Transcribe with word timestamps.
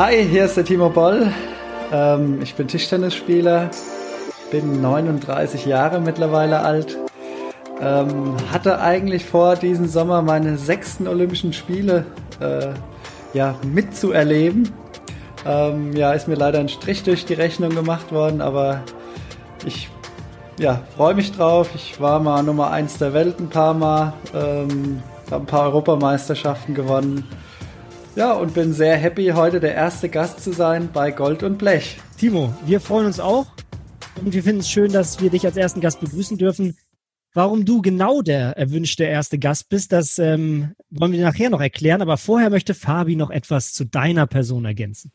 Hi, 0.00 0.26
hier 0.26 0.46
ist 0.46 0.56
der 0.56 0.64
Timo 0.64 0.88
Boll. 0.88 1.30
Ähm, 1.92 2.40
ich 2.40 2.54
bin 2.54 2.66
Tischtennisspieler, 2.66 3.70
bin 4.50 4.80
39 4.80 5.66
Jahre 5.66 6.00
mittlerweile 6.00 6.60
alt. 6.60 6.96
Ähm, 7.82 8.34
hatte 8.50 8.80
eigentlich 8.80 9.26
vor, 9.26 9.56
diesen 9.56 9.90
Sommer 9.90 10.22
meine 10.22 10.56
sechsten 10.56 11.06
Olympischen 11.06 11.52
Spiele 11.52 12.06
äh, 12.40 12.68
ja, 13.34 13.56
mitzuerleben. 13.62 14.72
Ähm, 15.44 15.92
ja, 15.92 16.14
ist 16.14 16.28
mir 16.28 16.36
leider 16.36 16.60
ein 16.60 16.70
Strich 16.70 17.02
durch 17.02 17.26
die 17.26 17.34
Rechnung 17.34 17.74
gemacht 17.74 18.10
worden, 18.10 18.40
aber 18.40 18.80
ich 19.66 19.90
ja, 20.58 20.80
freue 20.96 21.12
mich 21.12 21.32
drauf. 21.32 21.68
Ich 21.74 22.00
war 22.00 22.20
mal 22.20 22.42
Nummer 22.42 22.70
1 22.70 22.96
der 22.96 23.12
Welt 23.12 23.38
ein 23.38 23.50
paar 23.50 23.74
Mal, 23.74 24.14
ähm, 24.34 25.02
habe 25.30 25.42
ein 25.42 25.46
paar 25.46 25.64
Europameisterschaften 25.64 26.72
gewonnen. 26.74 27.28
Ja, 28.16 28.32
und 28.32 28.54
bin 28.54 28.72
sehr 28.72 28.96
happy, 28.96 29.28
heute 29.28 29.60
der 29.60 29.74
erste 29.74 30.08
Gast 30.08 30.42
zu 30.42 30.52
sein 30.52 30.90
bei 30.92 31.12
Gold 31.12 31.44
und 31.44 31.58
Blech. 31.58 31.96
Timo, 32.18 32.52
wir 32.66 32.80
freuen 32.80 33.06
uns 33.06 33.20
auch 33.20 33.46
und 34.20 34.34
wir 34.34 34.42
finden 34.42 34.60
es 34.60 34.68
schön, 34.68 34.92
dass 34.92 35.20
wir 35.20 35.30
dich 35.30 35.46
als 35.46 35.56
ersten 35.56 35.80
Gast 35.80 36.00
begrüßen 36.00 36.36
dürfen. 36.36 36.76
Warum 37.34 37.64
du 37.64 37.80
genau 37.80 38.20
der 38.20 38.56
erwünschte 38.56 39.04
erste 39.04 39.38
Gast 39.38 39.68
bist, 39.68 39.92
das 39.92 40.18
ähm, 40.18 40.74
wollen 40.90 41.12
wir 41.12 41.20
dir 41.20 41.24
nachher 41.24 41.50
noch 41.50 41.60
erklären, 41.60 42.02
aber 42.02 42.16
vorher 42.16 42.50
möchte 42.50 42.74
Fabi 42.74 43.14
noch 43.14 43.30
etwas 43.30 43.72
zu 43.72 43.84
deiner 43.84 44.26
Person 44.26 44.64
ergänzen. 44.64 45.12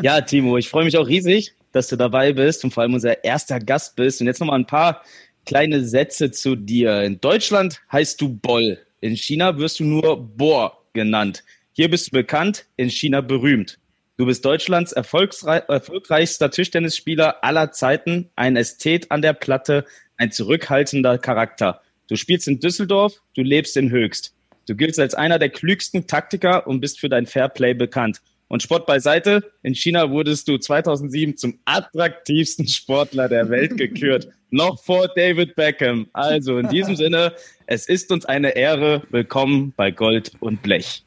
Ja, 0.00 0.22
Timo, 0.22 0.56
ich 0.56 0.70
freue 0.70 0.86
mich 0.86 0.96
auch 0.96 1.06
riesig, 1.06 1.54
dass 1.72 1.88
du 1.88 1.96
dabei 1.96 2.32
bist 2.32 2.64
und 2.64 2.72
vor 2.72 2.82
allem 2.82 2.94
unser 2.94 3.24
erster 3.24 3.58
Gast 3.58 3.96
bist. 3.96 4.22
Und 4.22 4.26
jetzt 4.26 4.40
nochmal 4.40 4.58
ein 4.58 4.66
paar 4.66 5.02
kleine 5.44 5.84
Sätze 5.84 6.30
zu 6.30 6.56
dir. 6.56 7.02
In 7.02 7.20
Deutschland 7.20 7.82
heißt 7.92 8.18
du 8.20 8.30
Boll. 8.30 8.78
In 9.00 9.16
China 9.16 9.58
wirst 9.58 9.80
du 9.80 9.84
nur 9.84 10.16
Bohr 10.16 10.78
genannt. 10.94 11.44
Hier 11.76 11.90
bist 11.90 12.06
du 12.06 12.10
bekannt, 12.12 12.66
in 12.76 12.88
China 12.88 13.20
berühmt. 13.20 13.80
Du 14.16 14.26
bist 14.26 14.44
Deutschlands 14.44 14.92
erfolgreichster 14.92 16.48
Tischtennisspieler 16.48 17.42
aller 17.42 17.72
Zeiten, 17.72 18.30
ein 18.36 18.54
Ästhet 18.54 19.10
an 19.10 19.22
der 19.22 19.32
Platte, 19.32 19.84
ein 20.16 20.30
zurückhaltender 20.30 21.18
Charakter. 21.18 21.80
Du 22.08 22.14
spielst 22.14 22.46
in 22.46 22.60
Düsseldorf, 22.60 23.20
du 23.34 23.42
lebst 23.42 23.76
in 23.76 23.90
Höchst. 23.90 24.36
Du 24.68 24.76
giltst 24.76 25.00
als 25.00 25.14
einer 25.14 25.40
der 25.40 25.48
klügsten 25.48 26.06
Taktiker 26.06 26.68
und 26.68 26.80
bist 26.80 27.00
für 27.00 27.08
dein 27.08 27.26
Fairplay 27.26 27.74
bekannt. 27.74 28.20
Und 28.46 28.62
Sport 28.62 28.86
beiseite, 28.86 29.50
in 29.64 29.74
China 29.74 30.12
wurdest 30.12 30.46
du 30.46 30.58
2007 30.58 31.36
zum 31.36 31.58
attraktivsten 31.64 32.68
Sportler 32.68 33.28
der 33.28 33.50
Welt 33.50 33.76
gekürt. 33.76 34.28
Noch 34.50 34.80
vor 34.80 35.08
David 35.16 35.56
Beckham. 35.56 36.06
Also 36.12 36.56
in 36.56 36.68
diesem 36.68 36.94
Sinne, 37.04 37.32
es 37.66 37.88
ist 37.88 38.12
uns 38.12 38.26
eine 38.26 38.54
Ehre. 38.54 39.02
Willkommen 39.10 39.74
bei 39.76 39.90
Gold 39.90 40.30
und 40.38 40.62
Blech. 40.62 41.02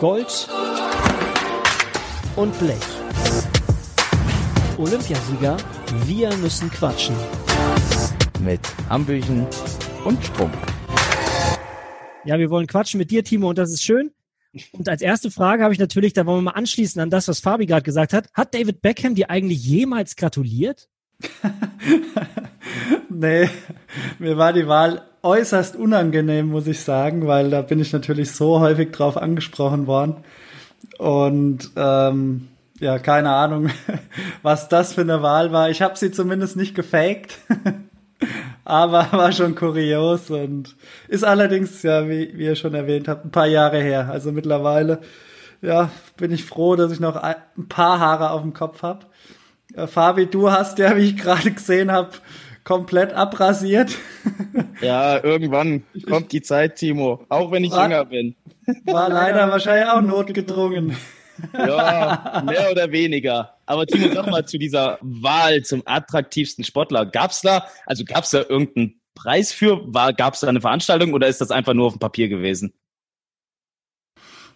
Gold 0.00 0.48
und 2.34 2.58
Blech. 2.58 2.78
Olympiasieger, 4.78 5.58
wir 6.06 6.34
müssen 6.38 6.70
quatschen. 6.70 7.14
Mit 8.42 8.60
Hambüchen 8.88 9.46
und 10.06 10.24
Strom. 10.24 10.50
Ja, 12.24 12.38
wir 12.38 12.48
wollen 12.48 12.66
quatschen 12.66 12.96
mit 12.96 13.10
dir, 13.10 13.22
Timo, 13.24 13.50
und 13.50 13.58
das 13.58 13.70
ist 13.72 13.82
schön. 13.82 14.10
Und 14.72 14.88
als 14.88 15.02
erste 15.02 15.30
Frage 15.30 15.64
habe 15.64 15.74
ich 15.74 15.80
natürlich, 15.80 16.14
da 16.14 16.24
wollen 16.24 16.38
wir 16.38 16.52
mal 16.52 16.58
anschließen 16.58 16.98
an 17.02 17.10
das, 17.10 17.28
was 17.28 17.40
Fabi 17.40 17.66
gerade 17.66 17.82
gesagt 17.82 18.14
hat. 18.14 18.32
Hat 18.32 18.54
David 18.54 18.80
Beckham 18.80 19.14
dir 19.14 19.28
eigentlich 19.28 19.62
jemals 19.62 20.16
gratuliert? 20.16 20.88
nee, 23.10 23.50
mir 24.18 24.38
war 24.38 24.54
die 24.54 24.66
Wahl 24.66 25.09
äußerst 25.22 25.76
unangenehm, 25.76 26.48
muss 26.48 26.66
ich 26.66 26.80
sagen, 26.80 27.26
weil 27.26 27.50
da 27.50 27.62
bin 27.62 27.80
ich 27.80 27.92
natürlich 27.92 28.32
so 28.32 28.60
häufig 28.60 28.90
drauf 28.92 29.16
angesprochen 29.16 29.86
worden. 29.86 30.16
Und 30.98 31.70
ähm, 31.76 32.48
ja, 32.80 32.98
keine 32.98 33.30
Ahnung, 33.30 33.70
was 34.42 34.68
das 34.68 34.94
für 34.94 35.02
eine 35.02 35.22
Wahl 35.22 35.52
war. 35.52 35.70
Ich 35.70 35.82
habe 35.82 35.96
sie 35.96 36.10
zumindest 36.10 36.56
nicht 36.56 36.74
gefaked, 36.74 37.38
aber 38.64 39.08
war 39.12 39.32
schon 39.32 39.54
kurios 39.54 40.30
und 40.30 40.76
ist 41.08 41.24
allerdings, 41.24 41.82
ja, 41.82 42.08
wie, 42.08 42.36
wie 42.36 42.44
ihr 42.44 42.56
schon 42.56 42.74
erwähnt 42.74 43.08
habt, 43.08 43.24
ein 43.24 43.30
paar 43.30 43.46
Jahre 43.46 43.80
her. 43.80 44.08
Also 44.10 44.32
mittlerweile, 44.32 45.00
ja, 45.60 45.90
bin 46.16 46.32
ich 46.32 46.44
froh, 46.44 46.76
dass 46.76 46.92
ich 46.92 47.00
noch 47.00 47.16
ein 47.16 47.36
paar 47.68 48.00
Haare 48.00 48.30
auf 48.30 48.40
dem 48.40 48.54
Kopf 48.54 48.82
habe. 48.82 49.06
Äh, 49.74 49.86
Fabi, 49.86 50.26
du 50.26 50.50
hast 50.50 50.78
ja, 50.78 50.96
wie 50.96 51.02
ich 51.02 51.16
gerade 51.16 51.50
gesehen 51.50 51.92
habe, 51.92 52.10
komplett 52.64 53.12
abrasiert. 53.12 53.96
Ja, 54.80 55.22
irgendwann 55.22 55.82
kommt 56.08 56.32
die 56.32 56.40
Zeit, 56.40 56.76
Timo. 56.76 57.26
Auch 57.28 57.50
wenn 57.52 57.64
ich 57.64 57.70
war, 57.70 57.82
jünger 57.82 58.06
bin. 58.06 58.34
War 58.86 59.10
leider 59.10 59.50
wahrscheinlich 59.50 59.90
auch 59.90 60.00
notgedrungen. 60.00 60.96
Ja, 61.52 62.42
mehr 62.46 62.70
oder 62.70 62.90
weniger. 62.90 63.56
Aber 63.66 63.86
Timo, 63.86 64.10
sag 64.14 64.30
mal 64.30 64.46
zu 64.46 64.56
dieser 64.56 64.98
Wahl 65.02 65.62
zum 65.62 65.82
attraktivsten 65.84 66.64
Sportler. 66.64 67.04
Gab's 67.04 67.42
da, 67.42 67.66
also 67.84 68.04
gab's 68.06 68.30
da 68.30 68.38
irgendeinen 68.48 69.00
Preis 69.14 69.52
für? 69.52 69.80
War, 69.92 70.14
gab's 70.14 70.40
da 70.40 70.48
eine 70.48 70.62
Veranstaltung 70.62 71.12
oder 71.12 71.28
ist 71.28 71.42
das 71.42 71.50
einfach 71.50 71.74
nur 71.74 71.86
auf 71.86 71.94
dem 71.94 72.00
Papier 72.00 72.28
gewesen? 72.28 72.72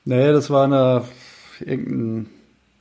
Nee, 0.05 0.33
das 0.33 0.49
war 0.49 0.65
eine, 0.65 1.05
irgendein 1.61 2.31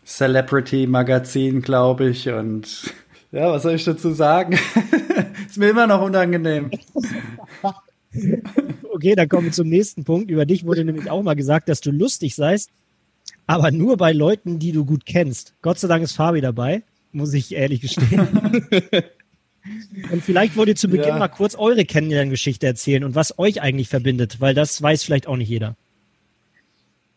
Celebrity-Magazin, 0.06 1.62
glaube 1.62 2.10
ich. 2.10 2.30
Und 2.30 2.94
ja, 3.34 3.52
was 3.52 3.64
soll 3.64 3.74
ich 3.74 3.84
dazu 3.84 4.12
sagen? 4.12 4.58
ist 5.48 5.58
mir 5.58 5.70
immer 5.70 5.88
noch 5.88 6.02
unangenehm. 6.02 6.70
okay, 8.94 9.16
dann 9.16 9.28
kommen 9.28 9.46
wir 9.46 9.52
zum 9.52 9.68
nächsten 9.68 10.04
Punkt. 10.04 10.30
Über 10.30 10.46
dich 10.46 10.66
wurde 10.66 10.86
nämlich 10.86 11.10
auch 11.10 11.24
mal 11.24 11.34
gesagt, 11.34 11.68
dass 11.68 11.82
du 11.82 11.90
lustig 11.92 12.36
seist, 12.36 12.70
aber 13.48 13.72
nur 13.72 13.98
bei 13.98 14.12
Leuten, 14.14 14.60
die 14.60 14.72
du 14.72 14.86
gut 14.86 15.08
kennst. 15.08 15.56
Gott 15.64 15.80
sei 15.80 15.88
Dank 15.88 16.04
ist 16.04 16.14
Fabi 16.14 16.42
dabei, 16.42 16.84
muss 17.12 17.34
ich 17.34 17.56
ehrlich 17.56 17.82
gestehen. 17.82 18.28
und 20.12 20.24
vielleicht 20.24 20.56
wollt 20.56 20.70
ihr 20.70 20.76
zu 20.76 20.88
Beginn 20.88 21.08
ja. 21.08 21.18
mal 21.18 21.28
kurz 21.28 21.56
eure 21.56 21.86
Kennenlerngeschichte 21.86 22.68
erzählen 22.68 23.04
und 23.04 23.16
was 23.16 23.40
euch 23.40 23.62
eigentlich 23.64 23.90
verbindet, 23.90 24.42
weil 24.42 24.54
das 24.54 24.80
weiß 24.80 25.04
vielleicht 25.04 25.28
auch 25.28 25.38
nicht 25.38 25.50
jeder. 25.50 25.76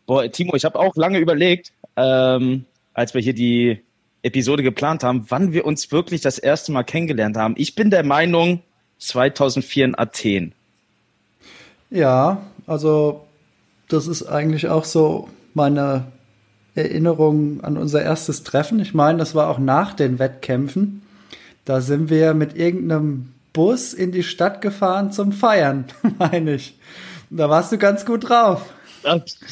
Boah, 0.07 0.31
Timo, 0.31 0.55
ich 0.55 0.65
habe 0.65 0.79
auch 0.79 0.95
lange 0.95 1.19
überlegt, 1.19 1.73
ähm, 1.95 2.65
als 2.95 3.13
wir 3.13 3.21
hier 3.21 3.33
die 3.33 3.81
Episode 4.27 4.63
geplant 4.63 5.03
haben, 5.03 5.25
wann 5.29 5.53
wir 5.53 5.65
uns 5.65 5.91
wirklich 5.91 6.21
das 6.21 6.37
erste 6.37 6.71
Mal 6.71 6.83
kennengelernt 6.83 7.37
haben. 7.37 7.55
Ich 7.57 7.75
bin 7.75 7.89
der 7.89 8.03
Meinung 8.03 8.61
2004 8.99 9.85
in 9.85 9.97
Athen. 9.97 10.53
Ja, 11.89 12.41
also 12.65 13.25
das 13.87 14.07
ist 14.07 14.23
eigentlich 14.23 14.67
auch 14.67 14.83
so 14.85 15.29
meine 15.53 16.11
Erinnerung 16.75 17.63
an 17.63 17.77
unser 17.77 18.03
erstes 18.03 18.43
Treffen. 18.43 18.79
Ich 18.79 18.93
meine, 18.93 19.17
das 19.17 19.33
war 19.33 19.49
auch 19.49 19.59
nach 19.59 19.93
den 19.93 20.19
Wettkämpfen. 20.19 21.01
Da 21.65 21.81
sind 21.81 22.09
wir 22.09 22.33
mit 22.33 22.55
irgendeinem 22.55 23.33
Bus 23.53 23.93
in 23.93 24.11
die 24.11 24.23
Stadt 24.23 24.61
gefahren 24.61 25.11
zum 25.11 25.31
Feiern, 25.31 25.85
meine 26.19 26.55
ich. 26.55 26.77
Da 27.29 27.49
warst 27.49 27.71
du 27.71 27.77
ganz 27.77 28.05
gut 28.05 28.29
drauf 28.29 28.73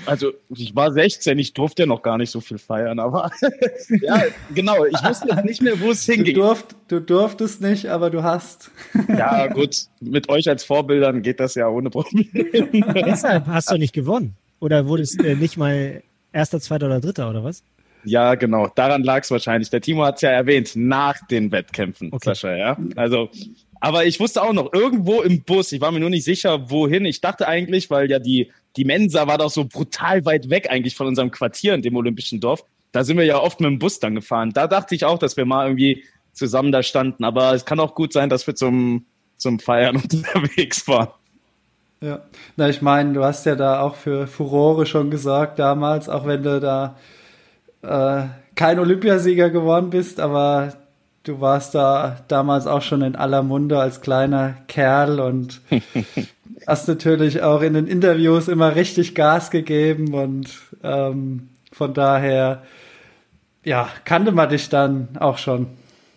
also 0.05 0.33
ich 0.49 0.75
war 0.75 0.91
16, 0.91 1.37
ich 1.39 1.53
durfte 1.53 1.83
ja 1.83 1.85
noch 1.87 2.01
gar 2.01 2.17
nicht 2.17 2.31
so 2.31 2.41
viel 2.41 2.57
feiern, 2.57 2.99
aber 2.99 3.31
ja, 4.01 4.23
genau, 4.53 4.85
ich 4.85 5.03
wusste 5.03 5.27
jetzt 5.29 5.45
nicht 5.45 5.61
mehr, 5.61 5.79
wo 5.79 5.91
es 5.91 6.05
hingeht. 6.05 6.35
Du, 6.35 6.41
durft, 6.41 6.75
du 6.87 6.99
durftest 6.99 7.61
nicht, 7.61 7.87
aber 7.87 8.09
du 8.09 8.23
hast. 8.23 8.71
ja, 9.09 9.47
gut, 9.47 9.85
mit 9.99 10.29
euch 10.29 10.47
als 10.49 10.63
Vorbildern 10.63 11.21
geht 11.21 11.39
das 11.39 11.55
ja 11.55 11.67
ohne 11.67 11.89
Probleme. 11.89 12.25
Deshalb 13.05 13.47
hast 13.47 13.71
du 13.71 13.77
nicht 13.77 13.93
gewonnen. 13.93 14.35
Oder 14.59 14.87
wurdest 14.87 15.23
äh, 15.23 15.35
nicht 15.35 15.57
mal 15.57 16.01
erster, 16.31 16.59
zweiter 16.59 16.85
oder 16.87 17.01
dritter, 17.01 17.29
oder 17.29 17.43
was? 17.43 17.63
Ja, 18.03 18.35
genau. 18.35 18.67
Daran 18.73 19.03
lag 19.03 19.23
es 19.23 19.31
wahrscheinlich. 19.31 19.69
Der 19.69 19.81
Timo 19.81 20.05
hat 20.05 20.15
es 20.15 20.21
ja 20.21 20.29
erwähnt, 20.29 20.71
nach 20.75 21.25
den 21.27 21.51
Wettkämpfen, 21.51 22.13
okay. 22.13 22.29
Sascha, 22.29 22.55
ja. 22.55 22.77
Also 22.95 23.29
aber 23.85 24.05
ich 24.05 24.19
wusste 24.19 24.41
auch 24.41 24.53
noch, 24.53 24.73
irgendwo 24.73 25.21
im 25.21 25.43
Bus, 25.43 25.71
ich 25.71 25.79
war 25.79 25.91
mir 25.91 25.99
nur 25.99 26.09
nicht 26.09 26.23
sicher, 26.23 26.71
wohin. 26.71 27.05
Ich 27.05 27.21
dachte 27.21 27.47
eigentlich, 27.47 27.91
weil 27.91 28.09
ja 28.09 28.17
die, 28.17 28.51
die 28.77 28.85
Mensa 28.85 29.27
war 29.27 29.37
doch 29.37 29.49
so 29.49 29.65
brutal 29.65 30.25
weit 30.25 30.49
weg 30.49 30.69
eigentlich 30.69 30.95
von 30.95 31.07
unserem 31.07 31.31
Quartier 31.31 31.73
in 31.73 31.81
dem 31.81 31.95
Olympischen 31.95 32.39
Dorf. 32.39 32.63
Da 32.91 33.03
sind 33.03 33.17
wir 33.17 33.25
ja 33.25 33.39
oft 33.39 33.59
mit 33.59 33.69
dem 33.69 33.79
Bus 33.79 33.99
dann 33.99 34.15
gefahren. 34.15 34.51
Da 34.53 34.67
dachte 34.67 34.95
ich 34.95 35.05
auch, 35.05 35.19
dass 35.19 35.37
wir 35.37 35.45
mal 35.45 35.67
irgendwie 35.67 36.03
zusammen 36.33 36.71
da 36.71 36.83
standen. 36.83 37.23
Aber 37.23 37.53
es 37.53 37.65
kann 37.65 37.79
auch 37.79 37.95
gut 37.95 38.13
sein, 38.13 38.29
dass 38.29 38.47
wir 38.47 38.55
zum, 38.55 39.05
zum 39.37 39.59
Feiern 39.59 39.95
unterwegs 40.11 40.87
waren. 40.87 41.09
Ja, 42.01 42.19
na, 42.55 42.69
ich 42.69 42.81
meine, 42.81 43.13
du 43.13 43.23
hast 43.23 43.45
ja 43.45 43.55
da 43.55 43.79
auch 43.79 43.95
für 43.95 44.27
Furore 44.27 44.85
schon 44.85 45.09
gesagt 45.09 45.59
damals, 45.59 46.09
auch 46.09 46.27
wenn 46.27 46.43
du 46.43 46.59
da 46.59 46.97
äh, 47.81 48.27
kein 48.55 48.79
Olympiasieger 48.79 49.49
geworden 49.49 49.89
bist, 49.89 50.19
aber 50.19 50.73
du 51.23 51.41
warst 51.41 51.73
da 51.73 52.23
damals 52.27 52.67
auch 52.67 52.81
schon 52.81 53.01
in 53.01 53.15
aller 53.15 53.43
Munde 53.43 53.79
als 53.79 54.01
kleiner 54.01 54.55
Kerl 54.67 55.19
und 55.19 55.61
hast 56.67 56.87
natürlich 56.87 57.41
auch 57.41 57.61
in 57.61 57.73
den 57.73 57.87
Interviews 57.87 58.47
immer 58.47 58.75
richtig 58.75 59.15
Gas 59.15 59.51
gegeben 59.51 60.13
und 60.13 60.49
ähm, 60.83 61.49
von 61.71 61.93
daher, 61.93 62.63
ja, 63.63 63.89
kannte 64.05 64.31
man 64.31 64.49
dich 64.49 64.69
dann 64.69 65.09
auch 65.19 65.37
schon. 65.37 65.67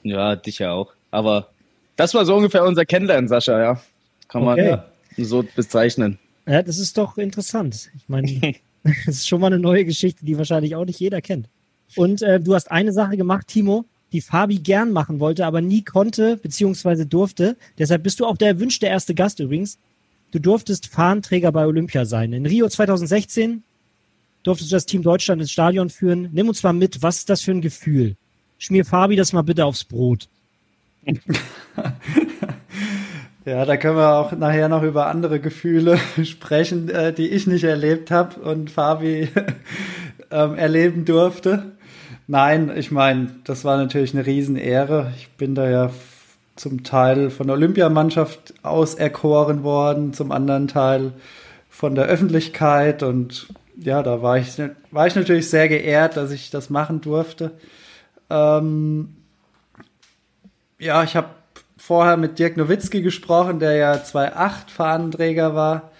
Ja, 0.02 0.36
dich 0.36 0.58
ja 0.58 0.72
auch. 0.72 0.92
Aber 1.10 1.48
das 1.96 2.14
war 2.14 2.24
so 2.24 2.36
ungefähr 2.36 2.64
unser 2.64 2.84
Kennenlernen, 2.84 3.28
Sascha, 3.28 3.60
ja. 3.60 3.80
Kann 4.28 4.44
man 4.44 4.60
okay. 4.60 4.78
so 5.16 5.44
bezeichnen. 5.56 6.18
Ja, 6.46 6.62
das 6.62 6.78
ist 6.78 6.96
doch 6.98 7.18
interessant. 7.18 7.90
Ich 7.96 8.08
meine, 8.08 8.54
Das 9.06 9.16
ist 9.16 9.28
schon 9.28 9.40
mal 9.40 9.48
eine 9.48 9.58
neue 9.58 9.84
Geschichte, 9.84 10.24
die 10.24 10.38
wahrscheinlich 10.38 10.76
auch 10.76 10.84
nicht 10.84 11.00
jeder 11.00 11.20
kennt. 11.20 11.48
Und 11.96 12.22
äh, 12.22 12.40
du 12.40 12.54
hast 12.54 12.70
eine 12.70 12.92
Sache 12.92 13.16
gemacht, 13.16 13.48
Timo, 13.48 13.84
die 14.12 14.20
Fabi 14.20 14.58
gern 14.58 14.92
machen 14.92 15.20
wollte, 15.20 15.46
aber 15.46 15.60
nie 15.60 15.82
konnte 15.82 16.36
beziehungsweise 16.36 17.06
durfte. 17.06 17.56
Deshalb 17.78 18.02
bist 18.02 18.20
du 18.20 18.26
auch 18.26 18.36
der 18.36 18.48
erwünschte 18.48 18.86
erste 18.86 19.14
Gast 19.14 19.40
übrigens. 19.40 19.78
Du 20.30 20.38
durftest 20.38 20.88
Fahnenträger 20.88 21.52
bei 21.52 21.66
Olympia 21.66 22.04
sein. 22.04 22.32
In 22.32 22.46
Rio 22.46 22.68
2016 22.68 23.62
durftest 24.42 24.70
du 24.70 24.76
das 24.76 24.86
Team 24.86 25.02
Deutschland 25.02 25.40
ins 25.40 25.50
Stadion 25.50 25.90
führen. 25.90 26.28
Nimm 26.32 26.48
uns 26.48 26.62
mal 26.62 26.72
mit, 26.72 27.02
was 27.02 27.18
ist 27.18 27.30
das 27.30 27.42
für 27.42 27.52
ein 27.52 27.60
Gefühl? 27.60 28.16
Schmier 28.58 28.84
Fabi 28.84 29.16
das 29.16 29.32
mal 29.32 29.42
bitte 29.42 29.64
aufs 29.64 29.84
Brot. 29.84 30.28
Ja, 33.48 33.64
da 33.64 33.78
können 33.78 33.96
wir 33.96 34.12
auch 34.12 34.32
nachher 34.32 34.68
noch 34.68 34.82
über 34.82 35.06
andere 35.06 35.40
Gefühle 35.40 35.98
sprechen, 36.22 36.90
äh, 36.90 37.14
die 37.14 37.28
ich 37.28 37.46
nicht 37.46 37.64
erlebt 37.64 38.10
habe 38.10 38.38
und 38.40 38.70
Fabi 38.70 39.30
ähm, 40.30 40.54
erleben 40.54 41.06
durfte. 41.06 41.72
Nein, 42.26 42.70
ich 42.76 42.90
meine, 42.90 43.30
das 43.44 43.64
war 43.64 43.78
natürlich 43.78 44.12
eine 44.12 44.26
Riesenehre. 44.26 45.14
Ich 45.16 45.30
bin 45.30 45.54
da 45.54 45.66
ja 45.66 45.90
zum 46.58 46.82
Teil 46.82 47.30
von 47.30 47.46
der 47.46 47.56
Olympiamannschaft 47.56 48.54
auserkoren 48.62 49.62
worden, 49.62 50.12
zum 50.12 50.32
anderen 50.32 50.68
Teil 50.68 51.12
von 51.70 51.94
der 51.94 52.06
Öffentlichkeit 52.06 53.02
und 53.02 53.48
ja, 53.80 54.02
da 54.02 54.22
war 54.22 54.38
ich, 54.38 54.60
war 54.90 55.06
ich 55.06 55.14
natürlich 55.14 55.48
sehr 55.48 55.68
geehrt, 55.68 56.16
dass 56.16 56.32
ich 56.32 56.50
das 56.50 56.68
machen 56.68 57.00
durfte. 57.00 57.52
Ähm, 58.28 59.16
ja, 60.78 61.04
ich 61.04 61.14
habe 61.14 61.28
vorher 61.76 62.16
mit 62.16 62.38
Dirk 62.38 62.56
Nowitzki 62.56 63.02
gesprochen, 63.02 63.60
der 63.60 63.74
ja 63.74 63.92
2.8 63.92 64.70
Fahnenträger 64.70 65.54
war. 65.54 65.90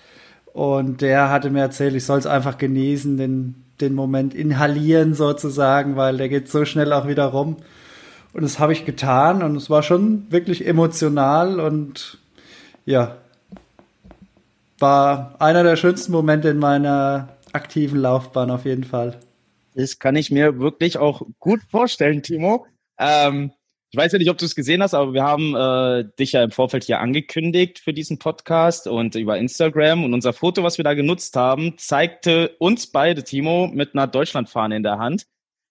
Und 0.52 1.02
der 1.02 1.30
hatte 1.30 1.50
mir 1.50 1.60
erzählt, 1.60 1.94
ich 1.94 2.04
soll 2.04 2.18
es 2.18 2.26
einfach 2.26 2.58
genießen, 2.58 3.16
den, 3.16 3.64
den 3.80 3.94
Moment 3.94 4.34
inhalieren 4.34 5.14
sozusagen, 5.14 5.94
weil 5.94 6.16
der 6.16 6.28
geht 6.28 6.48
so 6.48 6.64
schnell 6.64 6.92
auch 6.92 7.06
wieder 7.06 7.26
rum. 7.26 7.58
Und 8.38 8.44
das 8.44 8.60
habe 8.60 8.72
ich 8.72 8.84
getan 8.84 9.42
und 9.42 9.56
es 9.56 9.68
war 9.68 9.82
schon 9.82 10.30
wirklich 10.30 10.64
emotional 10.64 11.58
und 11.58 12.18
ja, 12.86 13.16
war 14.78 15.34
einer 15.40 15.64
der 15.64 15.74
schönsten 15.74 16.12
Momente 16.12 16.50
in 16.50 16.58
meiner 16.58 17.30
aktiven 17.52 17.98
Laufbahn 17.98 18.52
auf 18.52 18.64
jeden 18.64 18.84
Fall. 18.84 19.18
Das 19.74 19.98
kann 19.98 20.14
ich 20.14 20.30
mir 20.30 20.60
wirklich 20.60 20.98
auch 20.98 21.22
gut 21.40 21.62
vorstellen, 21.68 22.22
Timo. 22.22 22.64
Ähm, 22.96 23.50
ich 23.90 23.98
weiß 23.98 24.12
ja 24.12 24.18
nicht, 24.20 24.30
ob 24.30 24.38
du 24.38 24.44
es 24.44 24.54
gesehen 24.54 24.84
hast, 24.84 24.94
aber 24.94 25.14
wir 25.14 25.24
haben 25.24 25.56
äh, 25.56 26.08
dich 26.16 26.30
ja 26.30 26.44
im 26.44 26.52
Vorfeld 26.52 26.84
hier 26.84 27.00
angekündigt 27.00 27.80
für 27.80 27.92
diesen 27.92 28.20
Podcast 28.20 28.86
und 28.86 29.16
über 29.16 29.36
Instagram. 29.36 30.04
Und 30.04 30.14
unser 30.14 30.32
Foto, 30.32 30.62
was 30.62 30.78
wir 30.78 30.84
da 30.84 30.94
genutzt 30.94 31.34
haben, 31.34 31.76
zeigte 31.76 32.54
uns 32.60 32.86
beide, 32.86 33.24
Timo, 33.24 33.66
mit 33.66 33.96
einer 33.96 34.06
Deutschlandfahne 34.06 34.76
in 34.76 34.84
der 34.84 34.98
Hand. 34.98 35.26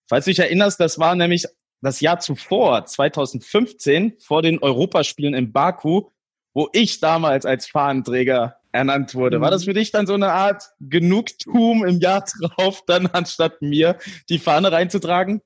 Falls 0.10 0.26
du 0.26 0.32
dich 0.32 0.40
erinnerst, 0.40 0.82
das 0.82 1.00
war 1.00 1.16
nämlich 1.16 1.46
das 1.82 2.02
Jahr 2.02 2.20
zuvor, 2.20 2.86
2015, 2.86 4.14
vor 4.20 4.42
den 4.42 4.60
Europaspielen 4.60 5.34
in 5.34 5.52
Baku, 5.52 6.10
wo 6.54 6.70
ich 6.74 7.00
damals 7.00 7.46
als 7.46 7.68
Fahnenträger 7.68 8.58
ernannt 8.72 9.16
wurde. 9.16 9.42
War 9.42 9.52
das 9.52 9.64
mhm. 9.64 9.66
für 9.66 9.74
dich 9.74 9.92
dann 9.92 10.08
so 10.08 10.14
eine 10.14 10.32
Art 10.32 10.72
Genugtuung 10.80 11.86
im 11.86 12.00
Jahr 12.00 12.26
drauf, 12.42 12.84
dann 12.86 13.08
anstatt 13.08 13.62
mir 13.62 13.98
die 14.30 14.40
Fahne 14.40 14.72
reinzutragen? 14.72 15.42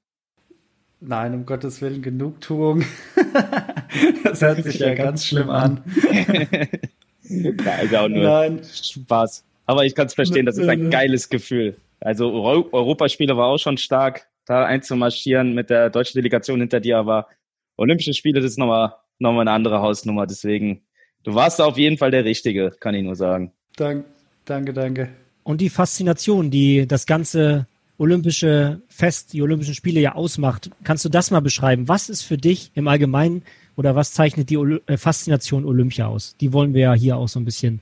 Nein, 1.00 1.33
um 1.33 1.45
Gottes 1.45 1.81
Willen, 1.81 2.01
Genugtuung. 2.01 2.84
das 4.24 4.42
hört 4.42 4.63
sich 4.63 4.77
ja 4.77 4.94
ganz 4.94 5.25
schlimm 5.25 5.50
an. 5.50 5.84
ja, 7.24 7.75
ist 7.81 7.95
auch 7.95 8.07
nur 8.07 8.24
Nein. 8.24 8.62
Spaß. 8.63 9.44
Aber 9.66 9.86
ich 9.86 9.95
kann 9.95 10.07
es 10.07 10.13
verstehen, 10.13 10.45
das 10.45 10.57
ist 10.57 10.68
ein 10.68 10.92
geiles 10.92 11.30
Gefühl. 11.30 11.75
Also 12.00 12.31
Europaspiele 12.31 13.36
war 13.36 13.48
auch 13.48 13.57
schon 13.57 13.77
stark, 13.77 14.27
da 14.46 14.66
einzumarschieren 14.66 15.54
mit 15.54 15.70
der 15.70 15.90
deutschen 15.90 16.18
Delegation 16.18 16.60
hinter 16.60 16.80
dir, 16.80 16.98
aber 16.98 17.28
Olympische 17.78 18.14
Spiele, 18.14 18.42
das 18.42 18.52
ist 18.52 18.58
nochmal 18.58 18.94
noch 19.20 19.34
mal 19.34 19.42
eine 19.42 19.52
andere 19.52 19.82
Hausnummer. 19.82 20.28
Deswegen, 20.28 20.82
du 21.24 21.34
warst 21.36 21.60
da 21.60 21.66
auf 21.66 21.78
jeden 21.78 21.98
Fall 21.98 22.12
der 22.12 22.26
Richtige, 22.26 22.72
kann 22.80 22.96
ich 22.96 23.04
nur 23.04 23.16
sagen. 23.16 23.54
Dank, 23.76 24.06
danke, 24.46 24.74
danke. 24.74 25.10
Und 25.44 25.62
die 25.62 25.70
Faszination, 25.70 26.52
die 26.52 26.88
das 26.88 27.06
Ganze 27.06 27.68
olympische 27.98 28.82
Fest, 28.90 29.32
die 29.32 29.44
Olympischen 29.44 29.76
Spiele 29.76 30.00
ja 30.00 30.16
ausmacht. 30.16 30.72
Kannst 30.84 31.06
du 31.06 31.10
das 31.10 31.30
mal 31.30 31.40
beschreiben? 31.40 31.88
Was 31.88 32.10
ist 32.10 32.24
für 32.24 32.38
dich 32.38 32.72
im 32.74 32.88
Allgemeinen 32.88 33.44
oder 33.76 33.96
was 33.96 34.14
zeichnet 34.14 34.50
die 34.50 34.56
äh, 34.56 34.98
Faszination 34.98 35.66
Olympia 35.66 36.08
aus? 36.08 36.36
Die 36.42 36.52
wollen 36.52 36.74
wir 36.74 36.82
ja 36.82 36.94
hier 36.94 37.18
auch 37.18 37.28
so 37.28 37.40
ein 37.40 37.46
bisschen 37.46 37.82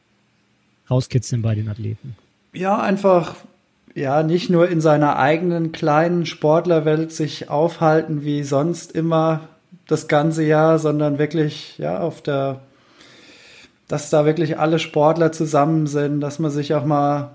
rauskitzeln 0.90 1.42
bei 1.42 1.56
den 1.56 1.70
Athleten. 1.70 2.18
Ja, 2.52 2.82
einfach 2.82 3.36
ja, 4.00 4.24
nicht 4.24 4.50
nur 4.50 4.70
in 4.70 4.80
seiner 4.80 5.18
eigenen 5.18 5.72
kleinen 5.72 6.26
Sportlerwelt 6.26 7.12
sich 7.12 7.50
aufhalten 7.50 8.24
wie 8.24 8.44
sonst 8.44 8.94
immer 8.94 9.42
das 9.88 10.08
ganze 10.08 10.44
Jahr, 10.44 10.80
sondern 10.80 11.20
wirklich 11.20 11.78
ja 11.78 12.00
auf 12.00 12.22
der 12.22 12.62
dass 13.90 14.12
da 14.12 14.24
wirklich 14.24 14.60
alle 14.60 14.78
Sportler 14.78 15.32
zusammen 15.32 15.88
sind, 15.88 16.22
dass 16.22 16.38
man 16.38 16.52
sich 16.52 16.76
auch 16.76 16.86
mal 16.86 17.32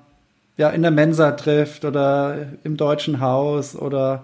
ja, 0.57 0.71
in 0.71 0.83
der 0.83 0.93
Mensa 0.93 1.33
trifft 1.33 1.85
oder 1.85 2.37
im 2.63 2.77
Deutschen 2.77 3.21
Haus 3.21 3.77
oder 3.77 4.23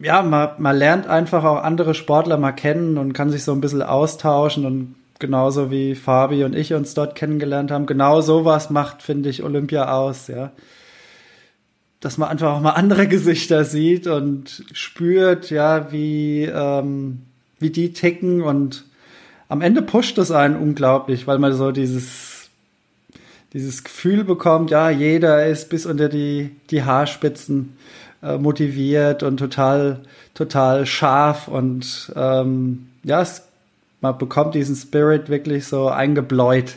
ja, 0.00 0.22
man, 0.22 0.50
man 0.58 0.76
lernt 0.76 1.06
einfach 1.06 1.44
auch 1.44 1.62
andere 1.62 1.94
Sportler 1.94 2.36
mal 2.36 2.52
kennen 2.52 2.98
und 2.98 3.12
kann 3.12 3.30
sich 3.30 3.44
so 3.44 3.52
ein 3.52 3.60
bisschen 3.60 3.82
austauschen 3.82 4.66
und 4.66 4.96
genauso 5.20 5.70
wie 5.70 5.94
Fabi 5.94 6.44
und 6.44 6.54
ich 6.54 6.74
uns 6.74 6.94
dort 6.94 7.14
kennengelernt 7.14 7.70
haben, 7.70 7.86
genau 7.86 8.20
sowas 8.20 8.70
macht, 8.70 9.02
finde 9.02 9.28
ich, 9.28 9.42
Olympia 9.44 9.92
aus, 9.92 10.26
ja. 10.26 10.50
Dass 12.00 12.18
man 12.18 12.28
einfach 12.28 12.56
auch 12.56 12.60
mal 12.60 12.70
andere 12.70 13.06
Gesichter 13.08 13.64
sieht 13.64 14.06
und 14.06 14.64
spürt, 14.72 15.50
ja, 15.50 15.92
wie, 15.92 16.44
ähm, 16.44 17.22
wie 17.58 17.70
die 17.70 17.92
ticken 17.92 18.42
und 18.42 18.84
am 19.48 19.62
Ende 19.62 19.82
pusht 19.82 20.16
es 20.18 20.30
einen 20.30 20.56
unglaublich, 20.56 21.26
weil 21.26 21.38
man 21.38 21.52
so 21.52 21.72
dieses 21.72 22.30
dieses 23.52 23.82
Gefühl 23.82 24.24
bekommt, 24.24 24.70
ja, 24.70 24.90
jeder 24.90 25.46
ist 25.46 25.70
bis 25.70 25.86
unter 25.86 26.08
die, 26.08 26.54
die 26.70 26.84
Haarspitzen 26.84 27.76
äh, 28.22 28.38
motiviert 28.38 29.22
und 29.22 29.38
total, 29.38 30.00
total 30.34 30.86
scharf 30.86 31.48
und 31.48 32.12
ähm, 32.14 32.86
ja, 33.02 33.22
es, 33.22 33.42
man 34.00 34.18
bekommt 34.18 34.54
diesen 34.54 34.76
Spirit 34.76 35.28
wirklich 35.28 35.66
so 35.66 35.88
eingebläut. 35.88 36.76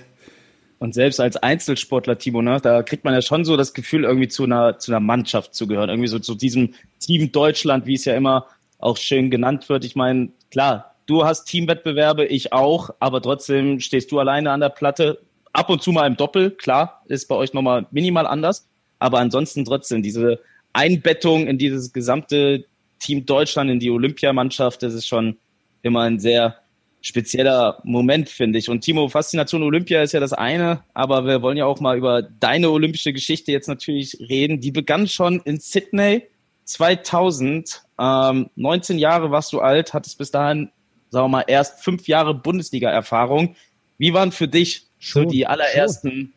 Und 0.83 0.93
selbst 0.93 1.21
als 1.21 1.37
Einzelsportler, 1.37 2.17
Timo, 2.17 2.41
ne, 2.41 2.59
da 2.61 2.83
kriegt 2.83 3.05
man 3.05 3.13
ja 3.13 3.21
schon 3.21 3.45
so 3.45 3.55
das 3.55 3.73
Gefühl, 3.73 4.03
irgendwie 4.03 4.27
zu 4.27 4.43
einer, 4.43 4.79
zu 4.79 4.91
einer 4.91 4.99
Mannschaft 4.99 5.55
zu 5.55 5.65
gehören. 5.65 5.87
Irgendwie 5.87 6.09
so 6.09 6.19
zu 6.19 6.35
diesem 6.35 6.73
Team 6.99 7.31
Deutschland, 7.31 7.85
wie 7.85 7.93
es 7.93 8.03
ja 8.03 8.17
immer 8.17 8.47
auch 8.79 8.97
schön 8.97 9.31
genannt 9.31 9.69
wird. 9.69 9.85
Ich 9.85 9.95
meine, 9.95 10.33
klar, 10.51 10.95
du 11.05 11.23
hast 11.23 11.45
Teamwettbewerbe, 11.45 12.25
ich 12.25 12.51
auch, 12.51 12.89
aber 12.99 13.21
trotzdem 13.21 13.79
stehst 13.79 14.11
du 14.11 14.19
alleine 14.19 14.51
an 14.51 14.59
der 14.59 14.67
Platte, 14.67 15.21
ab 15.53 15.69
und 15.69 15.81
zu 15.81 15.93
mal 15.93 16.05
im 16.05 16.17
Doppel, 16.17 16.51
klar, 16.51 17.01
ist 17.07 17.29
bei 17.29 17.35
euch 17.35 17.53
nochmal 17.53 17.85
minimal 17.91 18.27
anders. 18.27 18.67
Aber 18.99 19.19
ansonsten 19.19 19.63
trotzdem 19.63 20.03
diese 20.03 20.41
Einbettung 20.73 21.47
in 21.47 21.57
dieses 21.57 21.93
gesamte 21.93 22.65
Team 22.99 23.25
Deutschland, 23.25 23.71
in 23.71 23.79
die 23.79 23.89
Olympiamannschaft, 23.89 24.83
das 24.83 24.93
ist 24.93 25.07
schon 25.07 25.37
immer 25.81 26.01
ein 26.01 26.19
sehr 26.19 26.57
spezieller 27.03 27.79
Moment, 27.83 28.29
finde 28.29 28.57
ich. 28.57 28.69
Und 28.69 28.81
Timo, 28.81 29.09
Faszination 29.09 29.61
Olympia 29.61 30.01
ist 30.01 30.13
ja 30.13 30.21
das 30.21 30.33
eine, 30.33 30.83
aber 30.93 31.25
wir 31.25 31.41
wollen 31.41 31.57
ja 31.57 31.65
auch 31.65 31.81
mal 31.81 31.97
über 31.97 32.21
deine 32.23 32.71
olympische 32.71 33.11
Geschichte 33.13 33.51
jetzt 33.51 33.67
natürlich 33.67 34.17
reden. 34.21 34.61
Die 34.61 34.71
begann 34.71 35.07
schon 35.07 35.41
in 35.41 35.59
Sydney 35.59 36.23
2000. 36.63 37.83
Ähm, 37.99 38.49
19 38.55 38.97
Jahre 38.97 39.31
warst 39.31 39.51
du 39.51 39.59
alt, 39.59 39.93
hattest 39.93 40.17
bis 40.17 40.31
dahin, 40.31 40.71
sagen 41.09 41.25
wir 41.25 41.29
mal, 41.39 41.45
erst 41.45 41.83
fünf 41.83 42.07
Jahre 42.07 42.33
Bundesliga-Erfahrung. 42.33 43.57
Wie 43.97 44.13
waren 44.13 44.31
für 44.31 44.47
dich 44.47 44.87
Schon, 44.97 45.25
so 45.25 45.29
die 45.29 45.45
allerersten, 45.45 46.09
schon. 46.09 46.33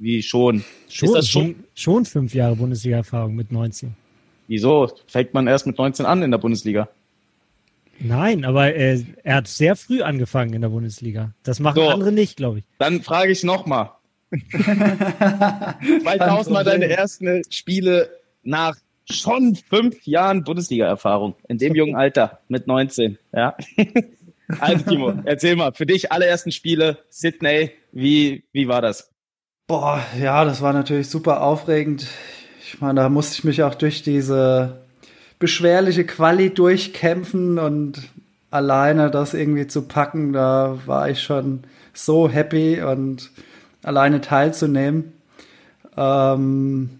wie 0.00 0.22
schon. 0.22 0.64
Schon, 0.88 1.08
ist 1.08 1.14
das 1.14 1.28
schon? 1.28 1.64
schon 1.76 2.04
fünf 2.04 2.34
Jahre 2.34 2.56
Bundesliga-Erfahrung 2.56 3.36
mit 3.36 3.52
19. 3.52 3.94
Wieso? 4.48 4.90
Fängt 5.06 5.32
man 5.32 5.46
erst 5.46 5.68
mit 5.68 5.78
19 5.78 6.04
an 6.06 6.22
in 6.22 6.32
der 6.32 6.38
Bundesliga? 6.38 6.88
Nein, 7.98 8.44
aber 8.44 8.74
er, 8.74 9.00
er 9.22 9.34
hat 9.36 9.48
sehr 9.48 9.76
früh 9.76 10.02
angefangen 10.02 10.52
in 10.52 10.62
der 10.62 10.68
Bundesliga. 10.68 11.32
Das 11.42 11.60
machen 11.60 11.76
so, 11.76 11.88
andere 11.88 12.12
nicht, 12.12 12.36
glaube 12.36 12.60
ich. 12.60 12.64
Dann 12.78 13.02
frage 13.02 13.32
ich 13.32 13.42
nochmal. 13.42 13.90
2000 16.02 16.50
mal 16.50 16.64
deine 16.64 16.88
ersten 16.88 17.42
Spiele 17.50 18.10
nach 18.42 18.76
schon 19.10 19.54
fünf 19.54 20.06
Jahren 20.06 20.44
Bundesliga-Erfahrung 20.44 21.36
in 21.48 21.58
dem 21.58 21.74
jungen 21.74 21.96
Alter 21.96 22.40
mit 22.48 22.66
19. 22.66 23.18
Ja. 23.32 23.56
Also 24.60 24.84
Timo, 24.84 25.12
erzähl 25.24 25.56
mal, 25.56 25.72
für 25.72 25.86
dich 25.86 26.12
alle 26.12 26.26
ersten 26.26 26.52
Spiele, 26.52 26.98
Sydney, 27.10 27.72
wie, 27.90 28.44
wie 28.52 28.68
war 28.68 28.80
das? 28.80 29.10
Boah, 29.66 30.00
ja, 30.20 30.44
das 30.44 30.62
war 30.62 30.72
natürlich 30.72 31.08
super 31.08 31.42
aufregend. 31.42 32.06
Ich 32.60 32.80
meine, 32.80 33.00
da 33.00 33.08
musste 33.08 33.34
ich 33.34 33.42
mich 33.42 33.64
auch 33.64 33.74
durch 33.74 34.04
diese 34.04 34.85
beschwerliche 35.38 36.04
Quali 36.04 36.50
durchkämpfen 36.50 37.58
und 37.58 38.10
alleine 38.50 39.10
das 39.10 39.34
irgendwie 39.34 39.66
zu 39.66 39.82
packen, 39.82 40.32
da 40.32 40.78
war 40.86 41.10
ich 41.10 41.22
schon 41.22 41.64
so 41.92 42.28
happy 42.28 42.82
und 42.82 43.30
alleine 43.82 44.20
teilzunehmen. 44.20 45.12
Ähm, 45.96 46.90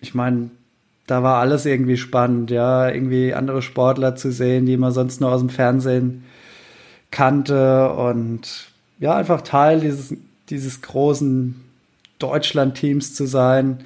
ich 0.00 0.14
meine, 0.14 0.50
da 1.06 1.22
war 1.22 1.40
alles 1.40 1.66
irgendwie 1.66 1.96
spannend, 1.96 2.50
ja, 2.50 2.88
irgendwie 2.88 3.34
andere 3.34 3.62
Sportler 3.62 4.16
zu 4.16 4.32
sehen, 4.32 4.66
die 4.66 4.76
man 4.76 4.92
sonst 4.92 5.20
nur 5.20 5.30
aus 5.30 5.40
dem 5.40 5.50
Fernsehen 5.50 6.24
kannte 7.10 7.92
und 7.92 8.68
ja, 8.98 9.16
einfach 9.16 9.42
Teil 9.42 9.80
dieses, 9.80 10.14
dieses 10.48 10.80
großen 10.80 11.60
Deutschland-Teams 12.18 13.14
zu 13.14 13.26
sein. 13.26 13.80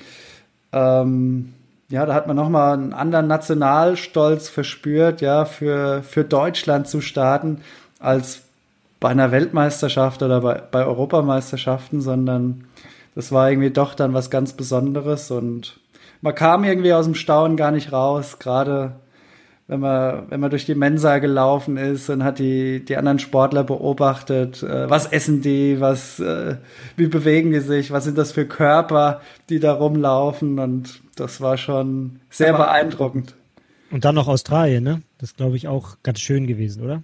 Ähm, 0.73 1.55
ja, 1.89 2.05
da 2.05 2.15
hat 2.15 2.27
man 2.27 2.37
nochmal 2.37 2.75
einen 2.75 2.93
anderen 2.93 3.27
Nationalstolz 3.29 4.49
verspürt, 4.49 5.21
ja, 5.21 5.45
für, 5.45 6.03
für 6.03 6.25
Deutschland 6.25 6.89
zu 6.89 7.01
starten, 7.01 7.61
als 8.01 8.43
bei 8.99 9.09
einer 9.11 9.31
Weltmeisterschaft 9.31 10.23
oder 10.23 10.41
bei, 10.41 10.63
bei 10.71 10.85
Europameisterschaften, 10.85 12.01
sondern 12.01 12.65
das 13.15 13.31
war 13.31 13.51
irgendwie 13.51 13.71
doch 13.71 13.95
dann 13.95 14.15
was 14.15 14.31
ganz 14.31 14.55
Besonderes 14.55 15.31
und 15.31 15.79
man 16.23 16.35
kam 16.35 16.65
irgendwie 16.65 16.93
aus 16.93 17.05
dem 17.05 17.15
Staunen 17.15 17.57
gar 17.57 17.71
nicht 17.71 17.93
raus, 17.93 18.39
gerade 18.39 18.97
wenn 19.69 19.81
man, 19.81 20.31
wenn 20.31 20.41
man 20.41 20.51
durch 20.51 20.65
die 20.65 20.75
Mensa 20.75 21.19
gelaufen 21.19 21.77
ist 21.77 22.09
und 22.09 22.23
hat 22.25 22.39
die, 22.39 22.85
die 22.85 22.97
anderen 22.97 23.19
Sportler 23.19 23.65
beobachtet, 23.65 24.63
äh, 24.63 24.89
was 24.89 25.07
essen 25.07 25.43
die, 25.43 25.81
was, 25.81 26.21
äh, 26.21 26.57
wie 26.97 27.09
bewegen 27.09 27.51
die 27.51 27.61
sich, 27.61 27.91
was 27.91 28.05
sind 28.05 28.17
das 28.17 28.33
für 28.33 28.47
Körper, 28.47 29.21
die 29.49 29.61
da 29.61 29.73
rumlaufen 29.73 30.59
und 30.59 31.01
das 31.17 31.41
war 31.41 31.57
schon 31.57 32.21
sehr 32.31 32.55
Aber 32.55 32.65
beeindruckend. 32.65 33.35
Und 33.91 34.05
dann 34.05 34.15
noch 34.15 34.29
Australien, 34.29 34.85
ne? 34.85 35.03
Das 35.19 35.37
glaube 35.37 35.57
ich 35.57 35.69
auch 35.69 35.97
ganz 36.03 36.21
schön 36.21 36.47
gewesen, 36.47 36.83
oder? 36.83 37.03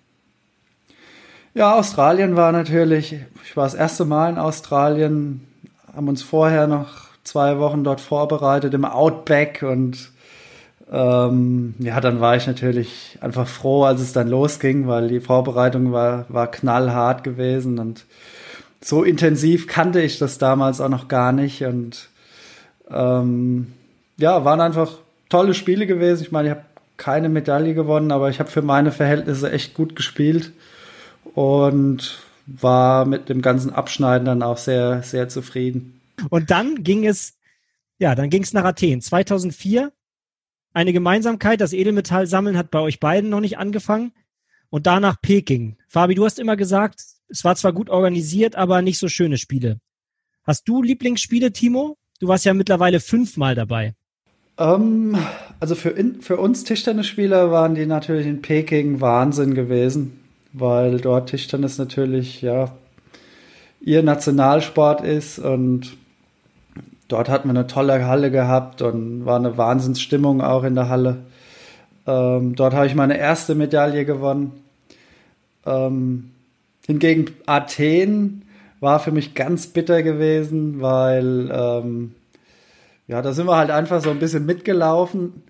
Ja, 1.55 1.75
Australien 1.75 2.37
war 2.37 2.53
natürlich, 2.53 3.17
ich 3.45 3.57
war 3.57 3.65
das 3.65 3.75
erste 3.75 4.05
Mal 4.05 4.31
in 4.31 4.39
Australien, 4.39 5.47
haben 5.95 6.09
uns 6.09 6.23
vorher 6.23 6.67
noch 6.67 7.09
zwei 7.25 7.59
Wochen 7.59 7.85
dort 7.85 8.01
vorbereitet 8.01 8.75
im 8.75 8.85
Outback 8.85 9.63
und 9.63 10.11
ähm, 10.91 11.75
ja, 11.79 12.01
dann 12.01 12.21
war 12.21 12.37
ich 12.37 12.47
natürlich 12.47 13.19
einfach 13.21 13.47
froh, 13.47 13.85
als 13.85 14.01
es 14.01 14.13
dann 14.13 14.29
losging, 14.29 14.89
weil 14.89 15.09
die 15.09 15.21
Vorbereitung 15.21 15.93
war, 15.93 16.27
war 16.29 16.51
knallhart 16.51 17.23
gewesen 17.23 17.79
und 17.79 18.05
so 18.81 19.03
intensiv 19.03 19.69
kannte 19.69 20.01
ich 20.01 20.19
das 20.19 20.39
damals 20.39 20.81
auch 20.81 20.89
noch 20.89 21.09
gar 21.09 21.33
nicht 21.33 21.65
und 21.65 22.09
ähm, 22.91 23.73
ja, 24.23 24.45
waren 24.45 24.61
einfach 24.61 24.99
tolle 25.29 25.53
Spiele 25.53 25.87
gewesen. 25.87 26.23
Ich 26.23 26.33
meine, 26.33 26.49
ich 26.49 26.55
habe 26.55 26.65
keine 26.97 27.29
Medaille 27.29 27.75
gewonnen, 27.75 28.13
aber 28.13 28.31
ich 28.31 28.39
habe 28.39 28.51
für 28.51 28.63
meine 28.63 28.93
Verhältnisse 28.93 29.51
echt 29.51 29.75
gut 29.75 29.97
gespielt 29.97 30.53
und 31.35 32.21
war 32.47 33.05
mit 33.05 33.29
dem 33.29 33.43
ganzen 33.43 33.73
Abschneiden 33.73 34.25
dann 34.25 34.43
auch 34.43 34.57
sehr, 34.57 35.03
sehr 35.03 35.29
zufrieden. 35.29 36.01
Und 36.31 36.51
dann 36.51 36.85
ging 36.85 37.05
es, 37.05 37.35
ja, 37.99 38.15
dann 38.15 38.31
ging 38.31 38.43
es 38.43 38.53
nach 38.53 38.65
Athen. 38.65 39.01
2004 39.01 39.93
eine 40.73 40.93
Gemeinsamkeit, 40.93 41.61
das 41.61 41.73
Edelmetall 41.73 42.27
sammeln 42.27 42.57
hat 42.57 42.71
bei 42.71 42.79
euch 42.79 43.01
beiden 43.01 43.29
noch 43.29 43.41
nicht 43.41 43.59
angefangen. 43.59 44.13
Und 44.71 44.87
danach 44.87 45.21
Peking. 45.21 45.77
Fabi, 45.89 46.15
du 46.15 46.25
hast 46.25 46.39
immer 46.39 46.57
gesagt, 46.57 47.03
es 47.29 47.45
war 47.45 47.57
zwar 47.57 47.73
gut 47.73 47.91
organisiert, 47.91 48.57
aber 48.57 48.81
nicht 48.81 48.99
so 48.99 49.09
schöne 49.09 49.37
Spiele. 49.37 49.81
Hast 50.45 50.67
du 50.69 50.83
Lieblingsspiele, 50.83 51.53
Timo? 51.53 51.99
Du 52.21 52.29
warst 52.29 52.45
ja 52.45 52.55
mittlerweile 52.55 53.01
fünfmal 53.01 53.55
dabei. 53.55 53.95
Ähm, 54.63 55.17
also 55.61 55.75
für, 55.75 55.91
in, 55.91 56.21
für 56.23 56.37
uns 56.37 56.65
Tischtennisspieler 56.65 57.51
waren 57.51 57.75
die 57.75 57.87
natürlich 57.87 58.27
in 58.27 58.43
Peking 58.43 59.01
Wahnsinn 59.01 59.55
gewesen 59.55 60.19
weil 60.53 61.01
dort 61.01 61.31
Tischtennis 61.31 61.79
natürlich 61.79 62.43
ja 62.43 62.73
ihr 63.81 64.03
Nationalsport 64.03 65.01
ist 65.01 65.39
und 65.39 65.97
dort 67.09 67.29
hatten 67.29 67.49
wir 67.49 67.59
eine 67.59 67.67
tolle 67.67 68.07
Halle 68.07 68.31
gehabt 68.31 68.83
und 68.83 69.25
war 69.25 69.37
eine 69.37 69.57
Wahnsinnsstimmung 69.57 70.41
auch 70.41 70.65
in 70.65 70.75
der 70.75 70.89
Halle. 70.89 71.19
Ähm, 72.07 72.55
dort 72.55 72.75
habe 72.75 72.87
ich 72.87 72.95
meine 72.95 73.19
erste 73.19 73.55
Medaille 73.55 74.05
gewonnen. 74.05 74.53
Ähm, 75.67 76.31
hingegen 76.87 77.27
Athen 77.47 78.43
war 78.81 79.01
für 79.01 79.13
mich 79.13 79.35
ganz 79.35 79.69
bitter 79.69 80.03
gewesen, 80.03 80.81
weil 80.81 81.51
ähm, 81.53 82.15
ja, 83.09 83.23
da 83.23 83.33
sind 83.33 83.47
wir 83.47 83.57
halt 83.57 83.71
einfach 83.71 84.03
so 84.03 84.11
ein 84.11 84.19
bisschen 84.19 84.47
mitgelaufen 84.47 85.43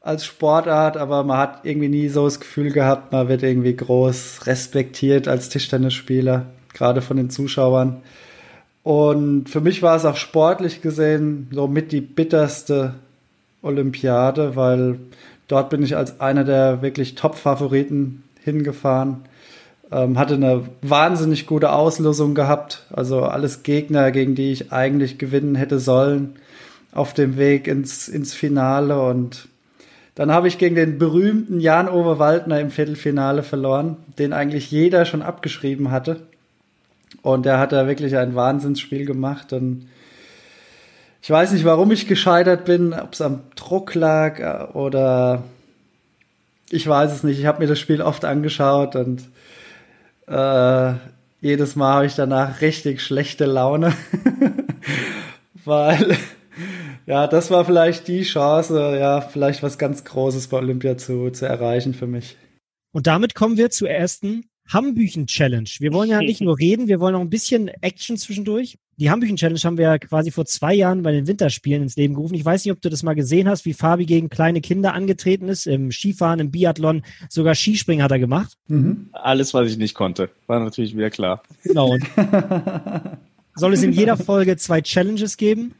als 0.00 0.24
Sportart, 0.24 0.96
aber 0.96 1.24
man 1.24 1.38
hat 1.38 1.60
irgendwie 1.64 1.88
nie 1.88 2.08
so 2.08 2.24
das 2.24 2.40
Gefühl 2.40 2.70
gehabt, 2.72 3.12
man 3.12 3.28
wird 3.28 3.42
irgendwie 3.42 3.76
groß 3.76 4.46
respektiert 4.46 5.28
als 5.28 5.50
Tischtennisspieler, 5.50 6.46
gerade 6.72 7.02
von 7.02 7.16
den 7.16 7.30
Zuschauern. 7.30 8.02
Und 8.82 9.50
für 9.50 9.60
mich 9.60 9.82
war 9.82 9.96
es 9.96 10.06
auch 10.06 10.16
sportlich 10.16 10.80
gesehen 10.80 11.48
so 11.52 11.68
mit 11.68 11.92
die 11.92 12.00
bitterste 12.00 12.94
Olympiade, 13.62 14.56
weil 14.56 14.98
dort 15.48 15.68
bin 15.68 15.82
ich 15.82 15.96
als 15.96 16.20
einer 16.20 16.44
der 16.44 16.80
wirklich 16.80 17.14
Top-Favoriten 17.14 18.22
hingefahren. 18.42 19.24
Ähm, 19.92 20.18
hatte 20.18 20.34
eine 20.34 20.62
wahnsinnig 20.82 21.46
gute 21.46 21.72
Auslosung 21.72 22.34
gehabt, 22.34 22.86
also 22.90 23.22
alles 23.22 23.64
Gegner, 23.64 24.12
gegen 24.12 24.34
die 24.34 24.52
ich 24.52 24.72
eigentlich 24.72 25.18
gewinnen 25.18 25.56
hätte 25.56 25.80
sollen, 25.80 26.36
auf 26.92 27.14
dem 27.14 27.36
Weg 27.36 27.66
ins, 27.66 28.08
ins 28.08 28.34
Finale 28.34 29.00
und 29.00 29.48
dann 30.14 30.32
habe 30.32 30.48
ich 30.48 30.58
gegen 30.58 30.74
den 30.74 30.98
berühmten 30.98 31.60
Jan-Ove 31.60 32.18
Waldner 32.18 32.60
im 32.60 32.70
Viertelfinale 32.70 33.42
verloren, 33.42 33.96
den 34.18 34.32
eigentlich 34.32 34.70
jeder 34.70 35.06
schon 35.06 35.22
abgeschrieben 35.22 35.90
hatte. 35.90 36.20
Und 37.22 37.46
der 37.46 37.58
hat 37.58 37.72
da 37.72 37.86
wirklich 37.86 38.16
ein 38.16 38.34
Wahnsinnsspiel 38.34 39.06
gemacht. 39.06 39.52
Und 39.52 39.88
ich 41.22 41.30
weiß 41.30 41.52
nicht, 41.52 41.64
warum 41.64 41.90
ich 41.90 42.06
gescheitert 42.06 42.64
bin, 42.64 42.92
ob 42.92 43.12
es 43.12 43.20
am 43.20 43.40
Druck 43.56 43.94
lag 43.94 44.38
äh, 44.40 44.72
oder 44.72 45.44
ich 46.70 46.86
weiß 46.86 47.12
es 47.12 47.22
nicht. 47.22 47.38
Ich 47.38 47.46
habe 47.46 47.60
mir 47.60 47.66
das 47.66 47.78
Spiel 47.78 48.02
oft 48.02 48.24
angeschaut 48.24 48.96
und 48.96 49.22
äh, 50.26 50.92
jedes 51.40 51.76
Mal 51.76 51.94
habe 51.94 52.06
ich 52.06 52.14
danach 52.14 52.60
richtig 52.60 53.00
schlechte 53.00 53.46
Laune, 53.46 53.94
weil 55.64 56.16
ja, 57.10 57.26
das 57.26 57.50
war 57.50 57.64
vielleicht 57.64 58.06
die 58.06 58.22
Chance, 58.22 58.96
ja, 58.96 59.20
vielleicht 59.20 59.64
was 59.64 59.78
ganz 59.78 60.04
Großes 60.04 60.46
bei 60.46 60.58
Olympia 60.58 60.96
zu, 60.96 61.30
zu 61.30 61.44
erreichen 61.44 61.92
für 61.92 62.06
mich. 62.06 62.36
Und 62.92 63.08
damit 63.08 63.34
kommen 63.34 63.56
wir 63.56 63.70
zur 63.70 63.90
ersten 63.90 64.44
Hambüchen-Challenge. 64.72 65.68
Wir 65.80 65.92
wollen 65.92 66.08
ja 66.08 66.18
nicht 66.20 66.40
nur 66.40 66.56
reden, 66.56 66.86
wir 66.86 67.00
wollen 67.00 67.16
auch 67.16 67.20
ein 67.20 67.28
bisschen 67.28 67.66
Action 67.66 68.16
zwischendurch. 68.16 68.78
Die 68.96 69.10
Hambüchen-Challenge 69.10 69.58
haben 69.58 69.76
wir 69.76 69.86
ja 69.86 69.98
quasi 69.98 70.30
vor 70.30 70.46
zwei 70.46 70.72
Jahren 70.72 71.02
bei 71.02 71.10
den 71.10 71.26
Winterspielen 71.26 71.82
ins 71.82 71.96
Leben 71.96 72.14
gerufen. 72.14 72.36
Ich 72.36 72.44
weiß 72.44 72.64
nicht, 72.64 72.72
ob 72.72 72.80
du 72.80 72.88
das 72.88 73.02
mal 73.02 73.14
gesehen 73.14 73.48
hast, 73.48 73.64
wie 73.64 73.74
Fabi 73.74 74.06
gegen 74.06 74.28
kleine 74.28 74.60
Kinder 74.60 74.94
angetreten 74.94 75.48
ist, 75.48 75.66
im 75.66 75.90
Skifahren, 75.90 76.38
im 76.38 76.52
Biathlon, 76.52 77.02
sogar 77.28 77.56
Skispringen 77.56 78.04
hat 78.04 78.12
er 78.12 78.20
gemacht. 78.20 78.56
Mhm. 78.68 79.08
Alles, 79.10 79.52
was 79.52 79.68
ich 79.68 79.78
nicht 79.78 79.94
konnte, 79.94 80.30
war 80.46 80.60
natürlich 80.60 80.96
wieder 80.96 81.10
klar. 81.10 81.42
Genau. 81.64 81.96
soll 83.56 83.72
es 83.72 83.82
in 83.82 83.90
jeder 83.90 84.16
Folge 84.16 84.56
zwei 84.58 84.80
Challenges 84.80 85.36
geben? 85.36 85.74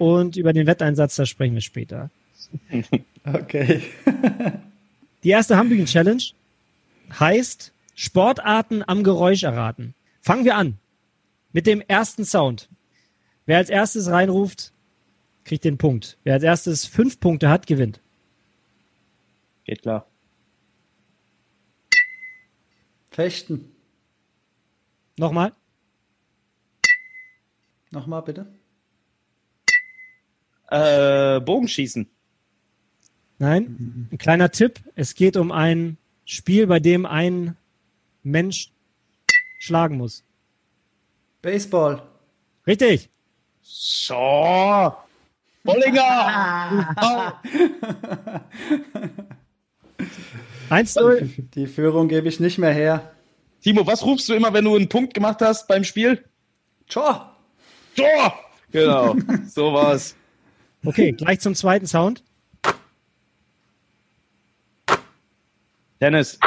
Und 0.00 0.36
über 0.38 0.54
den 0.54 0.66
Wetteinsatz, 0.66 1.16
da 1.16 1.26
sprechen 1.26 1.54
wir 1.54 1.60
später. 1.60 2.10
Okay. 3.22 3.82
Die 5.22 5.28
erste 5.28 5.58
Hambüchen 5.58 5.84
Challenge 5.84 6.22
heißt 7.18 7.70
Sportarten 7.94 8.82
am 8.86 9.04
Geräusch 9.04 9.42
erraten. 9.42 9.94
Fangen 10.22 10.46
wir 10.46 10.56
an 10.56 10.78
mit 11.52 11.66
dem 11.66 11.82
ersten 11.82 12.24
Sound. 12.24 12.70
Wer 13.44 13.58
als 13.58 13.68
erstes 13.68 14.08
reinruft, 14.08 14.72
kriegt 15.44 15.64
den 15.64 15.76
Punkt. 15.76 16.16
Wer 16.24 16.32
als 16.32 16.42
erstes 16.42 16.86
fünf 16.86 17.20
Punkte 17.20 17.50
hat, 17.50 17.66
gewinnt. 17.66 18.00
Geht 19.64 19.82
klar. 19.82 20.06
Fechten. 23.10 23.70
Nochmal. 25.18 25.52
Nochmal 27.90 28.22
bitte. 28.22 28.46
Äh, 30.70 31.40
Bogenschießen. 31.40 32.08
Nein, 33.38 34.08
ein 34.12 34.18
kleiner 34.18 34.50
Tipp. 34.50 34.80
Es 34.94 35.14
geht 35.14 35.36
um 35.36 35.50
ein 35.50 35.96
Spiel, 36.24 36.66
bei 36.66 36.78
dem 36.78 37.06
ein 37.06 37.56
Mensch 38.22 38.70
schlagen 39.58 39.96
muss. 39.96 40.22
Baseball. 41.42 42.02
Richtig. 42.66 43.08
So. 43.62 44.94
Bollinger! 45.64 46.96
Eins 50.70 50.94
null. 50.94 51.28
Die 51.54 51.66
Führung 51.66 52.08
gebe 52.08 52.28
ich 52.28 52.40
nicht 52.40 52.58
mehr 52.58 52.72
her. 52.72 53.12
Timo, 53.62 53.86
was 53.86 54.04
rufst 54.04 54.28
du 54.28 54.34
immer, 54.34 54.52
wenn 54.52 54.64
du 54.64 54.76
einen 54.76 54.88
Punkt 54.88 55.14
gemacht 55.14 55.40
hast 55.40 55.66
beim 55.66 55.84
Spiel? 55.84 56.24
Tor! 56.88 57.36
Tor! 57.96 58.34
Genau, 58.70 59.16
so 59.46 59.72
war's. 59.72 60.14
Okay, 60.84 61.12
gleich 61.12 61.40
zum 61.40 61.54
zweiten 61.54 61.86
Sound. 61.86 62.22
Tennis. 65.98 66.38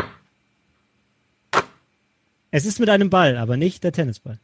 Es 2.50 2.66
ist 2.66 2.80
mit 2.80 2.90
einem 2.90 3.10
Ball, 3.10 3.38
aber 3.38 3.58
nicht 3.58 3.84
der 3.84 3.92
Tennisball. 3.92 4.40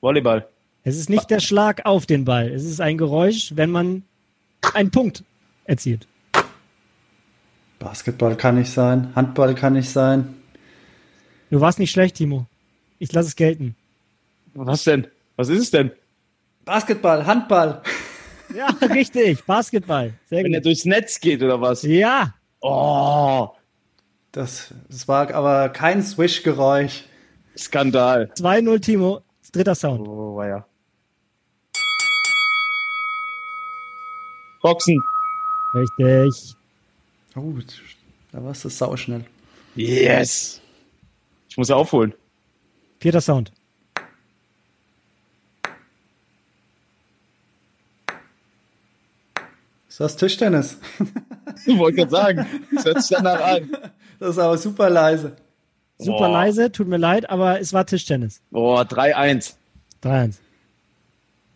Volleyball. 0.00 0.48
Es 0.84 0.96
ist 0.96 1.10
nicht 1.10 1.28
der 1.30 1.40
Schlag 1.40 1.84
auf 1.84 2.06
den 2.06 2.24
Ball. 2.24 2.48
Es 2.48 2.64
ist 2.64 2.80
ein 2.80 2.98
Geräusch, 2.98 3.52
wenn 3.56 3.70
man 3.70 4.04
einen 4.74 4.90
Punkt 4.90 5.24
erzielt. 5.64 6.06
Basketball 7.78 8.36
kann 8.36 8.56
nicht 8.56 8.70
sein, 8.70 9.12
Handball 9.14 9.54
kann 9.54 9.74
nicht 9.74 9.90
sein. 9.90 10.34
Du 11.50 11.60
warst 11.60 11.78
nicht 11.78 11.90
schlecht, 11.90 12.16
Timo. 12.16 12.46
Ich 12.98 13.12
lasse 13.12 13.28
es 13.28 13.36
gelten. 13.36 13.76
Was 14.54 14.84
denn? 14.84 15.06
Was 15.36 15.48
ist 15.48 15.60
es 15.60 15.70
denn? 15.70 15.92
Basketball, 16.64 17.26
Handball. 17.26 17.82
Ja, 18.54 18.66
richtig. 18.88 19.44
Basketball. 19.44 20.14
Sehr 20.28 20.44
Wenn 20.44 20.52
er 20.54 20.60
gut. 20.60 20.66
durchs 20.66 20.84
Netz 20.84 21.20
geht 21.20 21.42
oder 21.42 21.60
was? 21.60 21.82
Ja, 21.82 22.34
Oh, 22.60 23.50
Das, 24.32 24.74
das 24.88 25.06
war 25.06 25.32
aber 25.32 25.68
kein 25.68 26.02
Swish-Geräusch. 26.02 27.04
Skandal. 27.56 28.30
2-0, 28.36 28.80
Timo. 28.80 29.20
Dritter 29.52 29.74
Sound. 29.74 30.06
Oh, 30.06 30.42
ja. 30.42 30.66
Boxen. 34.62 35.00
Richtig. 35.74 36.54
Oh, 37.36 37.52
da 38.32 38.42
warst 38.44 38.64
du 38.64 38.68
sauschnell. 38.68 39.24
Yes. 39.76 40.60
Ich 41.48 41.56
muss 41.56 41.68
ja 41.68 41.76
aufholen. 41.76 42.12
Vierter 43.00 43.20
Sound. 43.20 43.52
Ist 49.98 50.00
das 50.00 50.16
Tischtennis? 50.16 50.78
Ich 51.66 51.76
wollte 51.76 51.96
gerade 51.96 52.10
sagen, 52.12 52.46
das 52.72 52.84
hört 52.84 53.02
sich 53.02 53.16
danach 53.16 53.40
an. 53.40 53.76
Das 54.20 54.30
ist 54.30 54.38
aber 54.38 54.56
super 54.58 54.88
leise. 54.90 55.36
Super 55.98 56.18
Boah. 56.18 56.28
leise, 56.28 56.72
tut 56.72 56.86
mir 56.88 56.96
leid, 56.96 57.28
aber 57.30 57.60
es 57.60 57.72
war 57.72 57.84
Tischtennis. 57.84 58.40
Boah, 58.50 58.82
3-1. 58.82 59.54
3-1. 60.02 60.38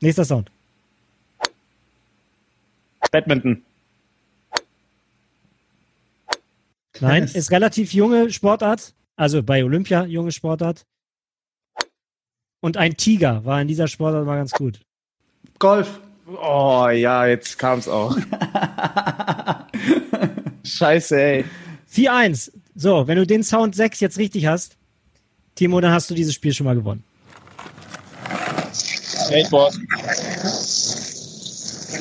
Nächster 0.00 0.24
Sound. 0.24 0.50
Badminton. 3.10 3.64
Nein, 7.00 7.26
Tennis. 7.26 7.34
ist 7.34 7.50
relativ 7.52 7.94
junge 7.94 8.30
Sportart. 8.30 8.94
Also 9.16 9.42
bei 9.42 9.64
Olympia 9.64 10.04
junge 10.04 10.32
Sportart. 10.32 10.84
Und 12.60 12.76
ein 12.76 12.96
Tiger 12.96 13.44
war 13.44 13.60
in 13.60 13.68
dieser 13.68 13.86
Sportart 13.86 14.26
mal 14.26 14.36
ganz 14.36 14.52
gut. 14.52 14.80
Golf. 15.58 16.00
Oh 16.40 16.88
ja, 16.88 17.26
jetzt 17.26 17.58
kam's 17.58 17.88
auch. 17.88 18.16
Scheiße, 20.64 21.20
ey. 21.20 21.44
4-1. 21.92 22.52
So, 22.74 23.06
wenn 23.06 23.16
du 23.16 23.26
den 23.26 23.42
Sound 23.42 23.74
6 23.74 24.00
jetzt 24.00 24.18
richtig 24.18 24.46
hast, 24.46 24.76
Timo, 25.54 25.80
dann 25.80 25.92
hast 25.92 26.08
du 26.10 26.14
dieses 26.14 26.34
Spiel 26.34 26.54
schon 26.54 26.64
mal 26.64 26.74
gewonnen. 26.74 27.04
Skateboard. 28.72 29.78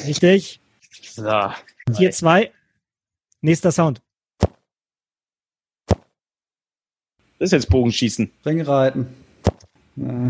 Richtig. 0.05 0.59
So. 1.13 1.51
4-2. 1.89 2.49
Nächster 3.41 3.71
Sound. 3.71 4.01
Das 7.39 7.47
ist 7.47 7.53
jetzt 7.53 7.69
Bogenschießen. 7.69 8.31
Ringreiten. 8.45 9.07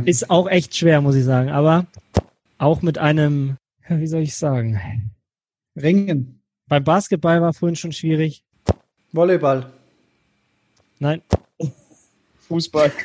Ist 0.05 0.29
auch 0.29 0.47
echt 0.47 0.75
schwer, 0.75 1.01
muss 1.01 1.15
ich 1.15 1.25
sagen. 1.25 1.49
Aber 1.49 1.85
auch 2.57 2.81
mit 2.81 2.97
einem, 2.97 3.57
wie 3.89 4.07
soll 4.07 4.21
ich 4.21 4.35
sagen? 4.35 5.11
Ringen. 5.75 6.41
Beim 6.67 6.83
Basketball 6.83 7.41
war 7.41 7.53
vorhin 7.53 7.75
schon 7.75 7.91
schwierig. 7.91 8.43
Volleyball. 9.11 9.71
Nein. 10.99 11.21
Fußball. 12.47 12.91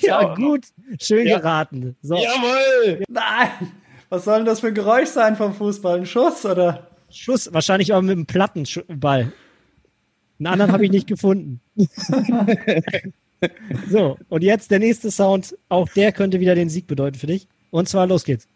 Ja, 0.00 0.36
gut. 0.36 0.66
Schön 1.00 1.26
Ja. 1.26 1.38
geraten. 1.38 1.96
So. 2.00 2.14
Jawohl! 2.14 3.02
Nein! 3.08 3.72
Was 4.08 4.24
soll 4.24 4.36
denn 4.36 4.46
das 4.46 4.60
für 4.60 4.68
ein 4.68 4.74
Geräusch 4.74 5.08
sein 5.08 5.34
vom 5.34 5.52
Fußball? 5.52 5.98
Ein 5.98 6.06
Schuss 6.06 6.44
oder? 6.46 6.86
Schuss, 7.10 7.52
wahrscheinlich 7.52 7.92
auch 7.92 8.00
mit 8.00 8.12
einem 8.12 8.24
Plattenball. 8.26 9.32
Einen 10.38 10.46
anderen 10.46 10.70
habe 10.70 10.84
ich 10.84 10.92
nicht 10.92 11.08
gefunden. 11.08 11.60
so, 13.90 14.16
und 14.28 14.44
jetzt 14.44 14.70
der 14.70 14.78
nächste 14.78 15.10
Sound. 15.10 15.58
Auch 15.68 15.88
der 15.88 16.12
könnte 16.12 16.38
wieder 16.38 16.54
den 16.54 16.68
Sieg 16.68 16.86
bedeuten 16.86 17.18
für 17.18 17.26
dich. 17.26 17.48
Und 17.70 17.88
zwar, 17.88 18.06
los 18.06 18.22
geht's. 18.22 18.46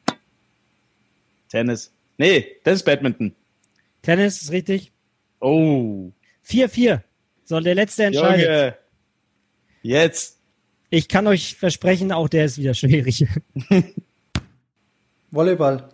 Tennis. 1.52 1.92
Nee, 2.16 2.46
das 2.64 2.76
ist 2.76 2.84
Badminton. 2.84 3.34
Tennis 4.00 4.40
ist 4.40 4.52
richtig. 4.52 4.90
Oh. 5.38 6.10
4-4. 6.46 7.02
So, 7.44 7.60
der 7.60 7.74
letzte 7.74 8.04
entscheidet. 8.04 8.46
Junge. 8.46 8.76
Jetzt. 9.82 10.38
Ich 10.88 11.08
kann 11.08 11.26
euch 11.26 11.54
versprechen, 11.56 12.10
auch 12.10 12.30
der 12.30 12.46
ist 12.46 12.56
wieder 12.56 12.72
schwierig. 12.72 13.26
Volleyball. 15.30 15.90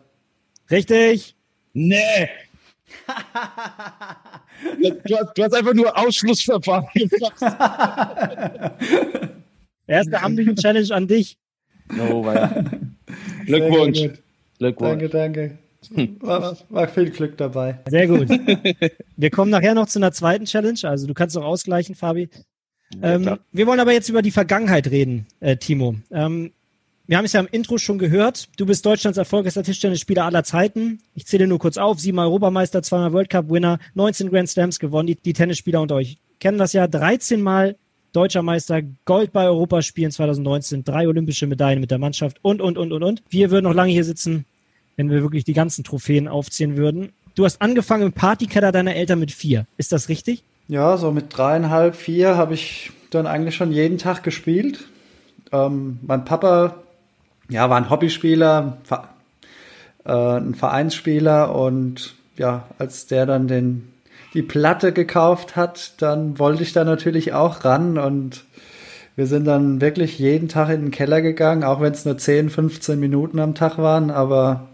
richtig. 0.71 1.35
Nee. 1.73 2.29
du, 5.05 5.16
hast, 5.16 5.37
du 5.37 5.42
hast 5.42 5.55
einfach 5.55 5.75
nur 5.75 5.99
Ausschlussverfahren 5.99 6.88
gemacht. 6.94 7.42
Erste 9.88 10.23
Ambient 10.23 10.61
Challenge 10.61 10.94
an 10.94 11.09
dich. 11.09 11.37
Oh, 11.99 12.25
weia. 12.25 12.64
Glückwunsch. 13.44 14.21
Glückwunsch. 14.59 14.90
Danke, 14.90 15.09
danke. 15.09 15.59
War, 16.21 16.57
war 16.68 16.88
viel 16.88 17.11
Glück 17.11 17.37
dabei. 17.37 17.79
Sehr 17.88 18.09
gut. 18.09 18.29
Wir 19.16 19.31
kommen 19.31 19.51
nachher 19.51 19.75
noch 19.75 19.87
zu 19.87 19.99
einer 19.99 20.12
zweiten 20.12 20.44
Challenge. 20.44 20.81
Also 20.83 21.07
du 21.07 21.14
kannst 21.14 21.37
noch 21.37 21.44
ausgleichen, 21.44 21.94
Fabi. 21.94 22.29
Ähm, 23.03 23.23
klar. 23.23 23.38
wir 23.53 23.66
wollen 23.66 23.81
aber 23.81 23.92
jetzt 23.92 24.09
über 24.09 24.23
die 24.23 24.31
Vergangenheit 24.31 24.90
reden, 24.90 25.27
äh, 25.40 25.59
Timo. 25.59 25.97
Ähm, 26.11 26.53
wir 27.07 27.18
haben 27.18 27.27
es 27.27 27.35
ja 27.35 27.40
im 27.40 27.49
Intro 27.51 27.79
schon 27.79 27.99
gehört. 27.99 28.49
Du 28.57 28.66
bist 28.66 28.85
Deutschlands 28.85 29.18
erfolgreichster 29.18 29.62
Tischtennisspieler 29.62 30.25
aller 30.25 30.42
Zeiten. 30.42 31.01
Ich 31.14 31.27
zähle 31.27 31.47
nur 31.47 31.59
kurz 31.59 31.77
auf. 31.77 32.01
Siebenmal 32.01 32.27
Europameister, 32.27 32.83
zweimal 32.83 33.12
World 33.12 33.31
Cup 33.31 33.51
Winner, 33.51 33.79
19 33.94 34.31
Grand 34.31 34.49
Slams 34.49 34.79
gewonnen. 34.79 35.07
Die, 35.07 35.16
die 35.16 35.33
Tennisspieler 35.33 35.81
unter 35.81 35.97
euch 35.97 36.18
kennen 36.40 36.59
das 36.59 36.73
ja. 36.73 36.87
13 36.87 37.40
Mal 37.40 37.77
Deutscher 38.12 38.42
Meister, 38.42 38.81
Gold 39.05 39.33
bei 39.33 39.47
Europaspielen 39.47 40.11
2019, 40.11 40.85
drei 40.85 41.09
olympische 41.09 41.47
Medaillen 41.47 41.81
mit 41.81 41.90
der 41.90 41.99
Mannschaft 41.99 42.38
und, 42.42 42.61
und, 42.61 42.79
und, 42.79 42.92
und, 42.92 43.03
und. 43.03 43.23
Wir 43.29 43.51
würden 43.51 43.64
noch 43.64 43.75
lange 43.75 43.92
hier 43.92 44.05
sitzen, 44.05 44.44
wenn 44.97 45.11
wir 45.11 45.23
wirklich 45.23 45.44
die 45.44 45.53
ganzen 45.53 45.85
Trophäen 45.85 46.29
aufzählen 46.29 46.77
würden. 46.77 47.12
Du 47.35 47.44
hast 47.44 47.62
angefangen 47.62 48.05
im 48.05 48.12
Partykeller 48.12 48.73
deiner 48.73 48.94
Eltern 48.94 49.21
mit 49.21 49.31
vier. 49.31 49.66
Ist 49.77 49.92
das 49.92 50.09
richtig? 50.09 50.42
Ja, 50.68 50.97
so 50.97 51.12
mit 51.12 51.37
dreieinhalb, 51.37 51.94
vier 51.94 52.37
habe 52.37 52.55
ich 52.55 52.90
dann 53.11 53.27
eigentlich 53.27 53.55
schon 53.55 53.73
jeden 53.73 53.99
Tag 53.99 54.23
gespielt. 54.23 54.87
Ähm, 55.53 55.99
mein 56.03 56.25
Papa, 56.25 56.77
ja, 57.49 57.71
war 57.71 57.77
ein 57.79 57.90
Hobbyspieler, 57.90 58.79
äh, 60.05 60.12
ein 60.12 60.55
Vereinsspieler 60.55 61.55
und 61.55 62.14
ja, 62.37 62.66
als 62.79 63.07
der 63.07 63.27
dann 63.27 63.49
den, 63.49 63.92
die 64.34 64.42
Platte 64.42 64.92
gekauft 64.92 65.56
hat, 65.56 66.00
dann 66.02 66.38
wollte 66.38 66.62
ich 66.62 66.72
da 66.72 66.84
natürlich 66.84 67.32
auch 67.32 67.64
ran 67.64 67.98
und 67.98 68.44
wir 69.16 69.26
sind 69.26 69.46
dann 69.46 69.80
wirklich 69.80 70.18
jeden 70.18 70.48
Tag 70.48 70.68
in 70.68 70.82
den 70.82 70.90
Keller 70.90 71.20
gegangen, 71.20 71.64
auch 71.64 71.80
wenn 71.80 71.92
es 71.92 72.04
nur 72.04 72.18
10, 72.18 72.50
15 72.50 73.00
Minuten 73.00 73.40
am 73.40 73.54
Tag 73.54 73.78
waren, 73.78 74.10
aber 74.10 74.68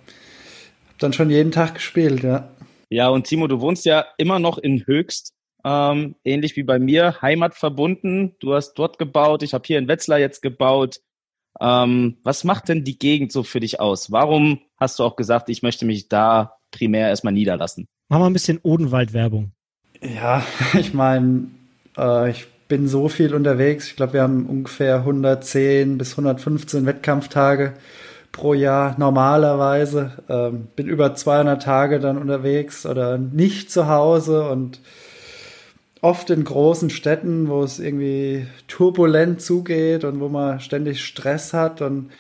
hab 0.89 0.99
dann 0.99 1.13
schon 1.13 1.31
jeden 1.31 1.53
Tag 1.53 1.75
gespielt, 1.75 2.23
ja. 2.23 2.49
Ja, 2.91 3.09
und 3.09 3.27
Timo, 3.27 3.47
du 3.47 3.61
wohnst 3.61 3.87
ja 3.87 4.05
immer 4.19 4.39
noch 4.39 4.59
in 4.59 4.87
Höchst, 4.87 5.33
ähm, 5.65 6.17
ähnlich 6.25 6.57
wie 6.57 6.63
bei 6.63 6.79
mir, 6.79 7.23
heimatverbunden. 7.23 8.37
Du 8.39 8.55
hast 8.55 8.75
dort 8.75 8.99
gebaut, 8.99 9.43
ich 9.43 9.55
habe 9.55 9.65
hier 9.67 9.79
in 9.79 9.89
Wetzlar 9.89 10.19
jetzt 10.19 10.43
gebaut. 10.43 11.01
Ähm, 11.61 12.19
was 12.23 12.45
macht 12.45 12.69
denn 12.69 12.85
die 12.85 12.99
Gegend 12.99 13.33
so 13.33 13.43
für 13.45 13.61
dich 13.61 13.81
aus? 13.81 14.13
Warum 14.13 14.61
hast 14.77 14.99
du 14.99 15.05
auch 15.05 15.17
gesagt, 15.17 15.49
ich 15.49 15.63
möchte 15.63 15.87
mich 15.87 16.09
da 16.09 16.57
primär 16.75 17.09
erstmal 17.09 17.33
niederlassen? 17.33 17.87
Machen 18.09 18.23
wir 18.23 18.31
ein 18.31 18.35
bisschen 18.35 18.59
Odenwald-Werbung. 18.63 19.53
Ja, 20.03 20.45
ich 20.75 20.93
meine, 20.93 21.47
äh, 21.97 22.31
ich 22.31 22.47
bin 22.69 22.89
so 22.89 23.09
viel 23.09 23.35
unterwegs. 23.35 23.89
Ich 23.89 23.97
glaube, 23.97 24.15
wir 24.15 24.23
haben 24.23 24.47
ungefähr 24.47 24.97
110 24.97 25.99
bis 25.99 26.13
115 26.13 26.87
Wettkampftage 26.87 27.75
pro 28.33 28.53
Jahr 28.55 28.97
normalerweise. 28.99 30.13
Ähm, 30.29 30.69
bin 30.75 30.89
über 30.89 31.15
200 31.15 31.63
Tage 31.63 32.01
dann 32.01 32.19
unterwegs 32.19 32.85
oder 32.85 33.17
nicht 33.17 33.71
zu 33.71 33.89
Hause 33.89 34.49
und 34.49 34.81
oft 36.01 36.29
in 36.31 36.45
großen 36.45 36.91
Städten, 36.91 37.49
wo 37.49 37.63
es 37.63 37.79
irgendwie 37.79 38.47
turbulent 38.69 39.41
zugeht 39.41 40.05
und 40.05 40.21
wo 40.21 40.29
man 40.29 40.61
ständig 40.61 41.05
Stress 41.05 41.53
hat. 41.53 41.81
Und 41.81 42.11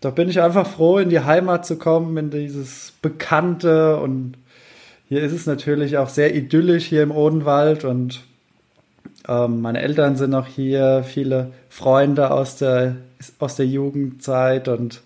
da 0.00 0.10
bin 0.10 0.30
ich 0.30 0.40
einfach 0.40 0.66
froh, 0.66 0.98
in 0.98 1.10
die 1.10 1.20
Heimat 1.20 1.66
zu 1.66 1.76
kommen, 1.76 2.16
in 2.16 2.30
dieses 2.30 2.92
Bekannte. 3.02 3.98
Und 3.98 4.34
hier 5.08 5.22
ist 5.22 5.32
es 5.32 5.46
natürlich 5.46 5.98
auch 5.98 6.08
sehr 6.08 6.34
idyllisch 6.34 6.86
hier 6.86 7.02
im 7.02 7.10
Odenwald. 7.10 7.84
Und 7.84 8.22
ähm, 9.28 9.60
meine 9.60 9.82
Eltern 9.82 10.16
sind 10.16 10.30
noch 10.30 10.46
hier, 10.46 11.04
viele 11.06 11.52
Freunde 11.68 12.30
aus 12.30 12.56
der, 12.56 12.96
aus 13.38 13.56
der 13.56 13.66
Jugendzeit. 13.66 14.68
Und 14.68 15.02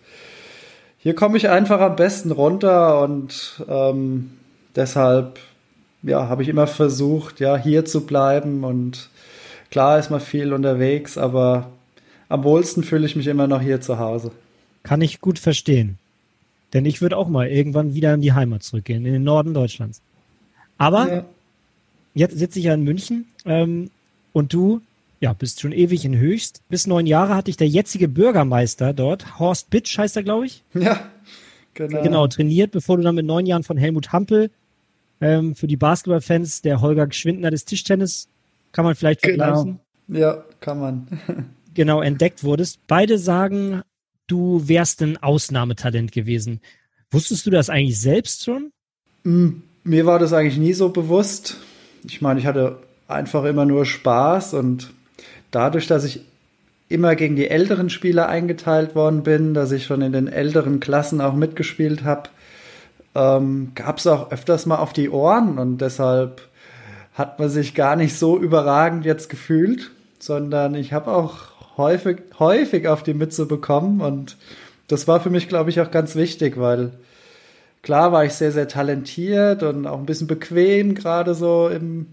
hier 0.99 1.17
komme 1.17 1.39
ich 1.39 1.49
einfach 1.49 1.81
am 1.81 1.97
besten 1.97 2.31
runter. 2.31 3.03
Und 3.03 3.65
ähm, 3.69 4.31
deshalb 4.77 5.41
ja, 6.05 6.29
habe 6.29 6.43
ich 6.45 6.49
immer 6.49 6.69
versucht, 6.69 7.41
ja, 7.41 7.57
hier 7.57 7.85
zu 7.85 8.07
bleiben. 8.07 8.63
Und 8.63 9.09
klar 9.73 9.99
ist 9.99 10.11
man 10.11 10.21
viel 10.21 10.53
unterwegs, 10.53 11.19
aber 11.19 11.71
am 12.29 12.45
wohlsten 12.45 12.85
fühle 12.85 13.07
ich 13.07 13.17
mich 13.17 13.27
immer 13.27 13.49
noch 13.49 13.61
hier 13.61 13.81
zu 13.81 13.99
Hause. 13.99 14.31
Kann 14.85 15.01
ich 15.01 15.21
gut 15.21 15.41
verstehen. 15.41 15.99
Denn 16.73 16.87
ich 16.87 17.03
würde 17.03 17.17
auch 17.17 17.29
mal 17.29 17.49
irgendwann 17.49 17.95
wieder 17.95 18.15
in 18.15 18.21
die 18.21 18.33
Heimat 18.33 18.63
zurückgehen, 18.63 19.05
in 19.05 19.13
den 19.13 19.25
Norden 19.25 19.55
Deutschlands. 19.55 20.01
Aber 20.79 21.13
ja. 21.13 21.25
jetzt 22.15 22.39
sitze 22.39 22.61
ich 22.61 22.67
ja 22.67 22.75
in 22.75 22.85
München 22.85 23.27
ähm, 23.45 23.91
und 24.33 24.53
du 24.53 24.81
ja, 25.21 25.33
bist 25.33 25.61
schon 25.61 25.73
ewig 25.73 26.05
in 26.05 26.19
Höchst. 26.19 26.61
Bis 26.69 26.87
neun 26.87 27.07
Jahre 27.07 27.35
hatte 27.35 27.51
ich 27.51 27.57
der 27.57 27.69
jetzige 27.69 28.09
Bürgermeister 28.09 28.93
dort, 28.93 29.39
Horst 29.39 29.71
Bitsch 29.71 29.97
heißt 29.97 30.17
er, 30.17 30.23
glaube 30.23 30.45
ich. 30.45 30.63
Ja, 30.75 31.09
genau. 31.73 32.03
Genau, 32.03 32.27
trainiert, 32.27 32.73
bevor 32.73 32.99
du 32.99 33.03
dann 33.03 33.15
mit 33.15 33.25
neun 33.25 33.47
Jahren 33.47 33.63
von 33.63 33.79
Helmut 33.79 34.13
Hampel 34.13 34.51
ähm, 35.23 35.55
für 35.55 35.67
die 35.67 35.77
Basketballfans, 35.77 36.61
der 36.61 36.83
Holger 36.83 37.07
Geschwindner 37.07 37.51
des 37.51 37.65
Tischtennis, 37.65 38.29
kann 38.73 38.85
man 38.85 38.95
vielleicht 38.97 39.23
genau. 39.23 39.45
vergleichen. 39.45 39.81
Ja, 40.09 40.45
kann 40.61 40.81
man. 40.81 41.07
genau, 41.75 42.03
entdeckt 42.03 42.45
wurdest. 42.45 42.81
Beide 42.87 43.17
sagen, 43.17 43.83
du 44.27 44.69
wärst 44.69 45.03
ein 45.03 45.17
Ausnahmetalent 45.23 46.13
gewesen. 46.13 46.61
Wusstest 47.11 47.47
du 47.47 47.51
das 47.51 47.71
eigentlich 47.71 48.01
selbst 48.01 48.45
schon? 48.45 48.71
Mm, 49.25 49.63
mir 49.85 50.07
war 50.07 50.19
das 50.19 50.33
eigentlich 50.33 50.59
nie 50.59 50.73
so 50.73 50.89
bewusst. 50.89 51.59
Ich 52.05 52.21
meine, 52.21 52.41
ich 52.41 52.47
hatte 52.47 52.79
einfach 53.09 53.45
immer 53.45 53.65
nur 53.65 53.87
Spaß 53.87 54.55
und 54.55 54.93
dadurch, 55.51 55.87
dass 55.87 56.05
ich 56.05 56.21
immer 56.89 57.17
gegen 57.17 57.37
die 57.37 57.49
älteren 57.49 57.91
Spieler 57.91 58.29
eingeteilt 58.29 58.95
worden 58.95 59.23
bin, 59.23 59.55
dass 59.55 59.73
ich 59.73 59.85
schon 59.85 60.03
in 60.03 60.13
den 60.13 60.29
älteren 60.29 60.81
Klassen 60.81 61.21
auch 61.21 61.35
mitgespielt 61.35 62.05
habe, 62.05 62.29
ähm, 63.15 63.73
gab 63.75 63.99
es 63.99 64.07
auch 64.07 64.31
öfters 64.31 64.67
mal 64.67 64.77
auf 64.77 64.93
die 64.93 65.09
Ohren 65.09 65.59
und 65.59 65.79
deshalb 65.79 66.43
hat 67.15 67.39
man 67.39 67.49
sich 67.49 67.75
gar 67.75 67.97
nicht 67.97 68.19
so 68.19 68.39
überragend 68.39 69.05
jetzt 69.05 69.29
gefühlt, 69.29 69.93
sondern 70.19 70.75
ich 70.75 70.93
habe 70.93 71.13
auch 71.13 71.54
häufig, 71.77 72.23
häufig 72.39 72.89
auf 72.89 73.03
die 73.03 73.15
Mütze 73.15 73.47
bekommen 73.47 74.01
und 74.01 74.37
das 74.89 75.09
war 75.09 75.21
für 75.21 75.31
mich, 75.31 75.49
glaube 75.49 75.71
ich, 75.71 75.81
auch 75.81 75.91
ganz 75.91 76.15
wichtig, 76.15 76.59
weil 76.59 76.93
klar 77.83 78.13
war 78.13 78.25
ich 78.25 78.33
sehr, 78.33 78.53
sehr 78.53 78.69
talentiert 78.69 79.63
und 79.63 79.87
auch 79.87 79.99
ein 79.99 80.07
bisschen 80.07 80.27
bequem, 80.27 80.95
gerade 80.95 81.35
so 81.35 81.69
im 81.69 82.07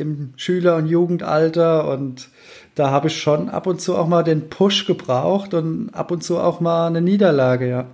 im 0.00 0.32
Schüler- 0.36 0.76
und 0.76 0.86
Jugendalter 0.86 1.88
und 1.92 2.30
da 2.74 2.90
habe 2.90 3.08
ich 3.08 3.20
schon 3.20 3.50
ab 3.50 3.66
und 3.66 3.80
zu 3.80 3.96
auch 3.96 4.06
mal 4.06 4.22
den 4.22 4.48
Push 4.48 4.86
gebraucht 4.86 5.52
und 5.52 5.90
ab 5.90 6.10
und 6.10 6.22
zu 6.24 6.38
auch 6.38 6.60
mal 6.60 6.86
eine 6.86 7.02
Niederlage, 7.02 7.68
ja. 7.68 7.86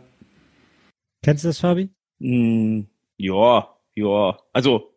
Kennst 1.23 1.43
du 1.45 1.49
das, 1.49 1.59
Fabi? 1.59 1.91
Mm, 2.21 2.83
ja, 3.17 3.69
ja. 3.97 4.39
Also 4.53 4.93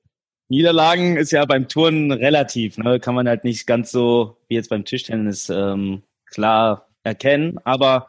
Niederlagen 0.49 1.15
ist 1.15 1.31
ja 1.31 1.45
beim 1.45 1.67
Turnen 1.67 2.11
relativ, 2.11 2.77
ne? 2.77 2.99
Kann 2.99 3.15
man 3.15 3.27
halt 3.27 3.43
nicht 3.43 3.67
ganz 3.67 3.91
so 3.91 4.37
wie 4.47 4.55
jetzt 4.55 4.69
beim 4.69 4.83
Tischtennis 4.83 5.49
ähm, 5.49 6.01
klar 6.25 6.89
erkennen. 7.03 7.59
Aber 7.63 8.07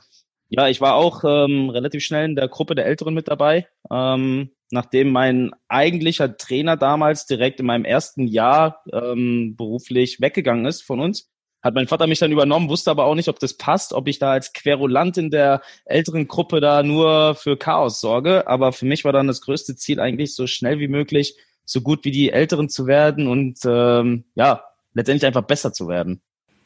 ja, 0.49 0.69
ich 0.69 0.81
war 0.81 0.95
auch 0.95 1.23
ähm, 1.25 1.71
relativ 1.71 2.03
schnell 2.03 2.25
in 2.25 2.37
der 2.37 2.49
Gruppe 2.49 2.75
der 2.75 2.87
Älteren 2.87 3.15
mit 3.15 3.29
dabei. 3.29 3.69
Ähm, 3.91 4.51
nachdem 4.71 5.13
mein 5.13 5.51
eigentlicher 5.69 6.37
Trainer 6.37 6.77
damals 6.77 7.27
direkt 7.27 7.61
in 7.61 7.67
meinem 7.67 7.85
ersten 7.85 8.27
Jahr 8.27 8.83
ähm, 8.93 9.55
beruflich 9.57 10.21
weggegangen 10.21 10.65
ist 10.65 10.83
von 10.83 10.99
uns, 10.99 11.31
hat 11.63 11.75
mein 11.75 11.89
Vater 11.89 12.07
mich 12.07 12.21
dann 12.21 12.33
übernommen, 12.33 12.71
wusste 12.71 12.91
aber 12.91 13.05
auch 13.05 13.15
nicht, 13.15 13.29
ob 13.29 13.39
das 13.39 13.59
passt, 13.59 13.93
ob 13.93 14.09
ich 14.09 14.19
da 14.19 14.33
als 14.33 14.55
Querulant 14.55 15.19
in 15.19 15.31
der 15.31 15.61
älteren 15.85 16.27
Gruppe 16.27 16.61
da 16.61 16.83
nur 16.83 17.35
für 17.35 17.59
Chaos 17.59 18.01
sorge. 18.01 18.47
Aber 18.49 18.73
für 18.73 18.87
mich 18.87 19.05
war 19.05 19.13
dann 19.13 19.27
das 19.27 19.43
größte 19.43 19.77
Ziel 19.77 20.01
eigentlich, 20.01 20.35
so 20.35 20.47
schnell 20.47 20.79
wie 20.79 20.89
möglich, 20.89 21.37
so 21.71 21.83
gut 21.83 22.05
wie 22.05 22.11
die 22.11 22.33
Älteren 22.33 22.69
zu 22.69 22.89
werden 22.89 23.29
und 23.29 23.61
ähm, 23.65 24.25
ja, 24.35 24.63
letztendlich 24.93 25.25
einfach 25.25 25.45
besser 25.45 25.73
zu 25.73 25.87
werden. 25.87 26.21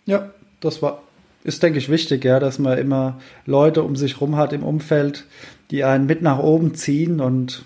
Ja, 0.06 0.30
das 0.60 0.80
war, 0.80 1.02
ist, 1.42 1.62
denke 1.62 1.78
ich, 1.78 1.90
wichtig, 1.90 2.24
ja, 2.24 2.40
dass 2.40 2.58
man 2.58 2.78
immer 2.78 3.18
Leute 3.44 3.82
um 3.82 3.96
sich 3.96 4.22
rum 4.22 4.36
hat 4.36 4.54
im 4.54 4.62
Umfeld, 4.62 5.26
die 5.70 5.84
einen 5.84 6.06
mit 6.06 6.22
nach 6.22 6.38
oben 6.38 6.74
ziehen 6.74 7.20
und 7.20 7.64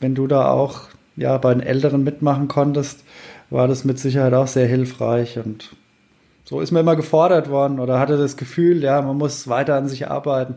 wenn 0.00 0.16
du 0.16 0.26
da 0.26 0.50
auch 0.50 0.88
ja, 1.16 1.38
bei 1.38 1.54
den 1.54 1.62
Älteren 1.62 2.02
mitmachen 2.02 2.48
konntest, 2.48 3.04
war 3.48 3.68
das 3.68 3.84
mit 3.84 4.00
Sicherheit 4.00 4.34
auch 4.34 4.48
sehr 4.48 4.66
hilfreich 4.66 5.38
und 5.38 5.76
so 6.42 6.60
ist 6.60 6.72
man 6.72 6.80
immer 6.80 6.96
gefordert 6.96 7.48
worden 7.48 7.78
oder 7.78 8.00
hatte 8.00 8.18
das 8.18 8.36
Gefühl, 8.36 8.82
ja, 8.82 9.00
man 9.02 9.16
muss 9.16 9.46
weiter 9.46 9.76
an 9.76 9.88
sich 9.88 10.08
arbeiten. 10.08 10.56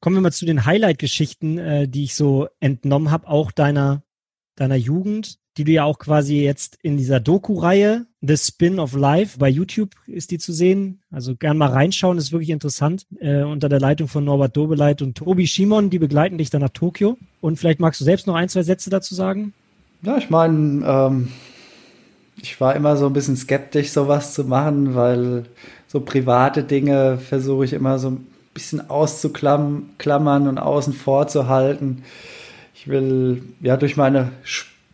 Kommen 0.00 0.16
wir 0.16 0.20
mal 0.22 0.32
zu 0.32 0.46
den 0.46 0.64
Highlight-Geschichten, 0.64 1.58
äh, 1.58 1.86
die 1.86 2.04
ich 2.04 2.16
so 2.16 2.48
entnommen 2.58 3.12
habe, 3.12 3.28
auch 3.28 3.52
deiner, 3.52 4.02
deiner 4.56 4.74
Jugend, 4.74 5.39
die 5.56 5.64
du 5.64 5.72
ja 5.72 5.84
auch 5.84 5.98
quasi 5.98 6.42
jetzt 6.42 6.78
in 6.82 6.96
dieser 6.96 7.20
Doku-Reihe 7.20 8.06
The 8.22 8.36
Spin 8.36 8.78
of 8.78 8.94
Life 8.94 9.38
bei 9.38 9.48
YouTube 9.48 9.92
ist 10.06 10.30
die 10.30 10.38
zu 10.38 10.52
sehen. 10.52 11.00
Also 11.10 11.36
gern 11.36 11.56
mal 11.56 11.70
reinschauen, 11.70 12.18
ist 12.18 12.32
wirklich 12.32 12.50
interessant. 12.50 13.06
Äh, 13.18 13.42
unter 13.42 13.70
der 13.70 13.80
Leitung 13.80 14.08
von 14.08 14.24
Norbert 14.24 14.56
Dobeleit 14.56 15.00
und 15.00 15.16
Tobi 15.16 15.46
Schimon, 15.46 15.88
die 15.88 15.98
begleiten 15.98 16.36
dich 16.36 16.50
dann 16.50 16.60
nach 16.60 16.70
Tokio. 16.70 17.16
Und 17.40 17.58
vielleicht 17.58 17.80
magst 17.80 18.00
du 18.00 18.04
selbst 18.04 18.26
noch 18.26 18.34
ein, 18.34 18.50
zwei 18.50 18.62
Sätze 18.62 18.90
dazu 18.90 19.14
sagen? 19.14 19.54
Ja, 20.02 20.18
ich 20.18 20.28
meine, 20.28 20.86
ähm, 20.86 21.28
ich 22.36 22.60
war 22.60 22.76
immer 22.76 22.96
so 22.98 23.06
ein 23.06 23.14
bisschen 23.14 23.36
skeptisch, 23.36 23.90
sowas 23.90 24.34
zu 24.34 24.44
machen, 24.44 24.94
weil 24.94 25.44
so 25.88 26.00
private 26.00 26.62
Dinge 26.62 27.16
versuche 27.18 27.64
ich 27.64 27.72
immer 27.72 27.98
so 27.98 28.10
ein 28.10 28.26
bisschen 28.52 28.90
auszuklammern 28.90 30.46
und 30.46 30.58
außen 30.58 30.92
vor 30.92 31.26
zu 31.28 31.48
halten. 31.48 32.02
Ich 32.74 32.86
will 32.86 33.42
ja 33.60 33.78
durch 33.78 33.96
meine 33.96 34.32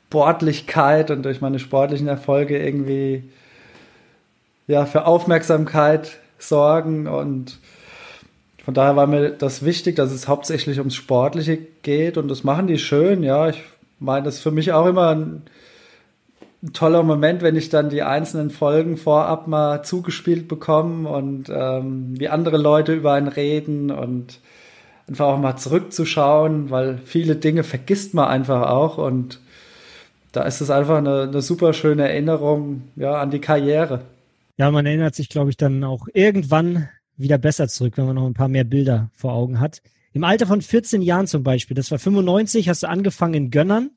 Sportlichkeit 0.09 1.11
und 1.11 1.25
durch 1.25 1.41
meine 1.41 1.59
sportlichen 1.59 2.07
Erfolge 2.07 2.59
irgendwie 2.59 3.25
ja 4.69 4.87
für 4.87 5.07
Aufmerksamkeit 5.07 6.19
sorgen 6.39 7.07
und 7.07 7.59
von 8.65 8.75
daher 8.75 8.97
war 8.97 9.07
mir 9.07 9.31
das 9.31 9.65
wichtig, 9.65 9.95
dass 9.95 10.11
es 10.11 10.27
hauptsächlich 10.27 10.79
ums 10.79 10.97
Sportliche 10.97 11.59
geht 11.83 12.17
und 12.17 12.29
das 12.29 12.43
machen 12.43 12.67
die 12.67 12.79
schön, 12.79 13.23
ja. 13.23 13.49
Ich 13.49 13.63
meine, 14.01 14.25
das 14.25 14.37
ist 14.37 14.43
für 14.43 14.51
mich 14.51 14.73
auch 14.73 14.87
immer 14.87 15.11
ein, 15.11 15.43
ein 16.63 16.73
toller 16.73 17.05
Moment, 17.05 17.43
wenn 17.43 17.55
ich 17.55 17.69
dann 17.69 17.91
die 17.91 18.03
einzelnen 18.03 18.51
Folgen 18.51 18.97
vorab 18.97 19.47
mal 19.47 19.85
zugespielt 19.85 20.49
bekomme 20.49 21.09
und 21.09 21.49
ähm, 21.49 22.19
wie 22.19 22.29
andere 22.29 22.57
Leute 22.57 22.93
über 22.93 23.13
einen 23.13 23.29
reden 23.29 23.93
und 23.93 24.41
einfach 25.09 25.27
auch 25.27 25.39
mal 25.39 25.57
zurückzuschauen, 25.57 26.71
weil 26.71 26.99
viele 27.05 27.37
Dinge 27.37 27.63
vergisst 27.63 28.15
man 28.15 28.27
einfach 28.27 28.69
auch 28.69 28.99
und 28.99 29.39
da 30.37 30.43
ist 30.43 30.61
es 30.61 30.71
einfach 30.71 30.99
eine, 30.99 31.23
eine 31.23 31.41
super 31.41 31.73
schöne 31.73 32.09
Erinnerung 32.09 32.83
ja, 32.95 33.15
an 33.21 33.31
die 33.31 33.41
Karriere. 33.41 34.03
Ja, 34.59 34.71
man 34.71 34.85
erinnert 34.85 35.15
sich, 35.15 35.31
glaube 35.31 35.49
ich, 35.49 35.57
dann 35.57 35.83
auch 35.83 36.09
irgendwann 36.13 36.89
wieder 37.17 37.39
besser 37.39 37.69
zurück, 37.69 37.95
wenn 37.97 38.05
man 38.05 38.17
noch 38.17 38.27
ein 38.27 38.35
paar 38.35 38.49
mehr 38.49 38.65
Bilder 38.65 39.11
vor 39.15 39.33
Augen 39.33 39.61
hat. 39.61 39.81
Im 40.13 40.25
Alter 40.25 40.47
von 40.47 40.61
14 40.61 41.01
Jahren 41.01 41.27
zum 41.27 41.43
Beispiel, 41.43 41.75
das 41.75 41.91
war 41.91 41.99
95, 41.99 42.69
hast 42.69 42.83
du 42.83 42.89
angefangen 42.89 43.35
in 43.35 43.51
Gönnern, 43.51 43.91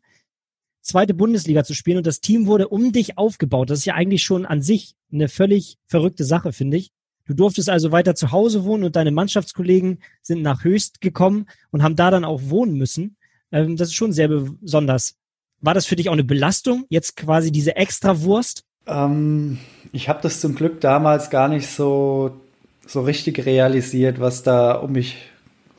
zweite 0.81 1.13
Bundesliga 1.13 1.65
zu 1.65 1.73
spielen 1.73 1.97
und 1.97 2.07
das 2.07 2.21
Team 2.21 2.47
wurde 2.47 2.69
um 2.69 2.93
dich 2.93 3.17
aufgebaut. 3.17 3.69
Das 3.69 3.79
ist 3.79 3.85
ja 3.85 3.95
eigentlich 3.95 4.23
schon 4.23 4.45
an 4.45 4.61
sich 4.61 4.95
eine 5.11 5.27
völlig 5.27 5.77
verrückte 5.87 6.23
Sache, 6.23 6.53
finde 6.53 6.77
ich. 6.77 6.91
Du 7.25 7.33
durftest 7.33 7.69
also 7.69 7.91
weiter 7.91 8.15
zu 8.15 8.31
Hause 8.31 8.63
wohnen 8.63 8.85
und 8.85 8.95
deine 8.95 9.11
Mannschaftskollegen 9.11 9.99
sind 10.21 10.41
nach 10.41 10.63
Höchst 10.63 11.01
gekommen 11.01 11.47
und 11.69 11.83
haben 11.83 11.97
da 11.97 12.11
dann 12.11 12.25
auch 12.25 12.41
wohnen 12.45 12.77
müssen. 12.77 13.17
Ähm, 13.51 13.75
das 13.75 13.89
ist 13.89 13.95
schon 13.95 14.13
sehr 14.13 14.29
besonders. 14.29 15.18
War 15.61 15.73
das 15.73 15.85
für 15.85 15.95
dich 15.95 16.09
auch 16.09 16.13
eine 16.13 16.23
Belastung, 16.23 16.85
jetzt 16.89 17.17
quasi 17.17 17.51
diese 17.51 17.75
Extrawurst? 17.75 18.63
Ähm, 18.87 19.59
ich 19.91 20.09
habe 20.09 20.19
das 20.21 20.41
zum 20.41 20.55
Glück 20.55 20.81
damals 20.81 21.29
gar 21.29 21.47
nicht 21.47 21.67
so, 21.67 22.39
so 22.85 23.01
richtig 23.01 23.45
realisiert, 23.45 24.19
was 24.19 24.43
da 24.43 24.73
um 24.73 24.93
mich 24.93 25.17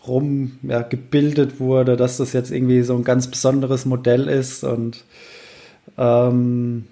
rum 0.07 0.59
ja, 0.63 0.83
gebildet 0.83 1.61
wurde, 1.61 1.97
dass 1.97 2.17
das 2.17 2.33
jetzt 2.33 2.51
irgendwie 2.51 2.83
so 2.83 2.95
ein 2.95 3.05
ganz 3.05 3.29
besonderes 3.29 3.85
Modell 3.85 4.29
ist. 4.29 4.65
Und 4.65 5.05
ähm, 5.99 6.87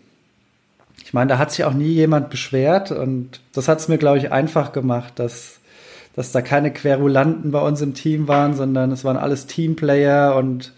ich 1.04 1.14
meine, 1.14 1.28
da 1.28 1.38
hat 1.38 1.52
sich 1.52 1.64
auch 1.64 1.72
nie 1.72 1.92
jemand 1.92 2.30
beschwert 2.30 2.90
und 2.90 3.40
das 3.54 3.68
hat 3.68 3.80
es 3.80 3.88
mir, 3.88 3.98
glaube 3.98 4.18
ich, 4.18 4.30
einfach 4.30 4.72
gemacht, 4.72 5.14
dass, 5.16 5.58
dass 6.14 6.32
da 6.32 6.42
keine 6.42 6.72
Querulanten 6.72 7.50
bei 7.50 7.60
uns 7.60 7.80
im 7.80 7.94
Team 7.94 8.28
waren, 8.28 8.54
sondern 8.54 8.92
es 8.92 9.04
waren 9.04 9.16
alles 9.16 9.46
Teamplayer 9.46 10.36
und 10.36 10.72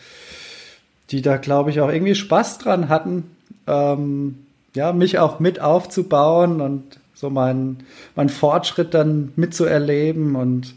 die 1.10 1.22
da, 1.22 1.36
glaube 1.36 1.70
ich, 1.70 1.80
auch 1.80 1.90
irgendwie 1.90 2.14
Spaß 2.14 2.58
dran 2.58 2.88
hatten, 2.88 3.36
ähm, 3.66 4.46
ja, 4.74 4.92
mich 4.92 5.18
auch 5.18 5.40
mit 5.40 5.60
aufzubauen 5.60 6.60
und 6.60 7.00
so 7.14 7.28
meinen 7.28 7.84
mein 8.14 8.28
Fortschritt 8.28 8.94
dann 8.94 9.32
mitzuerleben. 9.36 10.36
Und 10.36 10.74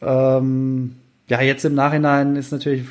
ähm, 0.00 0.96
ja, 1.28 1.40
jetzt 1.40 1.64
im 1.64 1.74
Nachhinein 1.74 2.36
ist 2.36 2.52
natürlich, 2.52 2.86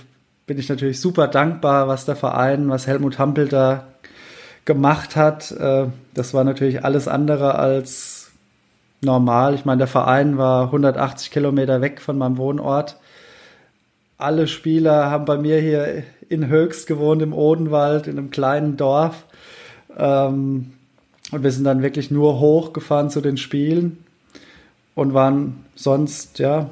bin 0.45 0.59
ich 0.59 0.69
natürlich 0.69 0.99
super 0.99 1.27
dankbar, 1.27 1.87
was 1.87 2.05
der 2.05 2.15
Verein, 2.15 2.69
was 2.69 2.87
Helmut 2.87 3.17
Hampel 3.17 3.47
da 3.47 3.85
gemacht 4.65 5.15
hat. 5.15 5.51
Äh, 5.51 5.87
das 6.13 6.33
war 6.33 6.43
natürlich 6.43 6.83
alles 6.83 7.07
andere 7.07 7.55
als 7.55 8.31
normal. 9.01 9.55
Ich 9.55 9.65
meine, 9.65 9.79
der 9.79 9.87
Verein 9.87 10.37
war 10.37 10.65
180 10.65 11.31
Kilometer 11.31 11.81
weg 11.81 12.01
von 12.01 12.17
meinem 12.17 12.37
Wohnort. 12.37 12.97
Alle 14.17 14.47
Spieler 14.47 15.09
haben 15.09 15.25
bei 15.25 15.37
mir 15.37 15.59
hier 15.59 16.03
in 16.29 16.47
Höchst 16.47 16.87
gewohnt, 16.87 17.21
im 17.21 17.33
Odenwald, 17.33 18.07
in 18.07 18.17
einem 18.17 18.31
kleinen 18.31 18.77
Dorf. 18.77 19.25
Ähm, 19.97 20.73
und 21.31 21.43
wir 21.43 21.51
sind 21.51 21.63
dann 21.63 21.81
wirklich 21.81 22.11
nur 22.11 22.39
hochgefahren 22.39 23.09
zu 23.09 23.21
den 23.21 23.37
Spielen 23.37 24.03
und 24.93 25.13
waren 25.13 25.65
sonst, 25.75 26.39
ja, 26.39 26.69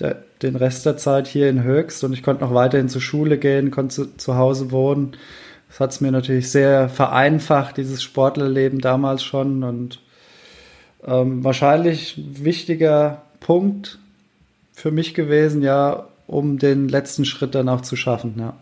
der, 0.00 0.22
den 0.42 0.56
Rest 0.56 0.86
der 0.86 0.96
Zeit 0.96 1.26
hier 1.26 1.48
in 1.48 1.62
Höchst 1.62 2.04
und 2.04 2.12
ich 2.12 2.22
konnte 2.22 2.44
noch 2.44 2.54
weiterhin 2.54 2.88
zur 2.88 3.00
Schule 3.00 3.38
gehen, 3.38 3.70
konnte 3.70 3.94
zu, 3.94 4.16
zu 4.16 4.36
Hause 4.36 4.70
wohnen. 4.70 5.16
Das 5.68 5.80
hat 5.80 5.90
es 5.92 6.00
mir 6.00 6.12
natürlich 6.12 6.50
sehr 6.50 6.88
vereinfacht, 6.88 7.76
dieses 7.76 8.02
Sportlerleben 8.02 8.80
damals 8.80 9.22
schon 9.22 9.62
und 9.62 10.00
ähm, 11.06 11.42
wahrscheinlich 11.44 12.16
ein 12.16 12.44
wichtiger 12.44 13.22
Punkt 13.40 13.98
für 14.72 14.90
mich 14.90 15.14
gewesen, 15.14 15.62
ja, 15.62 16.06
um 16.26 16.58
den 16.58 16.88
letzten 16.88 17.24
Schritt 17.24 17.54
dann 17.54 17.68
auch 17.68 17.80
zu 17.80 17.96
schaffen, 17.96 18.34
ja. 18.38 18.54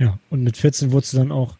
Ja, 0.00 0.18
und 0.30 0.42
mit 0.42 0.56
14 0.56 0.92
wurdest 0.92 1.12
du 1.12 1.18
dann 1.18 1.30
auch 1.30 1.56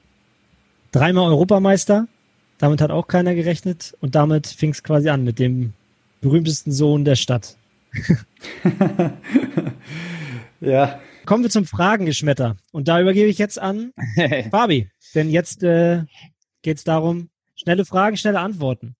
dreimal 0.92 1.30
Europameister. 1.30 2.08
Damit 2.56 2.80
hat 2.80 2.90
auch 2.90 3.06
keiner 3.06 3.34
gerechnet. 3.34 3.94
Und 4.00 4.14
damit 4.14 4.46
fing 4.46 4.70
es 4.70 4.82
quasi 4.82 5.10
an 5.10 5.24
mit 5.24 5.38
dem 5.38 5.74
berühmtesten 6.22 6.72
Sohn 6.72 7.04
der 7.04 7.16
Stadt. 7.16 7.58
ja. 10.60 11.00
Kommen 11.26 11.42
wir 11.42 11.50
zum 11.50 11.66
Fragengeschmetter. 11.66 12.56
Und 12.72 12.88
da 12.88 12.98
übergebe 12.98 13.28
ich 13.28 13.36
jetzt 13.36 13.58
an 13.58 13.92
Fabi. 14.50 14.88
Denn 15.14 15.28
jetzt 15.28 15.62
äh, 15.62 16.04
geht 16.62 16.78
es 16.78 16.84
darum, 16.84 17.28
schnelle 17.56 17.84
Fragen, 17.84 18.16
schnelle 18.16 18.40
Antworten. 18.40 18.96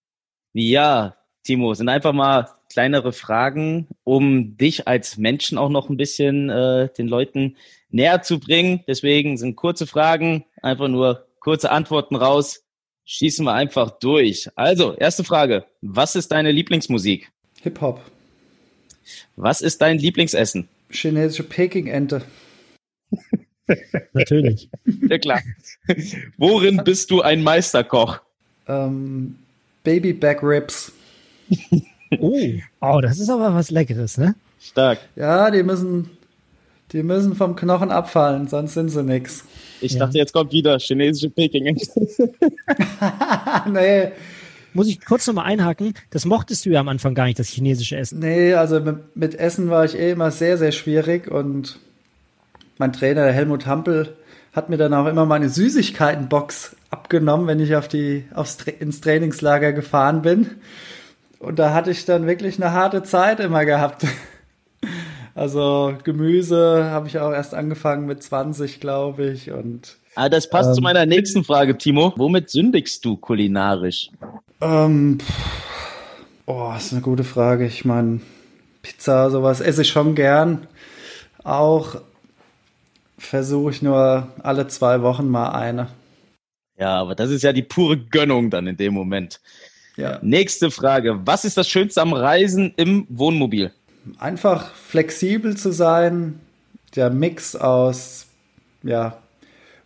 Ja, 0.53 1.17
Timo, 1.45 1.73
sind 1.73 1.89
einfach 1.89 2.13
mal 2.13 2.51
kleinere 2.71 3.13
Fragen, 3.13 3.89
um 4.05 4.59
dich 4.59 4.87
als 4.87 5.17
Menschen 5.17 5.57
auch 5.57 5.71
noch 5.71 5.89
ein 5.89 5.97
bisschen 5.97 6.51
äh, 6.51 6.91
den 6.93 7.09
Leuten 7.09 7.57
näher 7.91 8.23
zu 8.23 8.39
bringen. 8.39 8.85
Deswegen 8.87 9.37
sind 9.37 9.57
kurze 9.57 9.87
Fragen, 9.87 10.45
einfach 10.63 10.89
nur 10.89 11.27
kurze 11.41 11.71
Antworten 11.71 12.17
raus. 12.17 12.63
Schießen 13.05 13.45
wir 13.45 13.55
einfach 13.55 13.91
durch. 13.99 14.49
Also, 14.55 14.95
erste 14.95 15.25
Frage. 15.25 15.65
Was 15.81 16.15
ist 16.15 16.31
deine 16.33 16.53
Lieblingsmusik? 16.53 17.31
Hip-Hop. 17.63 18.01
Was 19.37 19.61
ist 19.61 19.83
dein 19.83 19.99
Lieblingsessen? 19.99 20.69
Chinesische 20.91 21.43
Peking-Ente. 21.43 22.23
Natürlich. 24.13 24.69
Ja, 25.09 25.19
klar. 25.19 25.41
Worin 26.37 26.83
bist 26.85 27.11
du 27.11 27.23
ein 27.23 27.43
Meisterkoch? 27.43 28.21
Ähm, 28.67 29.37
Baby 29.83 30.13
Back 30.13 30.43
Ribs. 30.43 30.93
oh. 32.19 32.53
oh, 32.81 33.01
das 33.01 33.19
ist 33.19 33.31
aber 33.31 33.55
was 33.55 33.71
Leckeres, 33.71 34.19
ne? 34.19 34.35
Stark. 34.61 34.99
Ja, 35.17 35.51
die 35.51 35.63
müssen, 35.63 36.11
die 36.93 37.03
müssen 37.03 37.35
vom 37.35 37.57
Knochen 37.57 37.91
abfallen, 37.91 38.49
sonst 38.49 38.75
sind 38.75 38.89
sie 38.89 39.03
nix. 39.03 39.45
Ich 39.81 39.93
ja. 39.93 40.01
dachte, 40.01 40.19
jetzt 40.19 40.33
kommt 40.33 40.53
wieder 40.53 40.79
chinesische 40.79 41.31
Peking. 41.31 41.65
nee. 43.73 44.13
Muss 44.73 44.89
ich 44.89 45.05
kurz 45.05 45.27
nochmal 45.27 45.47
einhaken? 45.47 45.95
Das 46.11 46.25
mochtest 46.25 46.65
du 46.65 46.71
ja 46.71 46.81
am 46.81 46.89
Anfang 46.89 47.15
gar 47.15 47.25
nicht, 47.25 47.39
das 47.39 47.49
chinesische 47.49 47.97
Essen. 47.97 48.21
Nee, 48.21 48.55
also 48.55 48.81
mit, 48.81 49.17
mit 49.17 49.35
Essen 49.35 49.71
war 49.71 49.85
ich 49.85 49.97
eh 49.97 50.13
immer 50.13 50.31
sehr, 50.31 50.59
sehr 50.59 50.73
schwierig 50.73 51.31
und 51.31 51.79
mein 52.79 52.93
Trainer, 52.93 53.25
der 53.25 53.33
Helmut 53.33 53.67
Hampel, 53.67 54.17
hat 54.53 54.69
mir 54.69 54.77
dann 54.77 54.95
auch 54.95 55.07
immer 55.07 55.27
meine 55.27 55.49
Süßigkeitenbox 55.49 56.77
abgenommen, 56.91 57.47
wenn 57.47 57.61
ich 57.61 57.75
auf 57.77 57.89
die, 57.89 58.25
aufs, 58.35 58.59
ins 58.79 59.01
Trainingslager 59.01 59.73
gefahren 59.73 60.23
bin. 60.23 60.51
Und 61.39 61.59
da 61.59 61.73
hatte 61.73 61.91
ich 61.91 62.05
dann 62.05 62.27
wirklich 62.27 62.57
eine 62.57 62.73
harte 62.73 63.03
Zeit 63.03 63.41
immer 63.41 63.65
gehabt. 63.65 64.07
Also 65.35 65.95
Gemüse 66.05 66.85
habe 66.91 67.09
ich 67.09 67.19
auch 67.19 67.33
erst 67.33 67.55
angefangen 67.55 68.07
mit 68.07 68.23
20, 68.23 68.81
glaube 68.81 69.31
ich. 69.31 69.51
Und 69.51 69.97
ah, 70.15 70.29
das 70.29 70.51
passt 70.51 70.71
ähm, 70.71 70.75
zu 70.75 70.81
meiner 70.83 71.07
nächsten 71.07 71.45
Frage, 71.45 71.79
Timo. 71.79 72.13
Womit 72.17 72.51
sündigst 72.51 73.05
du 73.05 73.17
kulinarisch? 73.17 74.11
Ähm, 74.61 75.19
oh, 76.47 76.71
das 76.73 76.87
ist 76.87 76.93
eine 76.93 77.03
gute 77.03 77.25
Frage. 77.25 77.67
Ich 77.67 77.85
meine, 77.85 78.21
Pizza, 78.83 79.31
sowas 79.31 79.61
esse 79.61 79.83
ich 79.83 79.89
schon 79.89 80.15
gern. 80.15 80.67
Auch 81.45 81.97
versuche 83.19 83.71
ich 83.71 83.83
nur 83.83 84.29
alle 84.43 84.69
zwei 84.69 85.03
Wochen 85.03 85.29
mal 85.29 85.51
eine. 85.51 85.89
Ja, 86.79 86.97
aber 86.97 87.15
das 87.15 87.31
ist 87.31 87.43
ja 87.43 87.53
die 87.53 87.63
pure 87.63 87.99
Gönnung 87.99 88.51
dann 88.51 88.67
in 88.67 88.77
dem 88.77 88.95
Moment. 88.95 89.41
Ja. 89.97 90.19
Nächste 90.23 90.71
Frage. 90.71 91.21
Was 91.27 91.45
ist 91.45 91.59
das 91.59 91.69
Schönste 91.69 92.01
am 92.01 92.15
Reisen 92.15 92.73
im 92.77 93.07
Wohnmobil? 93.11 93.71
Einfach 94.19 94.75
flexibel 94.75 95.57
zu 95.57 95.73
sein, 95.73 96.41
der 96.97 97.11
Mix 97.11 97.57
aus 97.57 98.27
ja, 98.83 99.19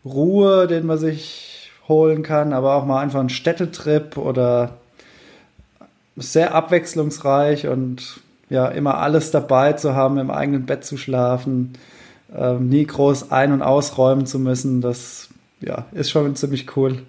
Ruhe, 0.05 0.67
den 0.67 0.87
man 0.87 0.99
sich 0.99 1.71
holen 1.89 2.23
kann, 2.23 2.53
aber 2.53 2.75
auch 2.75 2.85
mal 2.85 3.01
einfach 3.01 3.21
einen 3.21 3.29
Städtetrip 3.29 4.17
oder 4.17 4.79
sehr 6.17 6.55
abwechslungsreich 6.55 7.67
und 7.67 8.21
ja, 8.49 8.69
immer 8.69 8.99
alles 8.99 9.31
dabei 9.31 9.73
zu 9.73 9.95
haben, 9.95 10.19
im 10.19 10.31
eigenen 10.31 10.67
Bett 10.67 10.85
zu 10.85 10.97
schlafen, 10.97 11.73
äh, 12.35 12.55
nie 12.55 12.87
groß 12.87 13.33
ein- 13.33 13.53
und 13.53 13.63
ausräumen 13.63 14.27
zu 14.27 14.39
müssen, 14.39 14.81
das 14.81 15.29
ja, 15.61 15.87
ist 15.93 16.11
schon 16.11 16.37
ziemlich 16.37 16.77
cool. 16.77 17.03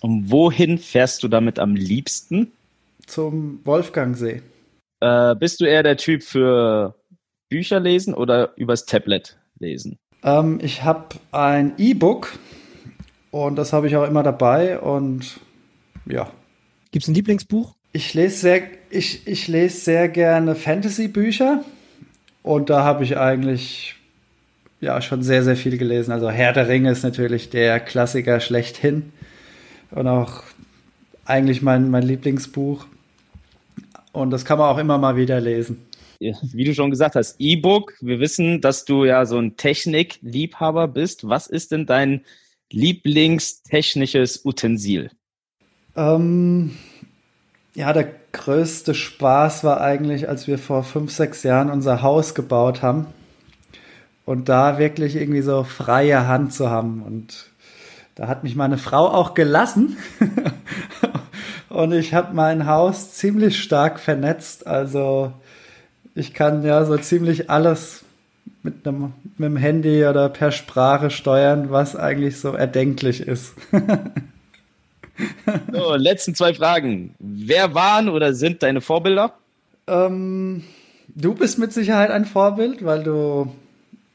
Und 0.00 0.30
wohin 0.30 0.78
fährst 0.78 1.22
du 1.22 1.28
damit 1.28 1.58
am 1.58 1.74
liebsten? 1.74 2.52
Zum 3.06 3.60
Wolfgangsee. 3.64 4.42
Äh, 5.00 5.34
bist 5.36 5.60
du 5.60 5.64
eher 5.64 5.82
der 5.82 5.96
Typ 5.96 6.22
für 6.22 6.94
Bücher 7.48 7.80
lesen 7.80 8.14
oder 8.14 8.52
übers 8.56 8.86
Tablet 8.86 9.38
lesen? 9.58 9.98
Ähm, 10.22 10.58
ich 10.62 10.84
habe 10.84 11.16
ein 11.32 11.72
E-Book 11.78 12.38
und 13.30 13.56
das 13.56 13.72
habe 13.72 13.86
ich 13.86 13.96
auch 13.96 14.06
immer 14.06 14.22
dabei 14.22 14.78
und 14.78 15.40
ja. 16.06 16.30
Gibt 16.90 17.04
es 17.04 17.08
ein 17.08 17.14
Lieblingsbuch? 17.14 17.74
Ich 17.92 18.14
lese 18.14 18.36
sehr, 18.36 18.62
ich, 18.90 19.26
ich 19.26 19.48
lese 19.48 19.80
sehr 19.80 20.08
gerne 20.08 20.54
Fantasy-Bücher 20.54 21.64
und 22.42 22.70
da 22.70 22.84
habe 22.84 23.04
ich 23.04 23.16
eigentlich 23.16 23.96
ja 24.80 25.00
schon 25.02 25.22
sehr, 25.22 25.42
sehr 25.42 25.56
viel 25.56 25.76
gelesen. 25.78 26.12
Also 26.12 26.30
Herr 26.30 26.52
der 26.52 26.68
Ringe 26.68 26.90
ist 26.90 27.02
natürlich 27.02 27.50
der 27.50 27.80
Klassiker 27.80 28.40
schlechthin 28.40 29.12
und 29.90 30.06
auch 30.06 30.42
eigentlich 31.24 31.62
mein, 31.62 31.90
mein 31.90 32.02
Lieblingsbuch. 32.02 32.86
Und 34.12 34.30
das 34.30 34.44
kann 34.44 34.58
man 34.58 34.68
auch 34.68 34.78
immer 34.78 34.98
mal 34.98 35.16
wieder 35.16 35.40
lesen. 35.40 35.86
Wie 36.18 36.64
du 36.64 36.74
schon 36.74 36.90
gesagt 36.90 37.14
hast, 37.14 37.36
E-Book. 37.38 37.94
Wir 38.00 38.20
wissen, 38.20 38.60
dass 38.60 38.84
du 38.84 39.04
ja 39.04 39.24
so 39.24 39.38
ein 39.38 39.56
Technikliebhaber 39.56 40.88
bist. 40.88 41.28
Was 41.28 41.46
ist 41.46 41.72
denn 41.72 41.86
dein 41.86 42.24
Lieblingstechnisches 42.70 44.44
Utensil? 44.44 45.10
Ähm, 45.96 46.76
ja, 47.74 47.92
der 47.92 48.12
größte 48.32 48.94
Spaß 48.94 49.64
war 49.64 49.80
eigentlich, 49.80 50.28
als 50.28 50.46
wir 50.46 50.58
vor 50.58 50.84
fünf, 50.84 51.10
sechs 51.10 51.42
Jahren 51.42 51.70
unser 51.70 52.02
Haus 52.02 52.34
gebaut 52.34 52.82
haben 52.82 53.06
und 54.26 54.48
da 54.48 54.78
wirklich 54.78 55.16
irgendwie 55.16 55.42
so 55.42 55.64
freie 55.64 56.28
Hand 56.28 56.52
zu 56.52 56.70
haben. 56.70 57.02
Und 57.02 57.50
da 58.14 58.28
hat 58.28 58.44
mich 58.44 58.56
meine 58.56 58.78
Frau 58.78 59.08
auch 59.08 59.34
gelassen. 59.34 59.96
Und 61.70 61.92
ich 61.92 62.14
habe 62.14 62.34
mein 62.34 62.66
Haus 62.66 63.12
ziemlich 63.12 63.62
stark 63.62 64.00
vernetzt. 64.00 64.66
Also 64.66 65.32
ich 66.16 66.34
kann 66.34 66.64
ja 66.64 66.84
so 66.84 66.98
ziemlich 66.98 67.48
alles 67.48 68.04
mit 68.62 68.86
einem, 68.86 69.12
mit 69.38 69.46
dem 69.46 69.56
Handy 69.56 70.04
oder 70.04 70.28
per 70.28 70.50
Sprache 70.50 71.10
steuern, 71.10 71.70
was 71.70 71.94
eigentlich 71.94 72.40
so 72.40 72.52
erdenklich 72.52 73.20
ist. 73.20 73.54
so, 75.72 75.94
letzten 75.94 76.34
zwei 76.34 76.54
Fragen. 76.54 77.14
Wer 77.20 77.72
waren 77.72 78.08
oder 78.08 78.34
sind 78.34 78.64
deine 78.64 78.80
Vorbilder? 78.80 79.32
Ähm, 79.86 80.64
du 81.08 81.34
bist 81.34 81.60
mit 81.60 81.72
Sicherheit 81.72 82.10
ein 82.10 82.24
Vorbild, 82.24 82.84
weil 82.84 83.04
du, 83.04 83.54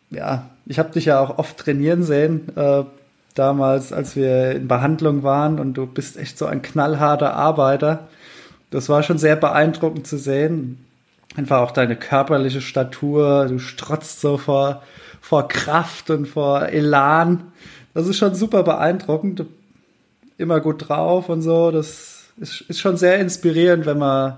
ja, 0.10 0.50
ich 0.66 0.78
habe 0.78 0.92
dich 0.92 1.06
ja 1.06 1.22
auch 1.22 1.38
oft 1.38 1.58
trainieren 1.58 2.04
sehen. 2.04 2.50
Äh, 2.58 2.84
damals, 3.36 3.94
als 3.94 4.16
wir 4.16 4.52
in 4.52 4.68
Behandlung 4.68 5.24
waren 5.24 5.60
und 5.60 5.76
du 5.76 5.86
bist 5.86 6.18
echt 6.18 6.38
so 6.38 6.46
ein 6.46 6.62
knallharter 6.62 7.34
Arbeiter. 7.34 8.08
Das 8.72 8.90
war 8.90 9.04
schon 9.04 9.18
sehr 9.18 9.36
beeindruckend 9.36 10.08
zu 10.08 10.18
sehen. 10.18 10.86
Einfach 11.36 11.60
auch 11.60 11.72
deine 11.72 11.96
körperliche 11.96 12.62
Statur, 12.62 13.48
du 13.48 13.60
strotzt 13.60 14.22
so 14.22 14.38
vor, 14.38 14.82
vor 15.22 15.48
Kraft 15.48 16.10
und 16.10 16.28
vor 16.28 16.70
Elan. 16.70 17.52
Das 17.94 18.08
ist 18.08 18.18
schon 18.18 18.36
super 18.36 18.64
beeindruckend. 18.64 19.46
Immer 20.38 20.60
gut 20.62 20.88
drauf 20.88 21.30
und 21.30 21.42
so. 21.42 21.72
Das 21.72 22.30
ist, 22.38 22.62
ist 22.62 22.80
schon 22.80 22.98
sehr 22.98 23.20
inspirierend, 23.20 23.86
wenn 23.86 23.98
man, 23.98 24.38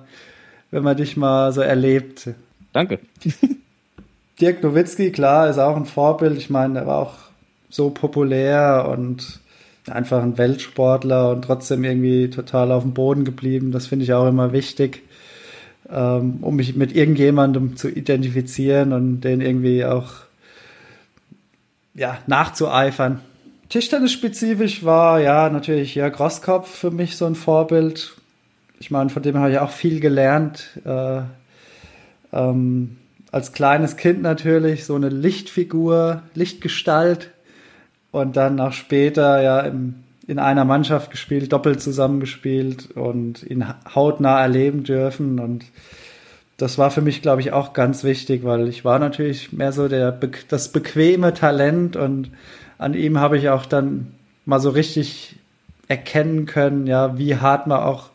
wenn 0.72 0.84
man 0.84 0.98
dich 0.98 1.18
mal 1.18 1.52
so 1.54 1.62
erlebt. 1.62 2.30
Danke. 2.74 3.00
Dirk 4.42 4.62
Nowitzki, 4.62 5.12
klar, 5.12 5.50
ist 5.50 5.58
auch 5.58 5.76
ein 5.76 5.86
Vorbild. 5.86 6.38
Ich 6.38 6.50
meine, 6.50 6.80
er 6.80 6.88
war 6.88 6.98
auch 6.98 7.16
so 7.70 7.90
populär 7.90 8.88
und 8.90 9.40
einfach 9.90 10.22
ein 10.22 10.38
Weltsportler 10.38 11.32
und 11.32 11.44
trotzdem 11.44 11.84
irgendwie 11.84 12.30
total 12.30 12.72
auf 12.72 12.84
dem 12.84 12.94
Boden 12.94 13.24
geblieben. 13.24 13.72
Das 13.72 13.88
finde 13.88 14.04
ich 14.04 14.14
auch 14.14 14.28
immer 14.28 14.52
wichtig, 14.52 15.04
ähm, 15.90 16.40
um 16.42 16.56
mich 16.56 16.76
mit 16.76 16.96
irgendjemandem 16.96 17.78
zu 17.78 17.90
identifizieren 17.90 18.94
und 18.94 19.22
den 19.22 19.42
irgendwie 19.42 19.86
auch 19.86 20.14
ja, 21.94 22.20
nachzueifern. 22.28 23.22
Tischtennis-spezifisch 23.70 24.86
war 24.86 25.20
ja 25.20 25.50
natürlich 25.50 25.96
Jörg 25.96 26.20
Rosskopf 26.20 26.70
für 26.70 26.92
mich 26.92 27.18
so 27.18 27.26
ein 27.26 27.36
Vorbild. 27.36 28.16
Ich 28.80 28.92
meine, 28.92 29.10
von 29.10 29.24
dem 29.24 29.38
habe 29.38 29.52
ich 29.52 29.60
auch 29.60 29.72
viel 29.72 30.00
gelernt. 30.00 30.80
Äh, 30.86 31.22
ähm, 32.32 32.98
als 33.32 33.52
kleines 33.52 33.98
Kind 33.98 34.22
natürlich 34.22 34.86
so 34.86 34.96
eine 34.96 35.10
Lichtfigur, 35.10 36.22
Lichtgestalt 36.34 37.32
und 38.18 38.36
dann 38.36 38.60
auch 38.60 38.74
später 38.74 39.42
ja 39.42 39.60
im, 39.62 39.96
in 40.28 40.40
einer 40.40 40.66
Mannschaft 40.66 41.12
gespielt, 41.12 41.54
doppelt 41.54 41.82
zusammengespielt 41.82 42.92
und 42.92 43.44
ihn 43.44 43.66
hautnah 43.94 44.42
erleben 44.42 44.84
dürfen 44.84 45.40
und 45.40 45.66
das 46.58 46.80
war 46.80 46.90
für 46.90 47.02
mich, 47.02 47.22
glaube 47.22 47.42
ich, 47.42 47.54
auch 47.54 47.74
ganz 47.74 48.04
wichtig, 48.04 48.44
weil 48.44 48.68
ich 48.68 48.84
war 48.84 48.98
natürlich 48.98 49.54
mehr 49.54 49.72
so 49.72 49.88
der 49.88 50.12
das 50.48 50.72
bequeme 50.72 51.34
Talent 51.34 51.96
und 51.96 52.32
an 52.80 52.96
ihm 52.96 53.20
habe 53.20 53.38
ich 53.38 53.50
auch 53.50 53.66
dann 53.66 54.14
mal 54.46 54.60
so 54.60 54.72
richtig 54.72 55.36
erkennen 55.88 56.46
können, 56.46 56.88
ja, 56.88 57.18
wie 57.18 57.38
hart 57.38 57.68
man 57.68 57.80
auch 57.80 58.10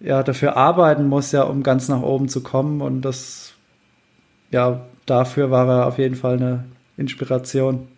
ja 0.00 0.22
dafür 0.22 0.56
arbeiten 0.56 1.08
muss, 1.08 1.32
ja, 1.32 1.42
um 1.42 1.62
ganz 1.62 1.88
nach 1.88 2.02
oben 2.02 2.28
zu 2.28 2.42
kommen 2.42 2.82
und 2.82 3.02
das 3.02 3.54
ja, 4.50 4.86
dafür 5.06 5.50
war 5.50 5.68
er 5.68 5.86
auf 5.86 5.98
jeden 5.98 6.14
Fall 6.14 6.36
eine 6.36 6.64
Inspiration. 6.96 7.88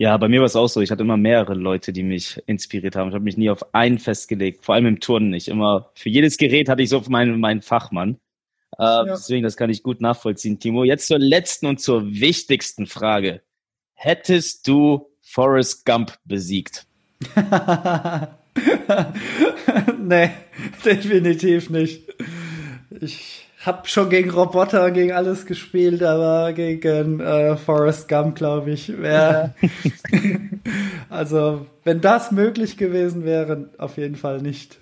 Ja, 0.00 0.16
bei 0.16 0.28
mir 0.30 0.40
war 0.40 0.46
es 0.46 0.56
auch 0.56 0.66
so. 0.66 0.80
Ich 0.80 0.90
hatte 0.90 1.02
immer 1.02 1.18
mehrere 1.18 1.52
Leute, 1.52 1.92
die 1.92 2.02
mich 2.02 2.42
inspiriert 2.46 2.96
haben. 2.96 3.08
Ich 3.08 3.14
habe 3.14 3.22
mich 3.22 3.36
nie 3.36 3.50
auf 3.50 3.74
einen 3.74 3.98
festgelegt, 3.98 4.64
vor 4.64 4.74
allem 4.74 4.86
im 4.86 4.98
Turnen 4.98 5.28
nicht. 5.28 5.48
Immer 5.48 5.90
für 5.94 6.08
jedes 6.08 6.38
Gerät 6.38 6.70
hatte 6.70 6.80
ich 6.80 6.88
so 6.88 7.02
meinen, 7.10 7.38
meinen 7.38 7.60
Fachmann. 7.60 8.18
Äh, 8.78 8.82
ja. 8.82 9.04
Deswegen, 9.04 9.42
das 9.42 9.58
kann 9.58 9.68
ich 9.68 9.82
gut 9.82 10.00
nachvollziehen, 10.00 10.58
Timo. 10.58 10.84
Jetzt 10.84 11.06
zur 11.06 11.18
letzten 11.18 11.66
und 11.66 11.82
zur 11.82 12.14
wichtigsten 12.14 12.86
Frage. 12.86 13.42
Hättest 13.92 14.66
du 14.66 15.10
Forrest 15.20 15.84
Gump 15.84 16.14
besiegt? 16.24 16.86
nee, 20.00 20.30
definitiv 20.82 21.68
nicht. 21.68 22.08
Ich 23.02 23.49
hab 23.60 23.88
schon 23.88 24.08
gegen 24.08 24.30
Roboter, 24.30 24.90
gegen 24.90 25.12
alles 25.12 25.44
gespielt, 25.44 26.02
aber 26.02 26.52
gegen 26.54 27.20
äh, 27.20 27.56
Forrest 27.56 28.08
Gump, 28.08 28.36
glaube 28.36 28.70
ich, 28.70 28.96
wäre. 28.98 29.54
also, 31.10 31.66
wenn 31.84 32.00
das 32.00 32.32
möglich 32.32 32.78
gewesen 32.78 33.24
wäre, 33.24 33.68
auf 33.76 33.98
jeden 33.98 34.16
Fall 34.16 34.40
nicht. 34.40 34.78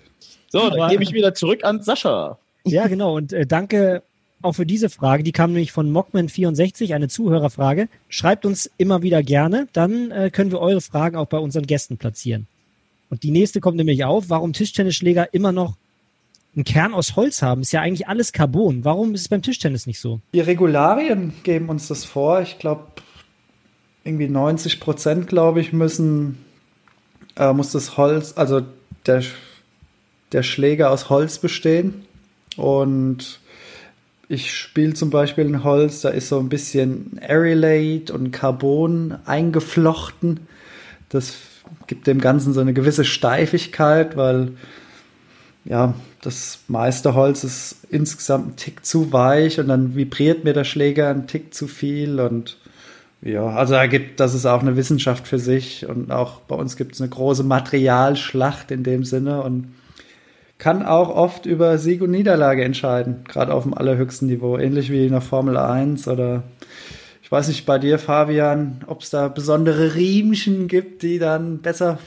So, 0.47 0.69
dann 0.69 0.89
gebe 0.89 1.03
ich 1.03 1.13
wieder 1.13 1.33
zurück 1.33 1.63
an 1.63 1.83
Sascha. 1.83 2.39
Ja, 2.63 2.87
genau. 2.87 3.17
Und 3.17 3.33
äh, 3.33 3.45
danke 3.45 4.01
auch 4.41 4.53
für 4.53 4.65
diese 4.65 4.89
Frage. 4.89 5.23
Die 5.23 5.33
kam 5.33 5.51
nämlich 5.51 5.73
von 5.73 5.91
Mockman64, 5.91 6.95
eine 6.95 7.09
Zuhörerfrage. 7.09 7.89
Schreibt 8.07 8.45
uns 8.45 8.71
immer 8.77 9.01
wieder 9.01 9.21
gerne, 9.23 9.67
dann 9.73 10.11
äh, 10.11 10.29
können 10.31 10.51
wir 10.51 10.59
eure 10.59 10.81
Fragen 10.81 11.17
auch 11.17 11.27
bei 11.27 11.37
unseren 11.37 11.67
Gästen 11.67 11.97
platzieren. 11.97 12.47
Und 13.09 13.23
die 13.23 13.31
nächste 13.31 13.59
kommt 13.59 13.75
nämlich 13.75 14.05
auf, 14.05 14.29
warum 14.29 14.53
Tischtennisschläger 14.53 15.33
immer 15.33 15.51
noch 15.51 15.75
einen 16.55 16.65
Kern 16.65 16.93
aus 16.93 17.15
Holz 17.15 17.41
haben. 17.41 17.61
Ist 17.61 17.71
ja 17.71 17.81
eigentlich 17.81 18.07
alles 18.07 18.31
Carbon. 18.31 18.83
Warum 18.83 19.13
ist 19.13 19.21
es 19.21 19.27
beim 19.29 19.41
Tischtennis 19.41 19.87
nicht 19.87 19.99
so? 19.99 20.19
Die 20.33 20.39
Regularien 20.39 21.33
geben 21.43 21.69
uns 21.69 21.87
das 21.87 22.05
vor. 22.05 22.41
Ich 22.41 22.57
glaube, 22.59 22.85
irgendwie 24.03 24.27
90 24.27 24.79
Prozent, 24.79 25.27
glaube 25.27 25.61
ich, 25.61 25.73
müssen, 25.73 26.39
äh, 27.35 27.53
muss 27.53 27.71
das 27.71 27.97
Holz, 27.97 28.33
also 28.35 28.61
der, 29.05 29.23
der 30.31 30.43
Schläger 30.43 30.91
aus 30.91 31.09
Holz 31.09 31.37
bestehen. 31.37 32.05
Und 32.57 33.39
ich 34.27 34.53
spiele 34.53 34.93
zum 34.93 35.09
Beispiel 35.09 35.45
ein 35.45 35.63
Holz, 35.63 36.01
da 36.01 36.09
ist 36.09 36.29
so 36.29 36.39
ein 36.39 36.49
bisschen 36.49 37.19
Aerylate 37.21 38.13
und 38.13 38.31
Carbon 38.31 39.17
eingeflochten. 39.25 40.41
Das 41.09 41.35
gibt 41.87 42.07
dem 42.07 42.19
Ganzen 42.19 42.53
so 42.53 42.61
eine 42.61 42.73
gewisse 42.73 43.05
Steifigkeit, 43.05 44.17
weil 44.17 44.53
ja, 45.65 45.93
das 46.21 46.59
meiste 46.67 47.13
Holz 47.13 47.43
ist 47.43 47.77
insgesamt 47.89 48.47
ein 48.47 48.55
Tick 48.55 48.85
zu 48.85 49.13
weich 49.13 49.59
und 49.59 49.67
dann 49.67 49.95
vibriert 49.95 50.43
mir 50.43 50.53
der 50.53 50.63
Schläger 50.63 51.09
ein 51.09 51.27
Tick 51.27 51.53
zu 51.53 51.67
viel 51.67 52.19
und 52.19 52.57
ja, 53.21 53.47
also 53.47 53.73
da 53.73 53.87
gibt, 53.87 54.19
das 54.19 54.33
ist 54.33 54.45
auch 54.45 54.61
eine 54.61 54.77
Wissenschaft 54.77 55.27
für 55.27 55.39
sich 55.39 55.87
und 55.87 56.11
auch 56.11 56.39
bei 56.41 56.55
uns 56.55 56.77
gibt 56.77 56.95
es 56.95 57.01
eine 57.01 57.09
große 57.09 57.43
Materialschlacht 57.43 58.71
in 58.71 58.83
dem 58.83 59.03
Sinne 59.03 59.43
und 59.43 59.73
kann 60.57 60.85
auch 60.85 61.09
oft 61.09 61.45
über 61.45 61.77
Sieg 61.77 62.01
und 62.01 62.11
Niederlage 62.11 62.63
entscheiden, 62.63 63.23
gerade 63.27 63.53
auf 63.53 63.63
dem 63.63 63.73
allerhöchsten 63.73 64.27
Niveau, 64.27 64.57
ähnlich 64.57 64.89
wie 64.91 65.05
in 65.05 65.11
der 65.11 65.21
Formel 65.21 65.57
1 65.57 66.07
oder 66.07 66.43
ich 67.21 67.31
weiß 67.31 67.47
nicht 67.47 67.65
bei 67.65 67.77
dir, 67.77 67.99
Fabian, 67.99 68.83
ob 68.87 69.01
es 69.01 69.11
da 69.11 69.27
besondere 69.27 69.95
Riemchen 69.95 70.67
gibt, 70.67 71.03
die 71.03 71.19
dann 71.19 71.59
besser 71.59 71.99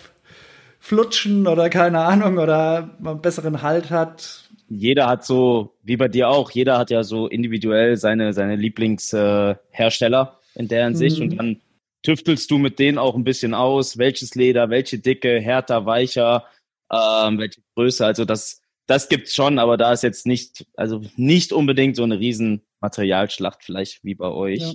flutschen 0.83 1.47
oder 1.47 1.71
keine 1.71 2.01
Ahnung 2.01 2.39
oder 2.39 2.91
man 2.99 3.13
einen 3.13 3.23
besseren 3.23 3.63
Halt 3.63 3.91
hat. 3.91 4.51
Jeder 4.69 5.07
hat 5.07 5.25
so, 5.25 5.77
wie 5.85 5.97
bei 5.97 6.09
dir 6.09 6.29
auch, 6.29 6.51
jeder 6.51 6.77
hat 6.77 6.91
ja 6.91 7.05
so 7.05 7.29
individuell 7.29 7.97
seine, 7.97 8.33
seine 8.33 8.57
Lieblingshersteller 8.57 10.41
äh, 10.57 10.59
in 10.59 10.67
deren 10.67 10.97
Sicht 10.97 11.19
mhm. 11.19 11.23
und 11.23 11.37
dann 11.37 11.61
tüftelst 12.03 12.51
du 12.51 12.59
mit 12.59 12.81
denen 12.81 12.99
auch 12.99 13.15
ein 13.15 13.23
bisschen 13.23 13.55
aus, 13.55 13.97
welches 13.97 14.35
Leder, 14.35 14.71
welche 14.71 14.99
Dicke, 14.99 15.41
härter, 15.41 15.87
weicher, 15.87 16.47
ähm, 16.91 17.39
welche 17.39 17.61
Größe. 17.77 18.05
Also 18.05 18.25
das, 18.25 18.61
das 18.89 19.09
gibt's 19.09 19.37
schon, 19.37 19.61
aber 19.61 19.77
da 19.77 19.93
ist 19.93 20.03
jetzt 20.03 20.27
nicht, 20.27 20.67
also 20.75 21.01
nicht 21.15 21.53
unbedingt 21.53 21.95
so 21.95 22.03
eine 22.03 22.19
riesen 22.19 22.63
Materialschlacht 22.81 23.63
vielleicht 23.63 24.03
wie 24.03 24.17
bei 24.17 24.29
euch. 24.29 24.59
Ja. 24.59 24.73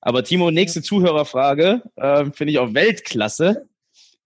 Aber 0.00 0.24
Timo, 0.24 0.50
nächste 0.50 0.82
Zuhörerfrage, 0.82 1.82
äh, 1.94 2.24
finde 2.32 2.50
ich 2.50 2.58
auch 2.58 2.74
Weltklasse 2.74 3.68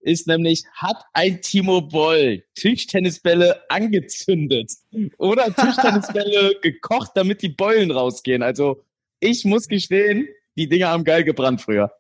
ist 0.01 0.27
nämlich, 0.27 0.65
hat 0.75 0.97
ein 1.13 1.41
Timo 1.43 1.83
Boll 1.83 2.45
Tischtennisbälle 2.55 3.63
angezündet 3.69 4.73
oder 5.19 5.55
Tischtennisbälle 5.55 6.57
gekocht, 6.63 7.13
damit 7.15 7.43
die 7.43 7.49
Beulen 7.51 7.91
rausgehen? 7.91 8.43
Also 8.43 8.85
ich 9.21 9.45
muss 9.45 9.69
gestehen, 9.69 10.29
die 10.57 10.69
Dinger 10.69 10.89
haben 10.89 11.05
geil 11.05 11.25
gebrannt 11.25 11.61
früher. 11.61 11.93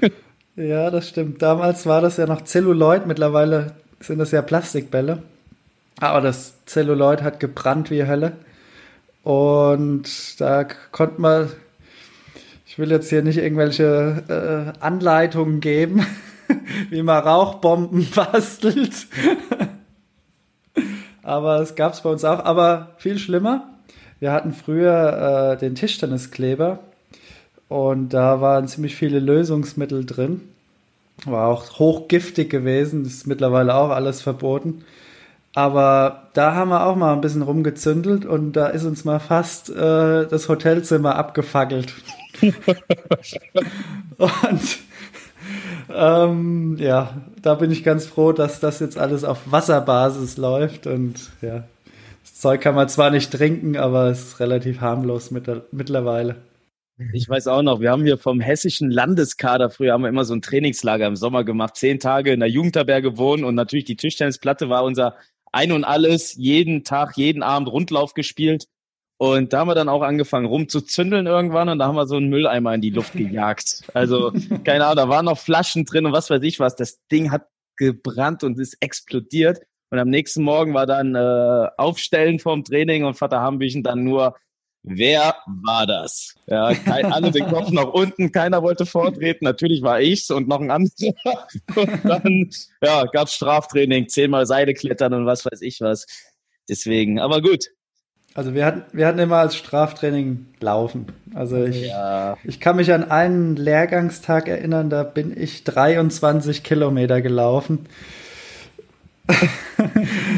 Ja, 0.56 0.88
das 0.92 1.08
stimmt. 1.08 1.42
Damals 1.42 1.84
war 1.84 2.00
das 2.00 2.16
ja 2.16 2.26
noch 2.26 2.42
Zelluloid, 2.42 3.08
mittlerweile 3.08 3.74
sind 3.98 4.18
das 4.18 4.30
ja 4.30 4.40
Plastikbälle. 4.40 5.22
Aber 5.98 6.20
das 6.20 6.64
Zelluloid 6.64 7.22
hat 7.22 7.40
gebrannt 7.40 7.90
wie 7.90 8.06
Hölle. 8.06 8.36
Und 9.24 10.40
da 10.40 10.64
konnte 10.64 11.20
man, 11.20 11.50
ich 12.66 12.78
will 12.78 12.90
jetzt 12.90 13.08
hier 13.08 13.22
nicht 13.22 13.38
irgendwelche 13.38 14.74
äh, 14.78 14.78
Anleitungen 14.80 15.60
geben, 15.60 16.06
wie 16.90 17.02
man 17.02 17.22
Rauchbomben 17.22 18.08
bastelt. 18.14 19.06
aber 21.22 21.60
es 21.60 21.74
gab 21.74 21.92
es 21.94 22.02
bei 22.02 22.10
uns 22.10 22.24
auch. 22.24 22.44
Aber 22.44 22.90
viel 22.98 23.18
schlimmer. 23.18 23.68
Wir 24.20 24.32
hatten 24.32 24.52
früher 24.52 25.52
äh, 25.52 25.58
den 25.58 25.74
Tischtenniskleber 25.74 26.78
und 27.68 28.10
da 28.10 28.40
waren 28.40 28.68
ziemlich 28.68 28.96
viele 28.96 29.18
Lösungsmittel 29.18 30.06
drin. 30.06 30.40
War 31.24 31.48
auch 31.48 31.78
hochgiftig 31.78 32.50
gewesen, 32.50 33.04
ist 33.04 33.26
mittlerweile 33.26 33.74
auch 33.74 33.90
alles 33.90 34.22
verboten. 34.22 34.84
Aber 35.54 36.28
da 36.32 36.54
haben 36.54 36.70
wir 36.70 36.84
auch 36.84 36.96
mal 36.96 37.12
ein 37.12 37.20
bisschen 37.20 37.42
rumgezündelt 37.42 38.26
und 38.26 38.54
da 38.54 38.66
ist 38.66 38.84
uns 38.84 39.04
mal 39.04 39.20
fast 39.20 39.70
äh, 39.70 40.26
das 40.26 40.48
Hotelzimmer 40.48 41.14
abgefackelt. 41.14 41.94
und 44.18 44.78
ähm, 45.94 46.76
ja, 46.78 47.22
da 47.40 47.54
bin 47.54 47.70
ich 47.70 47.84
ganz 47.84 48.06
froh, 48.06 48.32
dass 48.32 48.60
das 48.60 48.80
jetzt 48.80 48.98
alles 48.98 49.24
auf 49.24 49.50
Wasserbasis 49.50 50.36
läuft 50.36 50.86
und 50.86 51.30
ja, 51.40 51.64
das 52.22 52.34
Zeug 52.34 52.60
kann 52.60 52.74
man 52.74 52.88
zwar 52.88 53.10
nicht 53.10 53.32
trinken, 53.32 53.76
aber 53.76 54.08
es 54.08 54.22
ist 54.28 54.40
relativ 54.40 54.80
harmlos 54.80 55.30
mit, 55.30 55.48
mittlerweile. 55.72 56.36
Ich 57.12 57.28
weiß 57.28 57.48
auch 57.48 57.62
noch, 57.62 57.80
wir 57.80 57.90
haben 57.90 58.04
hier 58.04 58.18
vom 58.18 58.40
hessischen 58.40 58.90
Landeskader, 58.90 59.70
früher 59.70 59.92
haben 59.92 60.02
wir 60.02 60.08
immer 60.08 60.24
so 60.24 60.34
ein 60.34 60.42
Trainingslager 60.42 61.06
im 61.06 61.16
Sommer 61.16 61.42
gemacht, 61.42 61.76
zehn 61.76 61.98
Tage 61.98 62.32
in 62.32 62.40
der 62.40 62.48
Jugendherberge 62.48 63.18
wohnen 63.18 63.44
und 63.44 63.56
natürlich 63.56 63.84
die 63.84 63.96
Tischtennisplatte 63.96 64.68
war 64.68 64.84
unser 64.84 65.16
Ein 65.50 65.72
und 65.72 65.84
Alles, 65.84 66.34
jeden 66.34 66.84
Tag, 66.84 67.16
jeden 67.16 67.42
Abend 67.42 67.68
Rundlauf 67.68 68.14
gespielt. 68.14 68.66
Und 69.16 69.52
da 69.52 69.60
haben 69.60 69.68
wir 69.68 69.74
dann 69.74 69.88
auch 69.88 70.02
angefangen 70.02 70.46
rumzuzündeln 70.46 71.26
irgendwann 71.26 71.68
und 71.68 71.78
da 71.78 71.86
haben 71.86 71.94
wir 71.94 72.06
so 72.06 72.16
einen 72.16 72.28
Mülleimer 72.28 72.74
in 72.74 72.80
die 72.80 72.90
Luft 72.90 73.12
gejagt. 73.14 73.84
Also, 73.94 74.32
keine 74.64 74.86
Ahnung, 74.86 74.96
da 74.96 75.08
waren 75.08 75.26
noch 75.26 75.38
Flaschen 75.38 75.84
drin 75.84 76.06
und 76.06 76.12
was 76.12 76.30
weiß 76.30 76.42
ich 76.42 76.60
was. 76.60 76.76
Das 76.76 77.06
Ding 77.08 77.30
hat 77.30 77.46
gebrannt 77.76 78.44
und 78.44 78.58
ist 78.58 78.76
explodiert. 78.80 79.60
Und 79.90 79.98
am 79.98 80.08
nächsten 80.08 80.42
Morgen 80.42 80.74
war 80.74 80.86
dann 80.86 81.14
äh, 81.14 81.68
Aufstellen 81.76 82.40
vorm 82.40 82.64
Training 82.64 83.04
und 83.04 83.14
Vater 83.14 83.40
Hambüchen 83.40 83.84
dann 83.84 84.02
nur, 84.02 84.34
wer 84.82 85.36
war 85.46 85.86
das? 85.86 86.34
Ja, 86.46 86.74
kein, 86.74 87.12
alle 87.12 87.30
den 87.30 87.46
Kopf 87.46 87.70
nach 87.70 87.92
unten, 87.92 88.32
keiner 88.32 88.62
wollte 88.62 88.86
vortreten. 88.86 89.44
Natürlich 89.44 89.82
war 89.82 90.00
ich's 90.00 90.30
und 90.30 90.48
noch 90.48 90.60
ein 90.60 90.70
anderer. 90.70 91.14
Und 91.76 92.04
dann 92.04 92.50
ja, 92.82 93.04
gab's 93.04 93.34
Straftraining, 93.34 94.08
zehnmal 94.08 94.46
Seile 94.46 94.74
klettern 94.74 95.14
und 95.14 95.26
was 95.26 95.44
weiß 95.44 95.62
ich 95.62 95.80
was. 95.80 96.06
Deswegen, 96.68 97.18
aber 97.18 97.42
gut, 97.42 97.66
also 98.34 98.52
wir 98.52 98.66
hatten, 98.66 98.82
wir 98.92 99.06
hatten 99.06 99.20
immer 99.20 99.36
als 99.36 99.54
Straftraining 99.54 100.46
Laufen. 100.60 101.06
Also 101.34 101.64
ich, 101.64 101.86
ja. 101.86 102.36
ich 102.42 102.58
kann 102.58 102.76
mich 102.76 102.92
an 102.92 103.10
einen 103.10 103.56
Lehrgangstag 103.56 104.48
erinnern, 104.48 104.90
da 104.90 105.04
bin 105.04 105.40
ich 105.40 105.62
23 105.64 106.64
Kilometer 106.64 107.22
gelaufen. 107.22 107.86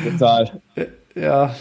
Total. 0.05 0.61
ja, 1.15 1.57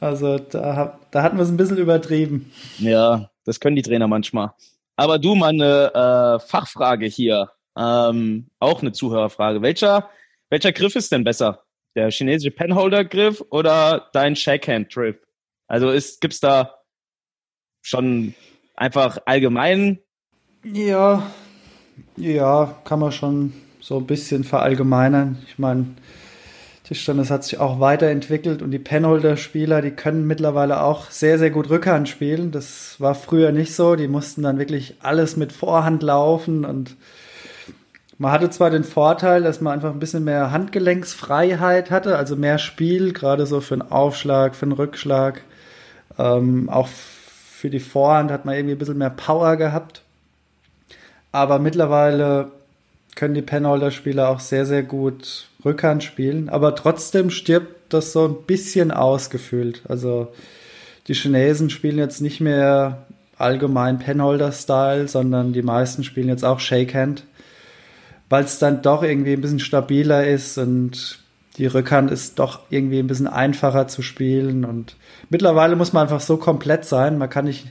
Also 0.00 0.38
da, 0.38 0.98
da 1.10 1.22
hatten 1.22 1.36
wir 1.36 1.42
es 1.42 1.50
ein 1.50 1.56
bisschen 1.56 1.78
übertrieben. 1.78 2.52
Ja, 2.78 3.30
das 3.44 3.60
können 3.60 3.76
die 3.76 3.82
Trainer 3.82 4.06
manchmal. 4.06 4.52
Aber 4.96 5.18
du, 5.18 5.34
meine 5.34 5.92
äh, 5.94 6.46
Fachfrage 6.46 7.06
hier, 7.06 7.50
ähm, 7.76 8.46
auch 8.60 8.82
eine 8.82 8.92
Zuhörerfrage. 8.92 9.62
Welcher, 9.62 10.08
welcher 10.48 10.72
Griff 10.72 10.94
ist 10.94 11.10
denn 11.10 11.24
besser? 11.24 11.64
Der 11.94 12.10
chinesische 12.10 12.52
Penholder-Griff 12.52 13.42
oder 13.50 14.08
dein 14.12 14.36
Shakehand-Griff? 14.36 15.16
Also 15.72 15.90
gibt 16.20 16.34
es 16.34 16.40
da 16.40 16.74
schon 17.80 18.34
einfach 18.76 19.16
allgemein? 19.24 20.00
Ja, 20.64 21.22
ja, 22.14 22.76
kann 22.84 22.98
man 22.98 23.10
schon 23.10 23.54
so 23.80 23.96
ein 23.96 24.06
bisschen 24.06 24.44
verallgemeinern. 24.44 25.38
Ich 25.48 25.58
meine, 25.58 25.86
Tischtennis 26.84 27.30
hat 27.30 27.44
sich 27.44 27.58
auch 27.58 27.80
weiterentwickelt 27.80 28.60
und 28.60 28.70
die 28.70 28.78
Penholder-Spieler, 28.78 29.80
die 29.80 29.92
können 29.92 30.26
mittlerweile 30.26 30.82
auch 30.82 31.10
sehr, 31.10 31.38
sehr 31.38 31.50
gut 31.50 31.70
Rückhand 31.70 32.06
spielen. 32.06 32.50
Das 32.50 33.00
war 33.00 33.14
früher 33.14 33.50
nicht 33.50 33.74
so. 33.74 33.96
Die 33.96 34.08
mussten 34.08 34.42
dann 34.42 34.58
wirklich 34.58 34.96
alles 35.00 35.38
mit 35.38 35.54
Vorhand 35.54 36.02
laufen 36.02 36.66
und 36.66 36.98
man 38.18 38.30
hatte 38.30 38.50
zwar 38.50 38.68
den 38.68 38.84
Vorteil, 38.84 39.42
dass 39.42 39.62
man 39.62 39.72
einfach 39.72 39.90
ein 39.90 40.00
bisschen 40.00 40.24
mehr 40.24 40.50
Handgelenksfreiheit 40.50 41.90
hatte, 41.90 42.18
also 42.18 42.36
mehr 42.36 42.58
Spiel, 42.58 43.14
gerade 43.14 43.46
so 43.46 43.62
für 43.62 43.72
einen 43.72 43.90
Aufschlag, 43.90 44.54
für 44.54 44.66
einen 44.66 44.72
Rückschlag. 44.72 45.42
Ähm, 46.18 46.68
auch 46.68 46.88
für 46.88 47.70
die 47.70 47.80
Vorhand 47.80 48.30
hat 48.30 48.44
man 48.44 48.54
irgendwie 48.54 48.74
ein 48.74 48.78
bisschen 48.78 48.98
mehr 48.98 49.10
Power 49.10 49.56
gehabt. 49.56 50.02
Aber 51.30 51.58
mittlerweile 51.58 52.50
können 53.14 53.34
die 53.34 53.42
Penholder-Spieler 53.42 54.28
auch 54.28 54.40
sehr, 54.40 54.66
sehr 54.66 54.82
gut 54.82 55.46
Rückhand 55.64 56.02
spielen. 56.02 56.48
Aber 56.48 56.74
trotzdem 56.74 57.30
stirbt 57.30 57.92
das 57.92 58.12
so 58.12 58.26
ein 58.26 58.42
bisschen 58.46 58.90
ausgefühlt. 58.90 59.82
Also 59.88 60.32
die 61.08 61.14
Chinesen 61.14 61.70
spielen 61.70 61.98
jetzt 61.98 62.20
nicht 62.20 62.40
mehr 62.40 63.06
allgemein 63.38 63.98
Penholder-Style, 63.98 65.08
sondern 65.08 65.52
die 65.52 65.62
meisten 65.62 66.04
spielen 66.04 66.28
jetzt 66.28 66.44
auch 66.44 66.60
Shakehand, 66.60 67.24
weil 68.28 68.44
es 68.44 68.58
dann 68.58 68.82
doch 68.82 69.02
irgendwie 69.02 69.32
ein 69.32 69.40
bisschen 69.40 69.60
stabiler 69.60 70.26
ist 70.26 70.58
und 70.58 71.18
die 71.58 71.66
Rückhand 71.66 72.10
ist 72.10 72.38
doch 72.38 72.60
irgendwie 72.70 72.98
ein 72.98 73.06
bisschen 73.06 73.26
einfacher 73.26 73.86
zu 73.86 74.02
spielen 74.02 74.64
und 74.64 74.96
mittlerweile 75.28 75.76
muss 75.76 75.92
man 75.92 76.04
einfach 76.04 76.20
so 76.20 76.36
komplett 76.38 76.84
sein. 76.84 77.18
Man 77.18 77.28
kann 77.28 77.44
nicht, 77.44 77.66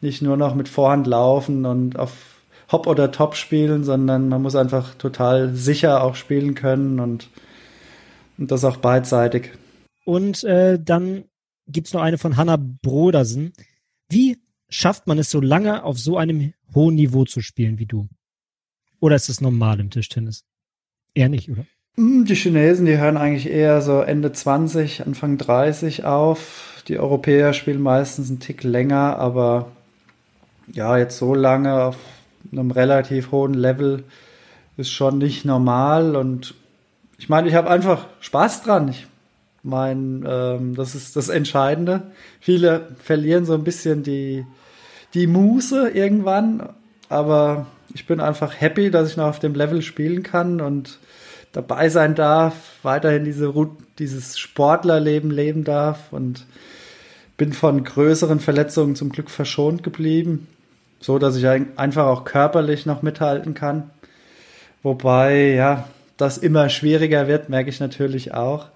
nicht 0.00 0.22
nur 0.22 0.36
noch 0.36 0.54
mit 0.54 0.68
Vorhand 0.68 1.06
laufen 1.06 1.66
und 1.66 1.98
auf 1.98 2.12
Hop 2.70 2.86
oder 2.86 3.10
Top 3.10 3.34
spielen, 3.34 3.84
sondern 3.84 4.28
man 4.28 4.40
muss 4.40 4.56
einfach 4.56 4.94
total 4.94 5.54
sicher 5.54 6.02
auch 6.02 6.14
spielen 6.14 6.54
können 6.54 7.00
und, 7.00 7.28
und 8.38 8.50
das 8.50 8.64
auch 8.64 8.76
beidseitig. 8.76 9.50
Und 10.04 10.44
äh, 10.44 10.78
dann 10.82 11.24
gibt's 11.66 11.92
noch 11.92 12.02
eine 12.02 12.18
von 12.18 12.36
Hanna 12.36 12.56
Brodersen. 12.56 13.52
Wie 14.08 14.38
schafft 14.68 15.06
man 15.06 15.18
es 15.18 15.30
so 15.30 15.40
lange 15.40 15.82
auf 15.82 15.98
so 15.98 16.16
einem 16.16 16.52
hohen 16.74 16.94
Niveau 16.94 17.24
zu 17.24 17.40
spielen 17.40 17.78
wie 17.78 17.86
du? 17.86 18.08
Oder 19.00 19.16
ist 19.16 19.28
es 19.28 19.40
normal 19.40 19.80
im 19.80 19.90
Tischtennis? 19.90 20.44
Eher 21.14 21.28
nicht, 21.28 21.50
oder? 21.50 21.66
Hm, 21.96 22.24
die 22.24 22.34
Chinesen, 22.34 22.86
die 22.86 22.98
hören 22.98 23.16
eigentlich 23.16 23.48
eher 23.48 23.80
so 23.80 24.00
Ende 24.00 24.32
20, 24.32 25.06
Anfang 25.06 25.38
30 25.38 26.04
auf. 26.04 26.82
Die 26.88 26.98
Europäer 26.98 27.52
spielen 27.52 27.80
meistens 27.80 28.28
einen 28.28 28.40
Tick 28.40 28.64
länger, 28.64 29.16
aber 29.18 29.70
ja, 30.72 30.98
jetzt 30.98 31.18
so 31.18 31.34
lange 31.34 31.84
auf 31.84 31.96
einem 32.50 32.72
relativ 32.72 33.30
hohen 33.30 33.54
Level 33.54 34.02
ist 34.76 34.90
schon 34.90 35.18
nicht 35.18 35.44
normal. 35.44 36.16
Und 36.16 36.54
ich 37.16 37.28
meine, 37.28 37.48
ich 37.48 37.54
habe 37.54 37.70
einfach 37.70 38.06
Spaß 38.18 38.64
dran. 38.64 38.88
Ich 38.88 39.06
meine, 39.62 40.28
ähm, 40.28 40.74
das 40.74 40.96
ist 40.96 41.14
das 41.14 41.28
Entscheidende. 41.28 42.02
Viele 42.40 42.88
verlieren 43.04 43.44
so 43.44 43.54
ein 43.54 43.62
bisschen 43.62 44.02
die, 44.02 44.44
die 45.14 45.28
Muße 45.28 45.90
irgendwann, 45.90 46.70
aber 47.08 47.66
ich 47.94 48.06
bin 48.08 48.18
einfach 48.18 48.60
happy, 48.60 48.90
dass 48.90 49.10
ich 49.10 49.16
noch 49.16 49.26
auf 49.26 49.38
dem 49.38 49.54
Level 49.54 49.80
spielen 49.80 50.24
kann 50.24 50.60
und 50.60 50.98
dabei 51.54 51.88
sein 51.88 52.14
darf, 52.14 52.54
weiterhin 52.82 53.24
diese, 53.24 53.54
dieses 53.98 54.38
Sportlerleben 54.38 55.30
leben 55.30 55.64
darf 55.64 56.12
und 56.12 56.44
bin 57.38 57.54
von 57.54 57.82
größeren 57.82 58.40
Verletzungen 58.40 58.94
zum 58.94 59.08
Glück 59.08 59.30
verschont 59.30 59.82
geblieben 59.82 60.46
so 61.04 61.18
dass 61.18 61.36
ich 61.36 61.46
einfach 61.46 62.06
auch 62.06 62.24
körperlich 62.24 62.86
noch 62.86 63.02
mithalten 63.02 63.52
kann. 63.52 63.90
Wobei, 64.82 65.50
ja, 65.50 65.86
das 66.16 66.38
immer 66.38 66.70
schwieriger 66.70 67.28
wird, 67.28 67.50
merke 67.50 67.68
ich 67.68 67.78
natürlich 67.78 68.32
auch. 68.32 68.68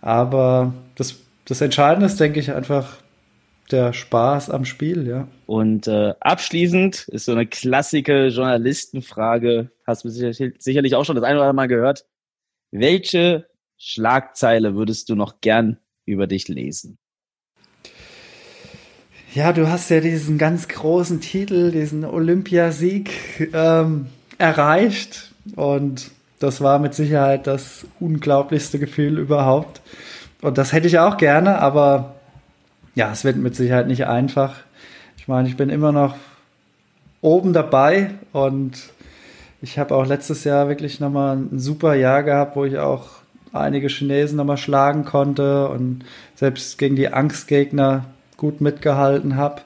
Aber 0.00 0.74
das, 0.96 1.14
das 1.44 1.60
Entscheidende 1.60 2.06
ist, 2.06 2.18
denke 2.18 2.40
ich, 2.40 2.52
einfach 2.52 2.96
der 3.72 3.92
Spaß 3.92 4.50
am 4.50 4.64
Spiel, 4.64 5.06
ja. 5.06 5.28
Und 5.46 5.86
äh, 5.86 6.14
abschließend 6.20 7.08
ist 7.08 7.26
so 7.26 7.32
eine 7.32 7.46
klassische 7.46 8.28
Journalistenfrage, 8.28 9.70
hast 9.86 10.04
du 10.04 10.10
sicherlich 10.10 10.94
auch 10.94 11.04
schon 11.04 11.16
das 11.16 11.24
eine 11.24 11.38
oder 11.38 11.48
andere 11.48 11.54
Mal 11.54 11.68
gehört. 11.68 12.06
Welche 12.70 13.46
Schlagzeile 13.78 14.74
würdest 14.74 15.08
du 15.08 15.14
noch 15.14 15.40
gern 15.40 15.78
über 16.04 16.26
dich 16.26 16.48
lesen? 16.48 16.98
Ja, 19.34 19.52
du 19.52 19.68
hast 19.68 19.90
ja 19.90 20.00
diesen 20.00 20.38
ganz 20.38 20.66
großen 20.66 21.20
Titel, 21.20 21.70
diesen 21.70 22.04
Olympiasieg 22.04 23.50
ähm, 23.52 24.06
erreicht 24.38 25.34
und 25.54 26.10
das 26.38 26.60
war 26.60 26.78
mit 26.78 26.94
Sicherheit 26.94 27.46
das 27.46 27.86
unglaublichste 28.00 28.78
Gefühl 28.78 29.18
überhaupt. 29.18 29.80
Und 30.42 30.58
das 30.58 30.72
hätte 30.72 30.86
ich 30.86 30.98
auch 30.98 31.16
gerne, 31.16 31.58
aber 31.58 32.15
ja, 32.96 33.12
es 33.12 33.24
wird 33.24 33.36
mit 33.36 33.54
Sicherheit 33.54 33.86
nicht 33.86 34.06
einfach. 34.06 34.56
Ich 35.18 35.28
meine, 35.28 35.48
ich 35.48 35.56
bin 35.56 35.68
immer 35.68 35.92
noch 35.92 36.16
oben 37.20 37.52
dabei 37.52 38.10
und 38.32 38.72
ich 39.60 39.78
habe 39.78 39.94
auch 39.94 40.06
letztes 40.06 40.44
Jahr 40.44 40.68
wirklich 40.68 40.98
nochmal 40.98 41.36
ein 41.36 41.58
super 41.58 41.94
Jahr 41.94 42.22
gehabt, 42.22 42.56
wo 42.56 42.64
ich 42.64 42.78
auch 42.78 43.08
einige 43.52 43.88
Chinesen 43.88 44.38
nochmal 44.38 44.56
schlagen 44.56 45.04
konnte 45.04 45.68
und 45.68 46.04
selbst 46.34 46.78
gegen 46.78 46.96
die 46.96 47.12
Angstgegner 47.12 48.06
gut 48.38 48.62
mitgehalten 48.62 49.36
habe. 49.36 49.60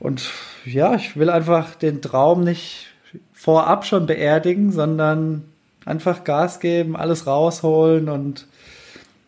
Und 0.00 0.28
ja, 0.64 0.96
ich 0.96 1.16
will 1.16 1.30
einfach 1.30 1.76
den 1.76 2.02
Traum 2.02 2.42
nicht 2.42 2.88
vorab 3.32 3.84
schon 3.84 4.06
beerdigen, 4.06 4.72
sondern 4.72 5.44
einfach 5.84 6.24
Gas 6.24 6.58
geben, 6.58 6.96
alles 6.96 7.28
rausholen 7.28 8.08
und 8.08 8.48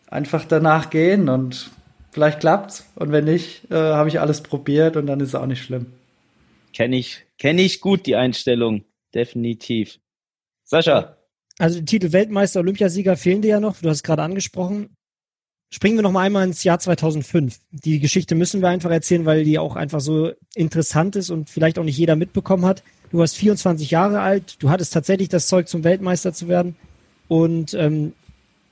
einfach 0.09 0.43
danach 0.43 0.89
gehen 0.89 1.29
und 1.29 1.71
vielleicht 2.15 2.39
klappt's 2.39 2.89
und 2.95 3.11
wenn 3.11 3.25
nicht, 3.25 3.69
äh, 3.69 3.75
habe 3.75 4.07
ich 4.07 4.21
alles 4.21 4.41
probiert 4.41 4.95
und 4.95 5.05
dann 5.05 5.19
ist 5.19 5.29
es 5.29 5.35
auch 5.35 5.45
nicht 5.45 5.61
schlimm. 5.61 5.87
Kenne 6.73 6.95
ich, 6.95 7.25
kenne 7.37 7.61
ich 7.61 7.81
gut 7.81 8.05
die 8.05 8.15
Einstellung, 8.15 8.85
definitiv. 9.13 9.99
Sascha. 10.63 11.17
Also 11.59 11.79
die 11.79 11.85
Titel 11.85 12.13
Weltmeister, 12.13 12.61
Olympiasieger 12.61 13.17
fehlen 13.17 13.41
dir 13.41 13.49
ja 13.49 13.59
noch. 13.59 13.81
Du 13.81 13.89
hast 13.89 13.97
es 13.97 14.03
gerade 14.03 14.23
angesprochen. 14.23 14.95
Springen 15.69 15.97
wir 15.97 16.03
noch 16.03 16.13
mal 16.13 16.21
einmal 16.21 16.47
ins 16.47 16.63
Jahr 16.63 16.79
2005. 16.79 17.59
Die 17.71 17.99
Geschichte 17.99 18.33
müssen 18.33 18.61
wir 18.61 18.69
einfach 18.69 18.91
erzählen, 18.91 19.25
weil 19.25 19.43
die 19.43 19.59
auch 19.59 19.75
einfach 19.75 19.99
so 19.99 20.31
interessant 20.53 21.17
ist 21.17 21.29
und 21.29 21.49
vielleicht 21.49 21.77
auch 21.77 21.83
nicht 21.83 21.97
jeder 21.97 22.15
mitbekommen 22.15 22.65
hat. 22.65 22.81
Du 23.11 23.17
warst 23.17 23.35
24 23.35 23.91
Jahre 23.91 24.21
alt, 24.21 24.63
du 24.63 24.69
hattest 24.69 24.93
tatsächlich 24.93 25.27
das 25.27 25.47
Zeug 25.47 25.67
zum 25.67 25.83
Weltmeister 25.83 26.31
zu 26.31 26.47
werden 26.47 26.77
und 27.27 27.73
ähm, 27.73 28.13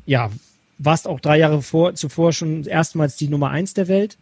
ja, 0.05 0.31
warst 0.77 1.07
auch 1.07 1.19
drei 1.19 1.39
Jahre 1.39 1.61
vor, 1.61 1.95
zuvor 1.95 2.33
schon 2.33 2.63
erstmals 2.65 3.15
die 3.15 3.27
Nummer 3.27 3.49
eins 3.49 3.73
der 3.73 3.87
Welt. 3.87 4.17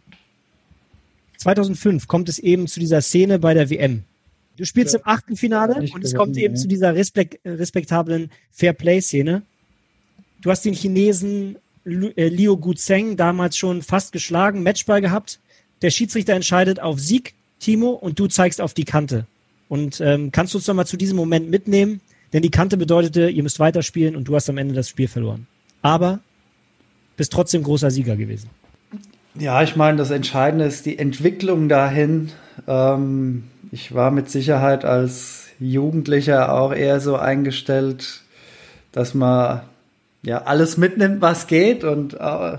2005 1.38 2.06
kommt 2.06 2.28
es 2.28 2.38
eben 2.38 2.66
zu 2.66 2.78
dieser 2.78 3.00
Szene 3.00 3.38
bei 3.38 3.54
der 3.54 3.68
WM. 3.70 4.04
Du 4.56 4.64
spielst 4.64 4.94
ja. 4.94 5.00
im 5.00 5.06
Achtelfinale 5.06 5.90
und 5.92 6.04
es 6.04 6.14
kommt 6.14 6.36
eben 6.36 6.54
ja. 6.54 6.60
zu 6.60 6.68
dieser 6.68 6.94
respekt, 6.94 7.40
respektablen 7.44 8.30
Fair-Play-Szene. 8.50 9.42
Du 10.40 10.50
hast 10.50 10.64
den 10.64 10.74
Chinesen 10.74 11.56
äh, 11.84 12.28
Liu 12.28 12.56
Guzeng 12.56 13.16
damals 13.16 13.56
schon 13.56 13.82
fast 13.82 14.12
geschlagen, 14.12 14.62
Matchball 14.62 15.00
gehabt. 15.00 15.40
Der 15.80 15.90
Schiedsrichter 15.90 16.34
entscheidet 16.34 16.80
auf 16.80 17.00
Sieg, 17.00 17.34
Timo, 17.58 17.90
und 17.90 18.18
du 18.18 18.28
zeigst 18.28 18.60
auf 18.60 18.74
die 18.74 18.84
Kante. 18.84 19.26
Und 19.68 20.00
ähm, 20.00 20.30
kannst 20.32 20.54
du 20.54 20.58
uns 20.58 20.66
nochmal 20.66 20.86
zu 20.86 20.96
diesem 20.96 21.16
Moment 21.16 21.50
mitnehmen? 21.50 22.00
Denn 22.32 22.42
die 22.42 22.50
Kante 22.50 22.76
bedeutete, 22.76 23.28
ihr 23.30 23.42
müsst 23.42 23.58
weiterspielen 23.58 24.16
und 24.16 24.28
du 24.28 24.34
hast 24.34 24.48
am 24.48 24.58
Ende 24.58 24.74
das 24.74 24.88
Spiel 24.88 25.08
verloren. 25.08 25.46
Aber 25.80 26.20
bist 27.16 27.32
trotzdem 27.32 27.62
großer 27.62 27.90
Sieger 27.90 28.16
gewesen. 28.16 28.50
Ja, 29.34 29.62
ich 29.62 29.76
meine, 29.76 29.96
das 29.96 30.10
Entscheidende 30.10 30.66
ist 30.66 30.84
die 30.84 30.98
Entwicklung 30.98 31.68
dahin. 31.68 32.30
Ähm, 32.66 33.44
ich 33.70 33.94
war 33.94 34.10
mit 34.10 34.30
Sicherheit 34.30 34.84
als 34.84 35.46
Jugendlicher 35.58 36.52
auch 36.52 36.74
eher 36.74 37.00
so 37.00 37.16
eingestellt, 37.16 38.22
dass 38.92 39.14
man 39.14 39.62
ja 40.22 40.42
alles 40.42 40.76
mitnimmt, 40.76 41.22
was 41.22 41.46
geht. 41.46 41.84
Und 41.84 42.14
äh, 42.14 42.58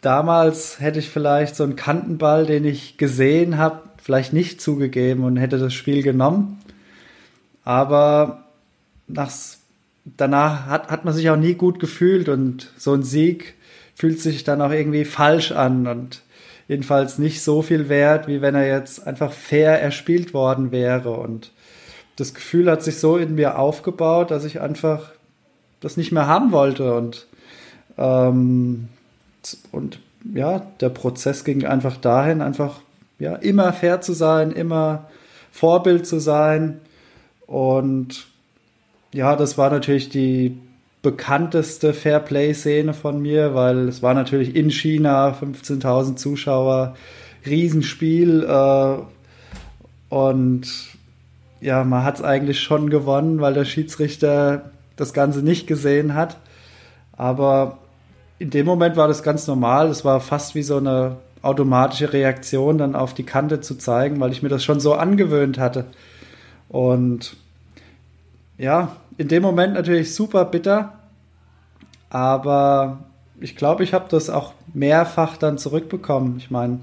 damals 0.00 0.78
hätte 0.80 1.00
ich 1.00 1.08
vielleicht 1.08 1.56
so 1.56 1.64
einen 1.64 1.76
Kantenball, 1.76 2.46
den 2.46 2.64
ich 2.64 2.96
gesehen 2.96 3.58
habe, 3.58 3.80
vielleicht 4.00 4.32
nicht 4.32 4.60
zugegeben 4.60 5.24
und 5.24 5.36
hätte 5.36 5.58
das 5.58 5.74
Spiel 5.74 6.02
genommen. 6.02 6.60
Aber 7.64 8.44
nach, 9.06 9.32
danach 10.04 10.66
hat, 10.66 10.90
hat 10.90 11.04
man 11.04 11.14
sich 11.14 11.30
auch 11.30 11.36
nie 11.36 11.54
gut 11.54 11.78
gefühlt 11.78 12.28
und 12.28 12.70
so 12.76 12.92
ein 12.92 13.02
Sieg 13.02 13.54
fühlt 13.94 14.20
sich 14.20 14.44
dann 14.44 14.62
auch 14.62 14.70
irgendwie 14.70 15.04
falsch 15.04 15.52
an 15.52 15.86
und 15.86 16.22
jedenfalls 16.68 17.18
nicht 17.18 17.42
so 17.42 17.62
viel 17.62 17.88
wert, 17.88 18.26
wie 18.28 18.40
wenn 18.40 18.54
er 18.54 18.66
jetzt 18.66 19.06
einfach 19.06 19.32
fair 19.32 19.80
erspielt 19.80 20.32
worden 20.32 20.72
wäre. 20.72 21.10
Und 21.12 21.52
das 22.16 22.34
Gefühl 22.34 22.70
hat 22.70 22.82
sich 22.82 22.98
so 22.98 23.16
in 23.16 23.34
mir 23.34 23.58
aufgebaut, 23.58 24.30
dass 24.30 24.44
ich 24.44 24.60
einfach 24.60 25.10
das 25.80 25.96
nicht 25.96 26.12
mehr 26.12 26.26
haben 26.26 26.52
wollte. 26.52 26.94
Und, 26.94 27.26
ähm, 27.98 28.88
und 29.70 29.98
ja, 30.32 30.60
der 30.80 30.88
Prozess 30.88 31.44
ging 31.44 31.66
einfach 31.66 31.96
dahin, 31.96 32.40
einfach 32.40 32.80
ja, 33.18 33.34
immer 33.36 33.72
fair 33.72 34.00
zu 34.00 34.12
sein, 34.12 34.52
immer 34.52 35.08
Vorbild 35.50 36.06
zu 36.06 36.20
sein. 36.20 36.80
Und 37.46 38.26
ja, 39.12 39.36
das 39.36 39.58
war 39.58 39.70
natürlich 39.70 40.08
die 40.08 40.58
bekannteste 41.02 41.94
Fairplay-Szene 41.94 42.94
von 42.94 43.20
mir, 43.20 43.54
weil 43.54 43.88
es 43.88 44.02
war 44.02 44.14
natürlich 44.14 44.54
in 44.54 44.70
China, 44.70 45.36
15.000 45.40 46.16
Zuschauer, 46.16 46.96
Riesenspiel 47.44 48.44
äh, 48.44 50.14
und 50.14 50.68
ja, 51.60 51.84
man 51.84 52.04
hat 52.04 52.16
es 52.16 52.22
eigentlich 52.22 52.60
schon 52.60 52.90
gewonnen, 52.90 53.40
weil 53.40 53.54
der 53.54 53.64
Schiedsrichter 53.64 54.70
das 54.96 55.12
Ganze 55.12 55.42
nicht 55.42 55.66
gesehen 55.66 56.14
hat. 56.14 56.36
Aber 57.16 57.78
in 58.38 58.50
dem 58.50 58.66
Moment 58.66 58.96
war 58.96 59.08
das 59.08 59.22
ganz 59.22 59.46
normal. 59.46 59.88
Es 59.88 60.04
war 60.04 60.20
fast 60.20 60.54
wie 60.54 60.62
so 60.62 60.76
eine 60.76 61.16
automatische 61.40 62.12
Reaktion, 62.12 62.78
dann 62.78 62.96
auf 62.96 63.14
die 63.14 63.22
Kante 63.22 63.60
zu 63.60 63.76
zeigen, 63.76 64.20
weil 64.20 64.32
ich 64.32 64.42
mir 64.42 64.48
das 64.48 64.64
schon 64.64 64.80
so 64.80 64.94
angewöhnt 64.94 65.58
hatte. 65.58 65.86
Und 66.68 67.36
ja, 68.58 68.96
in 69.18 69.28
dem 69.28 69.42
Moment 69.42 69.74
natürlich 69.74 70.14
super 70.14 70.44
bitter, 70.44 70.98
aber 72.10 73.04
ich 73.40 73.56
glaube, 73.56 73.84
ich 73.84 73.94
habe 73.94 74.06
das 74.08 74.30
auch 74.30 74.52
mehrfach 74.72 75.36
dann 75.36 75.58
zurückbekommen. 75.58 76.36
Ich 76.38 76.50
meine, 76.50 76.80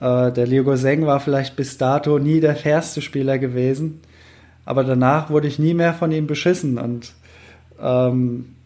äh, 0.00 0.32
der 0.32 0.46
Leo 0.46 0.64
Goseng 0.64 1.06
war 1.06 1.20
vielleicht 1.20 1.56
bis 1.56 1.78
dato 1.78 2.18
nie 2.18 2.40
der 2.40 2.56
fairste 2.56 3.02
Spieler 3.02 3.38
gewesen, 3.38 4.00
aber 4.64 4.84
danach 4.84 5.30
wurde 5.30 5.48
ich 5.48 5.58
nie 5.58 5.74
mehr 5.74 5.94
von 5.94 6.12
ihm 6.12 6.26
beschissen 6.26 6.78
und 6.78 7.12
ähm, 7.80 8.56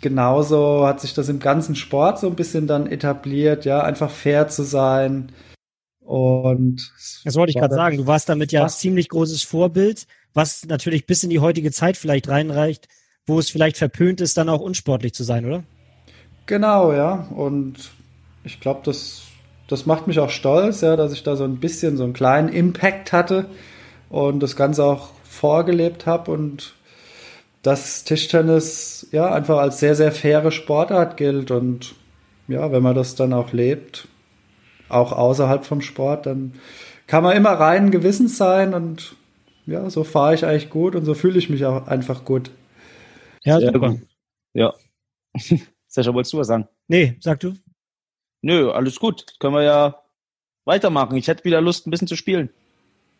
genauso 0.00 0.86
hat 0.86 1.00
sich 1.00 1.14
das 1.14 1.28
im 1.28 1.40
ganzen 1.40 1.74
Sport 1.74 2.18
so 2.18 2.26
ein 2.26 2.36
bisschen 2.36 2.66
dann 2.66 2.86
etabliert, 2.86 3.64
ja, 3.64 3.82
einfach 3.82 4.10
fair 4.10 4.48
zu 4.48 4.62
sein. 4.62 5.32
Und 6.00 6.92
das 7.24 7.34
wollte 7.36 7.50
ich 7.50 7.56
gerade 7.56 7.74
sagen, 7.74 7.96
du 7.96 8.06
warst 8.06 8.28
damit 8.28 8.52
ja 8.52 8.66
ziemlich 8.68 9.08
großes 9.08 9.42
Vorbild 9.42 10.06
was 10.34 10.66
natürlich 10.66 11.06
bis 11.06 11.22
in 11.22 11.30
die 11.30 11.40
heutige 11.40 11.70
Zeit 11.70 11.96
vielleicht 11.96 12.28
reinreicht, 12.28 12.88
wo 13.26 13.38
es 13.38 13.50
vielleicht 13.50 13.78
verpönt 13.78 14.20
ist, 14.20 14.36
dann 14.36 14.48
auch 14.48 14.60
unsportlich 14.60 15.14
zu 15.14 15.24
sein, 15.24 15.46
oder? 15.46 15.64
Genau, 16.46 16.92
ja. 16.92 17.26
Und 17.34 17.90
ich 18.42 18.60
glaube, 18.60 18.80
das, 18.84 19.22
das 19.68 19.86
macht 19.86 20.06
mich 20.06 20.18
auch 20.18 20.30
stolz, 20.30 20.82
ja, 20.82 20.96
dass 20.96 21.12
ich 21.12 21.22
da 21.22 21.36
so 21.36 21.44
ein 21.44 21.56
bisschen 21.56 21.96
so 21.96 22.04
einen 22.04 22.12
kleinen 22.12 22.48
Impact 22.48 23.12
hatte 23.12 23.46
und 24.10 24.40
das 24.40 24.56
Ganze 24.56 24.84
auch 24.84 25.10
vorgelebt 25.24 26.06
habe 26.06 26.30
und 26.30 26.74
dass 27.62 28.04
Tischtennis 28.04 29.06
ja 29.10 29.32
einfach 29.32 29.58
als 29.58 29.80
sehr, 29.80 29.94
sehr 29.94 30.12
faire 30.12 30.52
Sportart 30.52 31.16
gilt 31.16 31.50
und 31.50 31.94
ja, 32.46 32.70
wenn 32.70 32.82
man 32.82 32.94
das 32.94 33.14
dann 33.14 33.32
auch 33.32 33.52
lebt, 33.52 34.06
auch 34.90 35.12
außerhalb 35.12 35.64
vom 35.64 35.80
Sport, 35.80 36.26
dann 36.26 36.52
kann 37.06 37.24
man 37.24 37.36
immer 37.36 37.52
rein 37.52 37.90
Gewissens 37.90 38.36
sein 38.36 38.74
und 38.74 39.16
ja, 39.66 39.88
so 39.90 40.04
fahre 40.04 40.34
ich 40.34 40.44
eigentlich 40.44 40.70
gut 40.70 40.94
und 40.94 41.04
so 41.04 41.14
fühle 41.14 41.38
ich 41.38 41.48
mich 41.48 41.64
auch 41.64 41.86
einfach 41.86 42.24
gut. 42.24 42.50
Ja, 43.44 43.58
Sehr 43.58 43.72
super. 43.72 43.90
Gut. 43.90 44.00
Ja. 44.52 44.74
Sascha, 45.86 46.12
wolltest 46.12 46.32
du 46.32 46.38
was 46.38 46.48
sagen? 46.48 46.68
Nee, 46.88 47.16
sag 47.20 47.40
du. 47.40 47.54
Nö, 48.42 48.70
alles 48.70 48.98
gut. 48.98 49.38
Können 49.38 49.54
wir 49.54 49.62
ja 49.62 50.02
weitermachen. 50.64 51.16
Ich 51.16 51.28
hätte 51.28 51.44
wieder 51.44 51.60
Lust, 51.60 51.86
ein 51.86 51.90
bisschen 51.90 52.08
zu 52.08 52.16
spielen. 52.16 52.50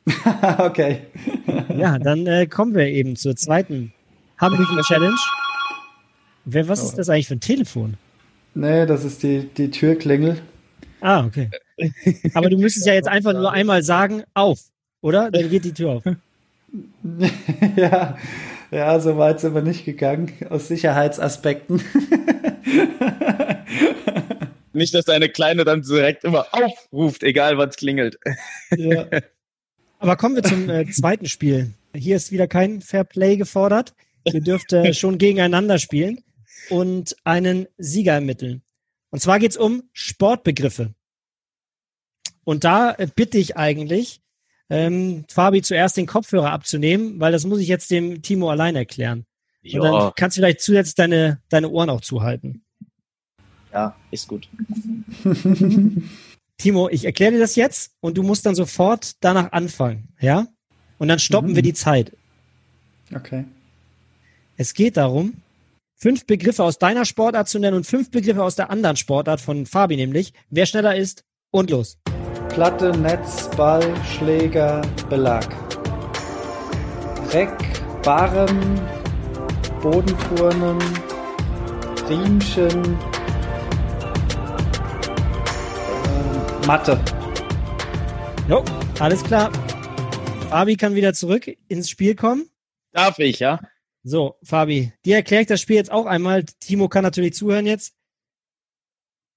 okay. 0.59 1.07
ja, 1.75 1.99
dann 1.99 2.27
äh, 2.27 2.47
kommen 2.47 2.75
wir 2.75 2.87
eben 2.89 3.17
zur 3.17 3.37
zweiten 3.37 3.93
Hamburger 4.39 4.83
Challenge. 4.83 5.17
Wer, 6.45 6.69
was 6.69 6.85
ist 6.85 6.99
das 6.99 7.09
eigentlich 7.09 7.29
für 7.29 7.37
ein 7.37 7.41
Telefon? 7.41 7.97
Nee, 8.55 8.85
das 8.85 9.05
ist 9.05 9.23
die, 9.23 9.49
die 9.49 9.71
Türklingel. 9.71 10.43
Ah, 11.01 11.25
okay. 11.25 11.51
Aber 12.35 12.51
du 12.51 12.59
müsstest 12.59 12.87
ja 12.87 12.95
jetzt 12.95 13.09
einfach 13.09 13.33
nur 13.33 13.51
einmal 13.51 13.83
sagen, 13.83 14.25
auf, 14.35 14.61
oder? 15.01 15.31
Dann 15.31 15.49
geht 15.49 15.65
die 15.65 15.73
Tür 15.73 15.91
auf. 15.91 16.05
ja, 17.77 18.18
ja, 18.70 19.01
so 19.01 19.16
weit 19.18 19.41
sind 19.41 19.55
wir 19.55 19.62
nicht 19.62 19.85
gegangen, 19.85 20.33
aus 20.51 20.68
Sicherheitsaspekten. 20.68 21.81
nicht, 24.72 24.95
dass 24.95 25.05
deine 25.05 25.29
Kleine 25.29 25.64
dann 25.64 25.83
direkt 25.83 26.25
immer 26.25 26.47
aufruft, 26.53 27.22
egal 27.22 27.59
was 27.59 27.77
klingelt. 27.77 28.18
Ja. 28.77 29.07
Aber 29.99 30.16
kommen 30.16 30.37
wir 30.37 30.43
zum 30.43 30.68
äh, 30.68 30.87
zweiten 30.91 31.27
Spiel. 31.27 31.72
Hier 31.95 32.16
ist 32.16 32.33
wieder 32.33 32.49
kein 32.49 32.83
Fair 32.83 33.05
Play 33.05 33.37
gefordert. 33.37 33.95
Ihr 34.25 34.41
dürft 34.41 34.72
äh, 34.72 34.93
schon 34.93 35.18
gegeneinander 35.18 35.79
spielen 35.79 36.25
und 36.68 37.16
einen 37.25 37.68
Sieger 37.79 38.14
ermitteln. 38.14 38.62
Und 39.11 39.20
zwar 39.20 39.39
geht 39.39 39.53
es 39.53 39.57
um 39.57 39.85
Sportbegriffe. 39.93 40.95
Und 42.43 42.64
da 42.64 42.93
äh, 42.93 43.07
bitte 43.14 43.39
ich 43.39 43.57
eigentlich, 43.57 44.20
ähm, 44.71 45.25
Fabi 45.29 45.62
zuerst 45.62 45.97
den 45.97 46.07
Kopfhörer 46.07 46.51
abzunehmen, 46.51 47.21
weil 47.21 47.33
das 47.33 47.45
muss 47.45 47.61
ich 47.61 47.69
jetzt 47.69 47.91
dem 47.91 48.23
Timo 48.23 48.51
allein 48.51 48.77
erklären. 48.77 49.27
Ja. 49.62 49.81
Und 49.81 49.87
dann 49.87 50.12
kannst 50.17 50.37
du 50.37 50.41
vielleicht 50.41 50.61
zusätzlich 50.61 50.95
deine, 50.95 51.41
deine 51.49 51.69
Ohren 51.71 51.91
auch 51.91 52.01
zuhalten. 52.01 52.65
Ja, 53.73 53.97
ist 54.11 54.29
gut. 54.29 54.49
Timo, 56.59 56.89
ich 56.89 57.05
erkläre 57.05 57.33
dir 57.33 57.41
das 57.41 57.57
jetzt 57.57 57.93
und 58.01 58.17
du 58.17 58.23
musst 58.23 58.47
dann 58.47 58.55
sofort 58.55 59.17
danach 59.21 59.53
anfangen, 59.53 60.09
ja? 60.21 60.47
Und 60.99 61.09
dann 61.09 61.19
stoppen 61.19 61.51
mhm. 61.51 61.57
wir 61.57 61.62
die 61.62 61.75
Zeit. 61.75 62.12
Okay. 63.12 63.45
Es 64.57 64.75
geht 64.75 64.97
darum, 64.97 65.35
fünf 65.97 66.27
Begriffe 66.27 66.62
aus 66.62 66.79
deiner 66.79 67.05
Sportart 67.05 67.49
zu 67.49 67.59
nennen 67.59 67.77
und 67.77 67.87
fünf 67.87 68.11
Begriffe 68.11 68.45
aus 68.45 68.55
der 68.55 68.71
anderen 68.71 68.97
Sportart 68.97 69.41
von 69.41 69.67
Fabi 69.67 69.97
nämlich. 69.97 70.33
Wer 70.51 70.67
schneller 70.67 70.95
ist 70.95 71.25
und 71.51 71.71
los. 71.71 71.99
Platte, 72.55 72.97
Netz, 72.97 73.51
Ball, 73.57 73.83
Schläger, 74.05 74.81
Belag. 75.11 75.45
Reck, 77.33 77.51
Barren, 78.05 78.81
Bodenturnen, 79.83 80.79
Riemchen, 82.09 82.97
äh, 86.05 86.67
Matte. 86.69 87.01
Jo, 88.49 88.65
alles 89.01 89.25
klar. 89.25 89.51
Fabi 90.49 90.77
kann 90.77 90.95
wieder 90.95 91.13
zurück 91.13 91.51
ins 91.67 91.91
Spiel 91.91 92.15
kommen. 92.15 92.49
Darf 92.93 93.19
ich, 93.19 93.41
ja? 93.41 93.59
So, 94.05 94.37
Fabi, 94.45 94.93
dir 95.05 95.17
erkläre 95.17 95.43
ich 95.43 95.49
das 95.49 95.61
Spiel 95.61 95.75
jetzt 95.75 95.91
auch 95.91 96.07
einmal. 96.07 96.45
Timo 96.61 96.89
kann 96.89 97.03
natürlich 97.03 97.35
zuhören 97.35 97.67
jetzt. 97.67 97.97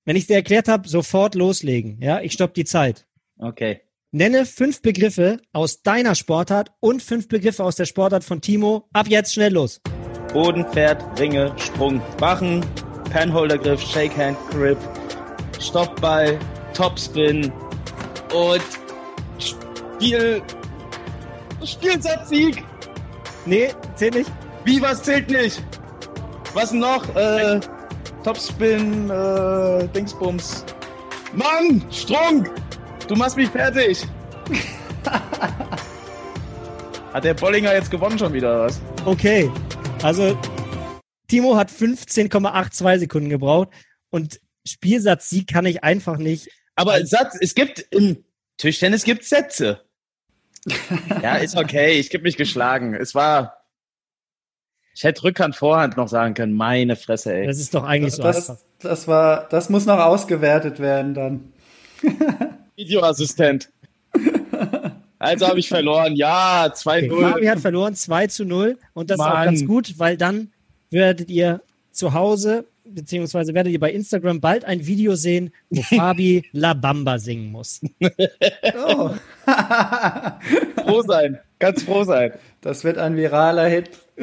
Wenn 0.06 0.16
ich 0.16 0.28
dir 0.28 0.36
erklärt 0.36 0.68
habe, 0.68 0.88
sofort 0.88 1.34
loslegen. 1.34 2.00
Ja, 2.00 2.22
ich 2.22 2.34
stopp 2.34 2.54
die 2.54 2.64
Zeit. 2.64 3.07
Okay. 3.40 3.82
Nenne 4.12 4.46
fünf 4.46 4.82
Begriffe 4.82 5.42
aus 5.52 5.82
deiner 5.84 6.16
Sportart 6.16 6.72
und 6.80 7.04
fünf 7.04 7.28
Begriffe 7.28 7.64
aus 7.64 7.76
der 7.76 7.86
Sportart 7.86 8.24
von 8.24 8.42
Timo. 8.42 8.88
Ab 8.94 9.08
jetzt 9.10 9.34
schnell 9.34 9.54
los. 9.54 9.82
Bodenpferd, 10.34 11.20
Ringe, 11.20 11.54
Sprung, 11.58 12.02
Bachen, 12.18 12.66
Penholdergriff, 13.12 13.82
Shakehand, 13.82 14.38
Grip, 14.50 14.78
Stoppball, 15.60 16.40
Topspin 16.74 17.52
und 18.34 18.64
Spiel. 19.40 20.42
Spielsatzsieg. 21.64 22.64
Nee, 23.46 23.70
zählt 23.96 24.16
nicht. 24.16 24.32
Wie, 24.64 24.82
was 24.82 25.04
zählt 25.04 25.30
nicht? 25.30 25.64
Was 26.54 26.72
noch? 26.72 27.16
Äh, 27.16 27.60
Topspin, 28.24 29.10
äh, 29.10 29.88
Dingsbums. 29.90 30.66
Mann, 31.34 31.84
Strunk! 31.92 32.52
Du 33.08 33.16
machst 33.16 33.38
mich 33.38 33.48
fertig. 33.48 34.06
hat 37.14 37.24
der 37.24 37.34
Bollinger 37.34 37.74
jetzt 37.74 37.90
gewonnen 37.90 38.20
schon 38.20 38.34
wieder, 38.34 38.60
was? 38.66 38.82
Okay. 39.06 39.50
Also, 40.04 40.38
Timo 41.30 41.56
hat 41.56 41.72
15,82 41.72 43.00
Sekunden 43.00 43.30
gebraucht 43.30 43.70
und 44.10 44.42
Spielsatz 44.66 45.30
Sieg 45.30 45.48
kann 45.48 45.66
ich 45.66 45.86
einfach 45.86 46.18
nicht. 46.18 46.50
Aber 46.76 47.06
Satz, 47.06 47.38
es 47.40 47.56
gibt 47.56 47.80
im 47.92 48.26
Tischtennis 48.58 49.06
gibt 49.06 49.24
Sätze. 49.24 49.82
ja, 51.22 51.38
ist 51.38 51.56
okay. 51.56 51.94
Ich 51.94 52.10
gebe 52.10 52.24
mich 52.24 52.36
geschlagen. 52.36 52.94
Es 52.94 53.16
war. 53.16 53.64
Ich 54.94 55.06
hätte 55.06 55.24
Rückhand, 55.24 55.56
Vorhand 55.56 55.96
noch 55.96 56.10
sagen 56.10 56.34
können. 56.34 56.54
Meine 56.54 56.98
Fresse, 56.98 57.34
ey. 57.34 57.48
Das 57.48 57.60
ist 57.60 57.74
doch 57.74 57.86
eigentlich 57.86 58.16
so 58.16 58.24
das, 58.24 58.50
einfach. 58.50 58.64
Das 58.80 59.08
war, 59.08 59.48
das 59.48 59.70
muss 59.70 59.86
noch 59.86 60.00
ausgewertet 60.00 60.80
werden 60.80 61.14
dann. 61.14 61.54
Videoassistent. 62.78 63.70
Also 65.20 65.48
habe 65.48 65.60
ich 65.60 65.68
verloren. 65.68 66.16
Ja, 66.16 66.68
2-0. 66.68 67.12
Okay, 67.12 67.22
Fabi 67.22 67.46
hat 67.48 67.60
verloren, 67.60 67.96
2 67.96 68.28
zu 68.28 68.46
0. 68.46 68.78
Und 68.94 69.10
das 69.10 69.18
Mann. 69.18 69.28
ist 69.28 69.34
auch 69.34 69.46
ganz 69.46 69.66
gut, 69.66 69.94
weil 69.98 70.16
dann 70.16 70.52
werdet 70.90 71.30
ihr 71.30 71.62
zu 71.92 72.14
Hause 72.14 72.66
beziehungsweise 72.90 73.54
werdet 73.54 73.74
ihr 73.74 73.80
bei 73.80 73.92
Instagram 73.92 74.40
bald 74.40 74.66
ein 74.66 74.86
Video 74.86 75.16
sehen, 75.16 75.52
wo 75.70 75.82
Fabi 75.96 76.44
La 76.52 76.74
Bamba 76.74 77.20
singen 77.20 77.52
muss. 77.52 77.82
Oh. 78.02 79.12
froh 80.84 81.02
sein, 81.02 81.40
ganz 81.60 81.84
froh 81.84 82.04
sein. 82.04 82.34
Das 82.62 82.84
wird 82.84 82.98
ein 82.98 83.16
viraler 83.16 83.68
Hit. 83.68 83.92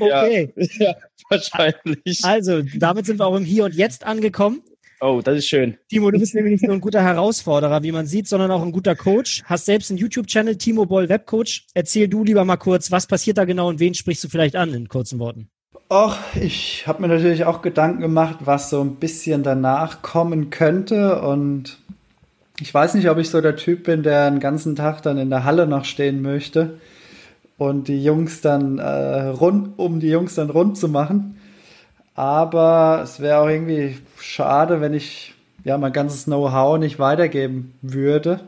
okay. 0.00 0.52
Ja, 0.56 0.86
ja, 0.86 0.96
wahrscheinlich. 1.28 2.24
Also, 2.24 2.62
damit 2.76 3.06
sind 3.06 3.18
wir 3.18 3.26
auch 3.26 3.36
im 3.36 3.44
Hier 3.44 3.64
und 3.64 3.74
Jetzt 3.74 4.06
angekommen. 4.06 4.62
Oh, 5.04 5.20
das 5.20 5.38
ist 5.38 5.48
schön. 5.48 5.76
Timo, 5.88 6.12
du 6.12 6.20
bist 6.20 6.32
nämlich 6.32 6.52
nicht 6.52 6.62
nur 6.62 6.74
ein 6.74 6.80
guter 6.80 7.02
Herausforderer, 7.02 7.82
wie 7.82 7.90
man 7.90 8.06
sieht, 8.06 8.28
sondern 8.28 8.52
auch 8.52 8.62
ein 8.62 8.70
guter 8.70 8.94
Coach. 8.94 9.42
Hast 9.46 9.66
selbst 9.66 9.90
einen 9.90 9.98
YouTube-Channel, 9.98 10.54
Timo 10.54 10.86
Boll 10.86 11.08
Webcoach. 11.08 11.66
Erzähl 11.74 12.06
du 12.06 12.22
lieber 12.22 12.44
mal 12.44 12.56
kurz, 12.56 12.92
was 12.92 13.08
passiert 13.08 13.36
da 13.36 13.44
genau 13.44 13.68
und 13.68 13.80
wen 13.80 13.94
sprichst 13.94 14.22
du 14.22 14.28
vielleicht 14.28 14.54
an 14.54 14.72
in 14.72 14.88
kurzen 14.88 15.18
Worten? 15.18 15.48
Och, 15.90 16.16
ich 16.40 16.86
habe 16.86 17.02
mir 17.02 17.08
natürlich 17.08 17.44
auch 17.44 17.62
Gedanken 17.62 18.00
gemacht, 18.00 18.36
was 18.44 18.70
so 18.70 18.80
ein 18.80 18.94
bisschen 18.94 19.42
danach 19.42 20.02
kommen 20.02 20.50
könnte. 20.50 21.20
Und 21.20 21.78
ich 22.60 22.72
weiß 22.72 22.94
nicht, 22.94 23.10
ob 23.10 23.18
ich 23.18 23.28
so 23.28 23.40
der 23.40 23.56
Typ 23.56 23.82
bin, 23.82 24.04
der 24.04 24.30
den 24.30 24.38
ganzen 24.38 24.76
Tag 24.76 25.02
dann 25.02 25.18
in 25.18 25.30
der 25.30 25.42
Halle 25.42 25.66
noch 25.66 25.84
stehen 25.84 26.22
möchte 26.22 26.78
und 27.58 27.88
die 27.88 28.04
Jungs 28.04 28.40
dann 28.40 28.78
äh, 28.78 29.26
rund, 29.30 29.80
um 29.80 29.98
die 29.98 30.10
Jungs 30.10 30.36
dann 30.36 30.48
rund 30.48 30.78
zu 30.78 30.88
machen. 30.88 31.38
Aber 32.14 33.00
es 33.02 33.20
wäre 33.20 33.38
auch 33.38 33.48
irgendwie 33.48 33.98
schade, 34.18 34.80
wenn 34.80 34.94
ich 34.94 35.34
ja 35.64 35.78
mein 35.78 35.92
ganzes 35.92 36.24
Know-how 36.24 36.78
nicht 36.78 36.98
weitergeben 36.98 37.74
würde. 37.82 38.40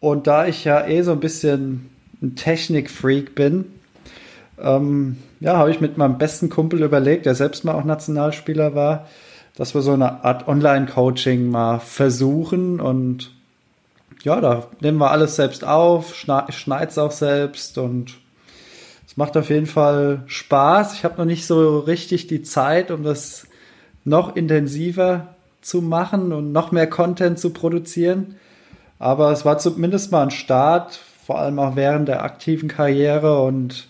Und 0.00 0.26
da 0.26 0.46
ich 0.46 0.64
ja 0.64 0.86
eh 0.86 1.02
so 1.02 1.12
ein 1.12 1.20
bisschen 1.20 1.90
ein 2.22 2.36
Technik-Freak 2.36 3.34
bin, 3.34 3.66
ähm, 4.58 5.18
ja, 5.40 5.56
habe 5.56 5.70
ich 5.70 5.80
mit 5.80 5.98
meinem 5.98 6.18
besten 6.18 6.48
Kumpel 6.48 6.82
überlegt, 6.82 7.26
der 7.26 7.34
selbst 7.34 7.64
mal 7.64 7.74
auch 7.74 7.84
Nationalspieler 7.84 8.74
war, 8.74 9.08
dass 9.56 9.74
wir 9.74 9.82
so 9.82 9.92
eine 9.92 10.24
Art 10.24 10.48
Online-Coaching 10.48 11.50
mal 11.50 11.80
versuchen 11.80 12.80
und 12.80 13.32
ja, 14.22 14.40
da 14.40 14.66
nehmen 14.80 14.98
wir 14.98 15.10
alles 15.10 15.36
selbst 15.36 15.64
auf, 15.64 16.14
schneide 16.14 16.88
es 16.88 16.98
auch 16.98 17.10
selbst 17.10 17.76
und 17.76 18.18
es 19.14 19.16
macht 19.16 19.36
auf 19.36 19.48
jeden 19.48 19.66
Fall 19.66 20.24
Spaß. 20.26 20.94
Ich 20.94 21.04
habe 21.04 21.18
noch 21.18 21.24
nicht 21.24 21.46
so 21.46 21.78
richtig 21.78 22.26
die 22.26 22.42
Zeit, 22.42 22.90
um 22.90 23.04
das 23.04 23.46
noch 24.04 24.34
intensiver 24.34 25.36
zu 25.60 25.82
machen 25.82 26.32
und 26.32 26.50
noch 26.50 26.72
mehr 26.72 26.88
Content 26.88 27.38
zu 27.38 27.50
produzieren. 27.50 28.34
Aber 28.98 29.30
es 29.30 29.44
war 29.44 29.58
zumindest 29.58 30.10
mal 30.10 30.24
ein 30.24 30.32
Start, 30.32 30.98
vor 31.24 31.38
allem 31.38 31.60
auch 31.60 31.76
während 31.76 32.08
der 32.08 32.24
aktiven 32.24 32.68
Karriere 32.68 33.40
und 33.40 33.86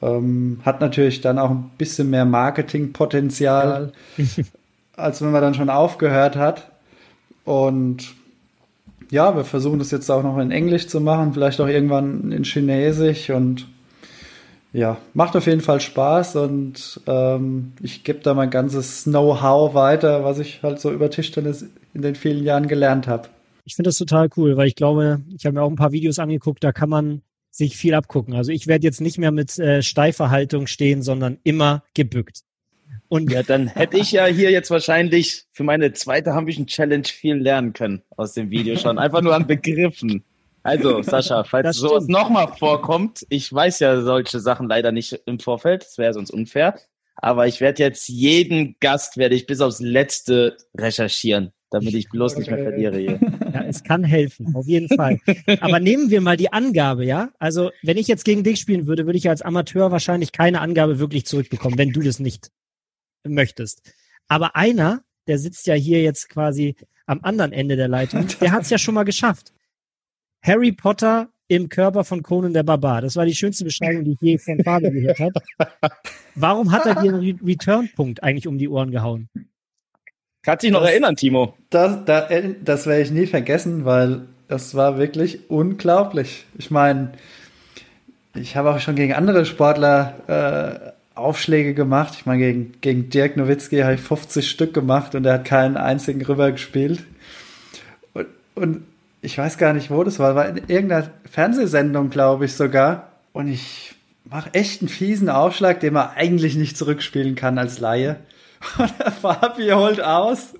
ähm, 0.00 0.60
hat 0.64 0.80
natürlich 0.80 1.20
dann 1.20 1.40
auch 1.40 1.50
ein 1.50 1.72
bisschen 1.76 2.08
mehr 2.10 2.24
Marketingpotenzial, 2.24 3.90
als 4.96 5.22
wenn 5.22 5.32
man 5.32 5.42
dann 5.42 5.54
schon 5.54 5.70
aufgehört 5.70 6.36
hat. 6.36 6.70
Und 7.44 8.14
ja, 9.10 9.34
wir 9.34 9.42
versuchen 9.44 9.80
das 9.80 9.90
jetzt 9.90 10.08
auch 10.08 10.22
noch 10.22 10.38
in 10.38 10.52
Englisch 10.52 10.86
zu 10.86 11.00
machen, 11.00 11.32
vielleicht 11.32 11.60
auch 11.60 11.66
irgendwann 11.66 12.30
in 12.30 12.44
Chinesisch 12.44 13.30
und 13.30 13.66
ja, 14.72 14.98
macht 15.14 15.36
auf 15.36 15.46
jeden 15.46 15.60
Fall 15.60 15.80
Spaß 15.80 16.36
und 16.36 17.00
ähm, 17.06 17.72
ich 17.82 18.04
gebe 18.04 18.20
da 18.20 18.34
mein 18.34 18.50
ganzes 18.50 19.04
Know-how 19.04 19.74
weiter, 19.74 20.24
was 20.24 20.38
ich 20.38 20.62
halt 20.62 20.80
so 20.80 20.92
über 20.92 21.10
Tischtennis 21.10 21.66
in 21.94 22.02
den 22.02 22.14
vielen 22.14 22.44
Jahren 22.44 22.68
gelernt 22.68 23.06
habe. 23.06 23.28
Ich 23.64 23.74
finde 23.74 23.88
das 23.88 23.98
total 23.98 24.28
cool, 24.36 24.56
weil 24.56 24.68
ich 24.68 24.76
glaube, 24.76 25.20
ich 25.36 25.44
habe 25.46 25.54
mir 25.54 25.62
auch 25.62 25.70
ein 25.70 25.76
paar 25.76 25.92
Videos 25.92 26.18
angeguckt, 26.18 26.62
da 26.62 26.72
kann 26.72 26.88
man 26.88 27.22
sich 27.50 27.76
viel 27.76 27.94
abgucken. 27.94 28.34
Also 28.34 28.52
ich 28.52 28.66
werde 28.66 28.84
jetzt 28.84 29.00
nicht 29.00 29.18
mehr 29.18 29.32
mit 29.32 29.58
äh, 29.58 29.82
steifer 29.82 30.30
Haltung 30.30 30.66
stehen, 30.66 31.02
sondern 31.02 31.38
immer 31.42 31.82
gebückt. 31.94 32.42
Und 33.08 33.32
ja, 33.32 33.42
dann 33.42 33.68
hätte 33.68 33.98
ich 33.98 34.12
ja 34.12 34.26
hier 34.26 34.50
jetzt 34.50 34.70
wahrscheinlich 34.70 35.44
für 35.52 35.64
meine 35.64 35.92
zweite 35.92 36.34
Hambischen 36.34 36.66
Challenge 36.66 37.04
viel 37.06 37.36
lernen 37.36 37.72
können 37.72 38.02
aus 38.16 38.34
dem 38.34 38.50
Video 38.50 38.76
schon. 38.76 38.98
Einfach 38.98 39.22
nur 39.22 39.34
an 39.34 39.46
Begriffen. 39.46 40.24
Also, 40.66 41.00
Sascha, 41.02 41.44
falls 41.48 41.76
sowas 41.76 42.08
nochmal 42.08 42.48
vorkommt, 42.48 43.24
ich 43.28 43.52
weiß 43.52 43.78
ja 43.78 44.00
solche 44.02 44.40
Sachen 44.40 44.68
leider 44.68 44.90
nicht 44.90 45.12
im 45.26 45.38
Vorfeld, 45.38 45.82
das 45.82 45.96
wäre 45.96 46.12
sonst 46.12 46.30
unfair. 46.30 46.78
Aber 47.16 47.46
ich 47.46 47.60
werde 47.60 47.82
jetzt 47.82 48.08
jeden 48.08 48.76
Gast, 48.80 49.16
werde 49.16 49.36
ich 49.36 49.46
bis 49.46 49.60
aufs 49.60 49.80
Letzte 49.80 50.56
recherchieren, 50.76 51.52
damit 51.70 51.94
ich 51.94 52.10
bloß 52.10 52.36
nicht 52.36 52.50
mehr 52.50 52.62
verliere 52.62 52.98
hier. 52.98 53.20
Ja, 53.56 53.62
es 53.62 53.82
kann 53.82 54.04
helfen, 54.04 54.54
auf 54.54 54.66
jeden 54.66 54.94
Fall. 54.94 55.18
Aber 55.60 55.80
nehmen 55.80 56.10
wir 56.10 56.20
mal 56.20 56.36
die 56.36 56.52
Angabe, 56.52 57.06
ja? 57.06 57.30
Also, 57.38 57.70
wenn 57.82 57.96
ich 57.96 58.06
jetzt 58.06 58.26
gegen 58.26 58.44
dich 58.44 58.60
spielen 58.60 58.86
würde, 58.86 59.06
würde 59.06 59.16
ich 59.16 59.30
als 59.30 59.40
Amateur 59.40 59.90
wahrscheinlich 59.90 60.32
keine 60.32 60.60
Angabe 60.60 60.98
wirklich 60.98 61.24
zurückbekommen, 61.24 61.78
wenn 61.78 61.92
du 61.92 62.02
das 62.02 62.18
nicht 62.18 62.50
möchtest. 63.24 63.80
Aber 64.28 64.56
einer, 64.56 65.04
der 65.26 65.38
sitzt 65.38 65.66
ja 65.68 65.74
hier 65.74 66.02
jetzt 66.02 66.28
quasi 66.28 66.76
am 67.06 67.20
anderen 67.22 67.52
Ende 67.52 67.76
der 67.76 67.88
Leitung, 67.88 68.26
der 68.42 68.52
hat 68.52 68.62
es 68.62 68.70
ja 68.70 68.76
schon 68.76 68.94
mal 68.94 69.04
geschafft. 69.04 69.54
Harry 70.46 70.70
Potter 70.70 71.28
im 71.48 71.68
Körper 71.68 72.04
von 72.04 72.22
Conan 72.22 72.52
der 72.52 72.62
Barbar. 72.62 73.02
Das 73.02 73.16
war 73.16 73.26
die 73.26 73.34
schönste 73.34 73.64
Beschreibung, 73.64 74.04
die 74.04 74.12
ich 74.12 74.20
je 74.20 74.38
von 74.38 74.62
Fabian 74.62 74.92
gehört 74.92 75.18
habe. 75.18 75.40
Warum 76.36 76.70
hat 76.70 76.86
er 76.86 76.94
dir 76.94 77.14
einen 77.14 77.40
Return-Punkt 77.44 78.22
eigentlich 78.22 78.46
um 78.46 78.56
die 78.56 78.68
Ohren 78.68 78.90
gehauen? 78.92 79.28
Kannst 80.42 80.62
dich 80.62 80.70
noch 80.70 80.82
das, 80.82 80.90
erinnern, 80.90 81.16
Timo? 81.16 81.54
Das, 81.70 82.04
das, 82.04 82.30
das 82.62 82.86
werde 82.86 83.02
ich 83.02 83.10
nie 83.10 83.26
vergessen, 83.26 83.84
weil 83.84 84.22
das 84.46 84.76
war 84.76 84.98
wirklich 84.98 85.50
unglaublich. 85.50 86.44
Ich 86.56 86.70
meine, 86.70 87.12
ich 88.34 88.54
habe 88.54 88.70
auch 88.70 88.78
schon 88.78 88.94
gegen 88.94 89.14
andere 89.14 89.44
Sportler 89.44 90.92
äh, 91.16 91.18
Aufschläge 91.18 91.74
gemacht. 91.74 92.14
Ich 92.16 92.26
meine, 92.26 92.40
gegen, 92.40 92.72
gegen 92.80 93.10
Dirk 93.10 93.36
Nowitzki 93.36 93.80
habe 93.80 93.94
ich 93.94 94.00
50 94.00 94.48
Stück 94.48 94.72
gemacht 94.74 95.16
und 95.16 95.24
er 95.24 95.34
hat 95.34 95.44
keinen 95.44 95.76
einzigen 95.76 96.24
rüber 96.24 96.52
gespielt. 96.52 97.02
Und, 98.12 98.26
und 98.54 98.82
ich 99.26 99.36
weiß 99.36 99.58
gar 99.58 99.72
nicht, 99.72 99.90
wo 99.90 100.04
das 100.04 100.20
war, 100.20 100.36
war 100.36 100.48
in 100.48 100.56
irgendeiner 100.68 101.10
Fernsehsendung, 101.28 102.10
glaube 102.10 102.44
ich 102.44 102.54
sogar. 102.54 103.10
Und 103.32 103.48
ich 103.48 103.96
mache 104.24 104.54
echt 104.54 104.82
einen 104.82 104.88
fiesen 104.88 105.28
Aufschlag, 105.28 105.80
den 105.80 105.94
man 105.94 106.10
eigentlich 106.14 106.54
nicht 106.54 106.76
zurückspielen 106.76 107.34
kann 107.34 107.58
als 107.58 107.80
Laie. 107.80 108.20
Und 108.78 108.94
der 109.00 109.10
Fabi 109.10 109.70
holt 109.70 110.00
aus. 110.00 110.54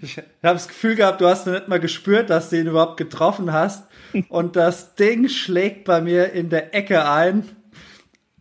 Ich 0.00 0.18
habe 0.18 0.26
das 0.42 0.66
Gefühl 0.66 0.96
gehabt, 0.96 1.20
du 1.20 1.28
hast 1.28 1.46
noch 1.46 1.52
nicht 1.52 1.68
mal 1.68 1.78
gespürt, 1.78 2.28
dass 2.28 2.50
du 2.50 2.58
ihn 2.58 2.66
überhaupt 2.66 2.96
getroffen 2.96 3.52
hast. 3.52 3.86
Und 4.28 4.56
das 4.56 4.96
Ding 4.96 5.28
schlägt 5.28 5.84
bei 5.84 6.00
mir 6.00 6.32
in 6.32 6.50
der 6.50 6.74
Ecke 6.74 7.08
ein. 7.08 7.48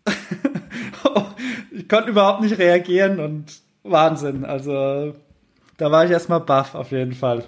ich 1.71 1.87
konnte 1.87 2.09
überhaupt 2.09 2.41
nicht 2.41 2.57
reagieren 2.57 3.19
und 3.19 3.61
Wahnsinn. 3.83 4.43
Also 4.43 5.13
da 5.77 5.91
war 5.91 6.03
ich 6.03 6.09
erstmal 6.09 6.39
baff 6.39 6.73
auf 6.73 6.89
jeden 6.89 7.13
Fall. 7.13 7.43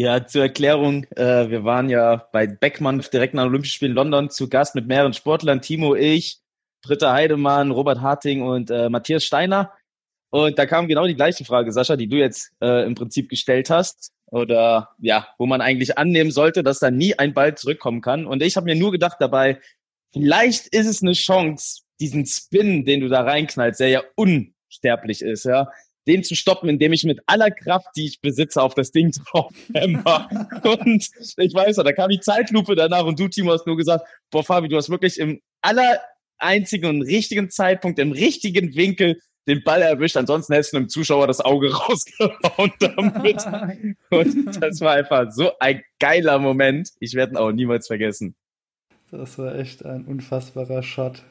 Ja, 0.00 0.26
zur 0.26 0.40
Erklärung, 0.44 1.04
äh, 1.14 1.50
wir 1.50 1.62
waren 1.64 1.90
ja 1.90 2.26
bei 2.32 2.46
Beckmann 2.46 3.04
direkt 3.12 3.34
nach 3.34 3.44
Olympischen 3.44 3.74
Spielen 3.74 3.92
London 3.92 4.30
zu 4.30 4.48
Gast 4.48 4.74
mit 4.74 4.86
mehreren 4.86 5.12
Sportlern, 5.12 5.60
Timo, 5.60 5.94
ich, 5.94 6.40
Britta 6.80 7.12
Heidemann, 7.12 7.70
Robert 7.70 8.00
Harting 8.00 8.40
und 8.40 8.70
äh, 8.70 8.88
Matthias 8.88 9.24
Steiner. 9.24 9.74
Und 10.30 10.58
da 10.58 10.64
kam 10.64 10.88
genau 10.88 11.06
die 11.06 11.16
gleiche 11.16 11.44
Frage, 11.44 11.70
Sascha, 11.70 11.96
die 11.96 12.08
du 12.08 12.16
jetzt 12.16 12.50
äh, 12.62 12.86
im 12.86 12.94
Prinzip 12.94 13.28
gestellt 13.28 13.68
hast. 13.68 14.14
Oder 14.30 14.88
ja, 15.00 15.28
wo 15.36 15.44
man 15.44 15.60
eigentlich 15.60 15.98
annehmen 15.98 16.30
sollte, 16.30 16.62
dass 16.62 16.78
da 16.78 16.90
nie 16.90 17.18
ein 17.18 17.34
Ball 17.34 17.54
zurückkommen 17.54 18.00
kann. 18.00 18.24
Und 18.24 18.42
ich 18.42 18.56
habe 18.56 18.64
mir 18.64 18.76
nur 18.76 18.92
gedacht 18.92 19.18
dabei, 19.20 19.60
vielleicht 20.14 20.68
ist 20.68 20.86
es 20.86 21.02
eine 21.02 21.12
Chance, 21.12 21.82
diesen 22.00 22.24
Spin, 22.24 22.86
den 22.86 23.00
du 23.00 23.08
da 23.08 23.20
reinknallst, 23.20 23.80
der 23.80 23.88
ja 23.90 24.02
unsterblich 24.16 25.20
ist, 25.20 25.44
ja, 25.44 25.70
den 26.06 26.24
zu 26.24 26.34
stoppen, 26.34 26.68
indem 26.68 26.92
ich 26.92 27.04
mit 27.04 27.20
aller 27.26 27.50
Kraft, 27.50 27.88
die 27.96 28.06
ich 28.06 28.20
besitze, 28.20 28.62
auf 28.62 28.74
das 28.74 28.90
Ding 28.90 29.10
drauf 29.30 29.52
Und 29.72 31.08
ich 31.36 31.54
weiß, 31.54 31.76
da 31.76 31.92
kam 31.92 32.10
die 32.10 32.20
Zeitlupe 32.20 32.74
danach 32.74 33.04
und 33.04 33.18
du, 33.18 33.28
Timo, 33.28 33.52
hast 33.52 33.66
nur 33.66 33.76
gesagt, 33.76 34.04
boah, 34.30 34.42
Fabi, 34.42 34.68
du 34.68 34.76
hast 34.76 34.90
wirklich 34.90 35.18
im 35.18 35.40
aller 35.62 36.00
einzigen 36.38 36.88
und 36.88 37.02
richtigen 37.02 37.50
Zeitpunkt, 37.50 37.98
im 37.98 38.12
richtigen 38.12 38.74
Winkel 38.74 39.20
den 39.46 39.62
Ball 39.62 39.82
erwischt. 39.82 40.16
Ansonsten 40.16 40.54
hättest 40.54 40.72
du 40.72 40.78
einem 40.78 40.88
Zuschauer 40.88 41.26
das 41.26 41.40
Auge 41.40 41.72
rausgehauen 41.74 42.72
damit. 42.78 43.44
und 44.10 44.62
das 44.62 44.80
war 44.80 44.94
einfach 44.94 45.30
so 45.30 45.52
ein 45.58 45.82
geiler 45.98 46.38
Moment. 46.38 46.90
Ich 47.00 47.14
werde 47.14 47.34
ihn 47.34 47.36
auch 47.36 47.52
niemals 47.52 47.86
vergessen. 47.86 48.34
Das 49.10 49.38
war 49.38 49.56
echt 49.56 49.84
ein 49.84 50.04
unfassbarer 50.04 50.82
Shot. 50.82 51.22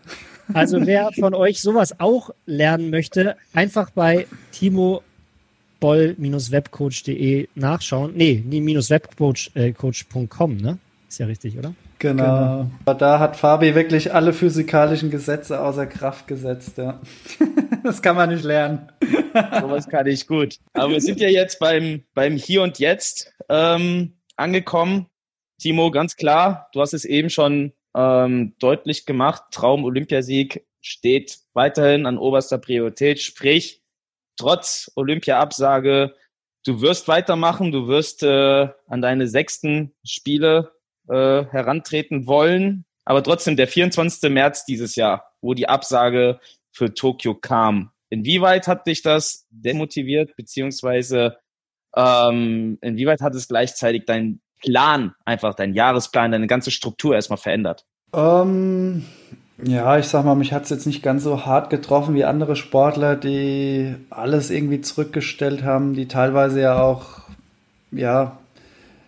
Also 0.53 0.85
wer 0.85 1.11
von 1.17 1.33
euch 1.33 1.61
sowas 1.61 1.99
auch 1.99 2.31
lernen 2.45 2.89
möchte, 2.89 3.37
einfach 3.53 3.91
bei 3.91 4.27
Timo 4.51 5.01
boll-webcoach.de 5.79 7.47
nachschauen. 7.55 8.11
Nee, 8.15 8.43
webcoach.com, 8.45 10.57
ne? 10.57 10.77
Ist 11.07 11.19
ja 11.19 11.25
richtig, 11.25 11.57
oder? 11.57 11.73
Genau. 11.99 12.23
genau. 12.23 12.71
Aber 12.85 12.95
da 12.95 13.19
hat 13.19 13.35
Fabi 13.35 13.75
wirklich 13.75 14.13
alle 14.13 14.33
physikalischen 14.33 15.11
Gesetze 15.11 15.61
außer 15.61 15.85
Kraft 15.85 16.27
gesetzt, 16.27 16.77
ja. 16.77 16.99
das 17.83 18.01
kann 18.01 18.15
man 18.15 18.29
nicht 18.29 18.43
lernen. 18.43 18.89
Sowas 19.61 19.87
kann 19.87 20.07
ich 20.07 20.27
gut. 20.27 20.57
Aber 20.73 20.91
wir 20.91 21.01
sind 21.01 21.19
ja 21.19 21.29
jetzt 21.29 21.59
beim, 21.59 22.03
beim 22.13 22.35
Hier 22.35 22.63
und 22.63 22.79
Jetzt 22.79 23.33
ähm, 23.49 24.13
angekommen. 24.35 25.07
Timo, 25.59 25.91
ganz 25.91 26.15
klar, 26.15 26.69
du 26.73 26.81
hast 26.81 26.93
es 26.93 27.05
eben 27.05 27.29
schon 27.29 27.73
ähm, 27.95 28.55
deutlich 28.59 29.05
gemacht. 29.05 29.43
Traum 29.51 29.83
Olympiasieg 29.83 30.65
steht 30.81 31.39
weiterhin 31.53 32.05
an 32.05 32.17
oberster 32.17 32.57
Priorität, 32.57 33.19
sprich, 33.19 33.83
trotz 34.37 34.91
Olympia-Absage, 34.95 36.15
du 36.65 36.81
wirst 36.81 37.07
weitermachen, 37.07 37.71
du 37.71 37.87
wirst 37.87 38.23
äh, 38.23 38.69
an 38.87 39.01
deine 39.01 39.27
sechsten 39.27 39.93
Spiele 40.05 40.71
äh, 41.09 41.43
herantreten 41.45 42.25
wollen, 42.25 42.85
aber 43.05 43.23
trotzdem 43.23 43.57
der 43.57 43.67
24. 43.67 44.29
März 44.31 44.65
dieses 44.65 44.95
Jahr, 44.95 45.33
wo 45.41 45.53
die 45.53 45.67
Absage 45.67 46.39
für 46.71 46.93
Tokio 46.93 47.35
kam. 47.35 47.91
Inwieweit 48.09 48.67
hat 48.67 48.87
dich 48.87 49.01
das 49.01 49.45
demotiviert, 49.49 50.35
beziehungsweise 50.35 51.37
ähm, 51.95 52.77
inwieweit 52.81 53.21
hat 53.21 53.35
es 53.35 53.47
gleichzeitig 53.47 54.05
deinen 54.05 54.41
Plan, 54.59 55.13
einfach 55.25 55.53
deinen 55.53 55.73
Jahresplan, 55.73 56.31
deine 56.31 56.47
ganze 56.47 56.71
Struktur 56.71 57.15
erstmal 57.15 57.37
verändert? 57.37 57.85
Ähm, 58.13 59.05
ja, 59.63 59.97
ich 59.97 60.07
sag 60.07 60.25
mal, 60.25 60.35
mich 60.35 60.53
hat 60.53 60.63
es 60.63 60.69
jetzt 60.69 60.87
nicht 60.87 61.03
ganz 61.03 61.23
so 61.23 61.45
hart 61.45 61.69
getroffen 61.69 62.15
wie 62.15 62.23
andere 62.23 62.55
Sportler, 62.55 63.15
die 63.15 63.95
alles 64.09 64.51
irgendwie 64.51 64.81
zurückgestellt 64.81 65.63
haben, 65.63 65.93
die 65.93 66.07
teilweise 66.07 66.61
ja 66.61 66.81
auch, 66.81 67.21
ja, 67.91 68.37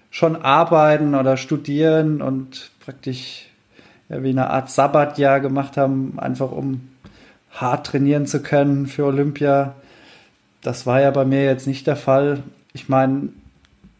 schon 0.09 0.35
arbeiten 0.35 1.15
oder 1.15 1.37
studieren 1.37 2.21
und 2.21 2.71
praktisch 2.83 3.47
ja, 4.09 4.21
wie 4.23 4.29
eine 4.29 4.49
Art 4.49 4.69
Sabbatjahr 4.69 5.39
gemacht 5.39 5.77
haben, 5.77 6.19
einfach 6.19 6.51
um 6.51 6.89
hart 7.51 7.87
trainieren 7.87 8.27
zu 8.27 8.41
können 8.41 8.87
für 8.87 9.05
Olympia. 9.05 9.75
Das 10.61 10.85
war 10.85 11.01
ja 11.01 11.11
bei 11.11 11.25
mir 11.25 11.45
jetzt 11.45 11.65
nicht 11.65 11.87
der 11.87 11.95
Fall. 11.95 12.43
Ich 12.73 12.89
meine, 12.89 13.29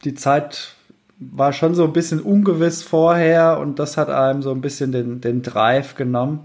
die 0.03 0.15
Zeit 0.15 0.75
war 1.21 1.53
schon 1.53 1.75
so 1.75 1.83
ein 1.83 1.93
bisschen 1.93 2.19
ungewiss 2.19 2.81
vorher 2.81 3.59
und 3.59 3.77
das 3.77 3.95
hat 3.95 4.09
einem 4.09 4.41
so 4.41 4.51
ein 4.51 4.61
bisschen 4.61 4.91
den, 4.91 5.21
den 5.21 5.43
Drive 5.43 5.95
genommen. 5.95 6.41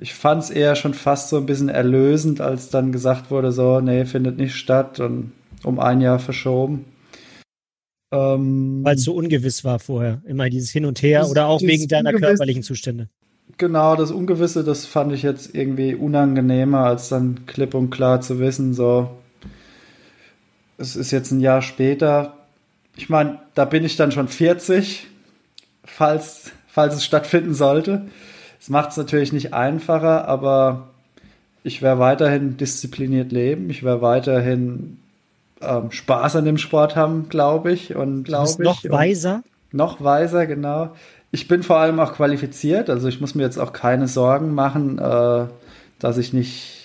Ich 0.00 0.14
fand 0.14 0.42
es 0.42 0.50
eher 0.50 0.74
schon 0.76 0.94
fast 0.94 1.28
so 1.28 1.36
ein 1.36 1.46
bisschen 1.46 1.68
erlösend, 1.68 2.40
als 2.40 2.70
dann 2.70 2.90
gesagt 2.90 3.30
wurde, 3.30 3.52
so, 3.52 3.80
nee, 3.80 4.06
findet 4.06 4.38
nicht 4.38 4.54
statt 4.54 4.98
und 5.00 5.32
um 5.62 5.78
ein 5.78 6.00
Jahr 6.00 6.18
verschoben. 6.18 6.86
Ähm, 8.12 8.80
Weil 8.82 8.96
es 8.96 9.04
so 9.04 9.14
ungewiss 9.14 9.64
war 9.64 9.78
vorher, 9.78 10.22
immer 10.26 10.48
dieses 10.48 10.70
Hin 10.70 10.86
und 10.86 11.02
Her 11.02 11.28
oder 11.28 11.46
auch 11.46 11.60
wegen 11.60 11.86
deiner 11.88 12.12
körperlichen 12.12 12.62
Zustände. 12.62 13.08
Genau, 13.58 13.96
das 13.96 14.10
Ungewisse, 14.10 14.64
das 14.64 14.86
fand 14.86 15.12
ich 15.12 15.22
jetzt 15.22 15.54
irgendwie 15.54 15.94
unangenehmer, 15.94 16.84
als 16.84 17.08
dann 17.08 17.46
klipp 17.46 17.74
und 17.74 17.90
klar 17.90 18.20
zu 18.20 18.38
wissen, 18.38 18.74
so, 18.74 19.10
es 20.78 20.96
ist 20.96 21.10
jetzt 21.10 21.30
ein 21.30 21.40
Jahr 21.40 21.62
später, 21.62 22.35
ich 22.96 23.08
meine, 23.08 23.38
da 23.54 23.64
bin 23.64 23.84
ich 23.84 23.96
dann 23.96 24.12
schon 24.12 24.28
40, 24.28 25.06
falls, 25.84 26.52
falls 26.66 26.94
es 26.94 27.04
stattfinden 27.04 27.54
sollte. 27.54 28.06
Es 28.60 28.68
macht 28.68 28.90
es 28.90 28.96
natürlich 28.96 29.32
nicht 29.32 29.54
einfacher, 29.54 30.26
aber 30.26 30.88
ich 31.62 31.82
werde 31.82 32.00
weiterhin 32.00 32.56
diszipliniert 32.56 33.32
leben. 33.32 33.70
Ich 33.70 33.82
werde 33.82 34.02
weiterhin 34.02 34.98
ähm, 35.60 35.90
Spaß 35.90 36.36
an 36.36 36.44
dem 36.44 36.58
Sport 36.58 36.96
haben, 36.96 37.28
glaube 37.28 37.72
ich. 37.72 37.94
Und 37.94 38.24
glaube 38.24 38.50
ich. 38.50 38.58
Noch 38.58 38.84
weiser? 38.84 39.42
Noch 39.72 40.02
weiser, 40.02 40.46
genau. 40.46 40.94
Ich 41.32 41.48
bin 41.48 41.62
vor 41.62 41.78
allem 41.78 42.00
auch 42.00 42.14
qualifiziert, 42.14 42.88
also 42.88 43.08
ich 43.08 43.20
muss 43.20 43.34
mir 43.34 43.42
jetzt 43.42 43.58
auch 43.58 43.72
keine 43.72 44.08
Sorgen 44.08 44.54
machen, 44.54 44.98
äh, 44.98 45.44
dass 45.98 46.18
ich 46.18 46.32
nicht 46.32 46.75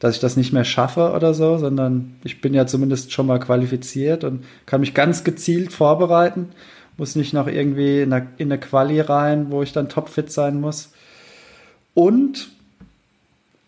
dass 0.00 0.14
ich 0.14 0.20
das 0.20 0.36
nicht 0.36 0.52
mehr 0.52 0.64
schaffe 0.64 1.12
oder 1.12 1.34
so, 1.34 1.58
sondern 1.58 2.16
ich 2.24 2.40
bin 2.40 2.54
ja 2.54 2.66
zumindest 2.66 3.12
schon 3.12 3.26
mal 3.26 3.38
qualifiziert 3.38 4.24
und 4.24 4.44
kann 4.66 4.80
mich 4.80 4.94
ganz 4.94 5.24
gezielt 5.24 5.72
vorbereiten. 5.72 6.48
Muss 6.96 7.16
nicht 7.16 7.34
noch 7.34 7.46
irgendwie 7.46 8.00
in 8.00 8.12
eine, 8.12 8.26
in 8.38 8.50
eine 8.50 8.58
Quali 8.58 9.00
rein, 9.00 9.50
wo 9.50 9.62
ich 9.62 9.72
dann 9.72 9.90
topfit 9.90 10.32
sein 10.32 10.58
muss. 10.60 10.92
Und 11.92 12.50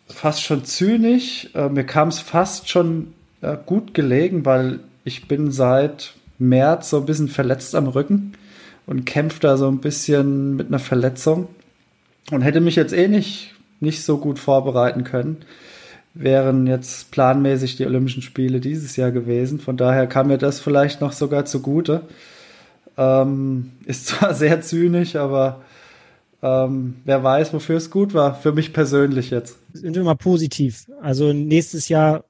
fast 0.06 0.42
schon 0.42 0.64
zynisch, 0.64 1.50
äh, 1.54 1.68
mir 1.68 1.84
kam 1.84 2.08
es 2.08 2.18
fast 2.18 2.70
schon 2.70 3.12
äh, 3.42 3.56
gut 3.64 3.92
gelegen, 3.92 4.46
weil 4.46 4.80
ich 5.04 5.28
bin 5.28 5.52
seit 5.52 6.14
März 6.38 6.90
so 6.90 6.98
ein 6.98 7.06
bisschen 7.06 7.28
verletzt 7.28 7.74
am 7.74 7.88
Rücken 7.88 8.32
und 8.86 9.04
kämpfe 9.04 9.40
da 9.40 9.58
so 9.58 9.68
ein 9.68 9.80
bisschen 9.80 10.56
mit 10.56 10.68
einer 10.68 10.78
Verletzung 10.78 11.48
und 12.30 12.40
hätte 12.40 12.60
mich 12.60 12.76
jetzt 12.76 12.94
eh 12.94 13.08
nicht, 13.08 13.54
nicht 13.80 14.02
so 14.02 14.16
gut 14.16 14.38
vorbereiten 14.38 15.04
können 15.04 15.44
wären 16.14 16.66
jetzt 16.66 17.10
planmäßig 17.10 17.76
die 17.76 17.86
Olympischen 17.86 18.22
Spiele 18.22 18.60
dieses 18.60 18.96
Jahr 18.96 19.10
gewesen. 19.10 19.60
Von 19.60 19.76
daher 19.76 20.06
kam 20.06 20.28
mir 20.28 20.38
das 20.38 20.60
vielleicht 20.60 21.00
noch 21.00 21.12
sogar 21.12 21.44
zugute. 21.44 22.02
Ähm, 22.96 23.72
ist 23.86 24.06
zwar 24.06 24.34
sehr 24.34 24.60
zynisch, 24.60 25.16
aber 25.16 25.62
ähm, 26.42 26.96
wer 27.04 27.22
weiß, 27.22 27.52
wofür 27.52 27.76
es 27.76 27.90
gut 27.90 28.14
war. 28.14 28.34
Für 28.34 28.52
mich 28.52 28.72
persönlich 28.72 29.30
jetzt. 29.30 29.58
Sind 29.72 29.96
wir 29.96 30.04
mal 30.04 30.14
positiv. 30.14 30.86
Also 31.00 31.32
nächstes 31.32 31.88
Jahr 31.88 32.24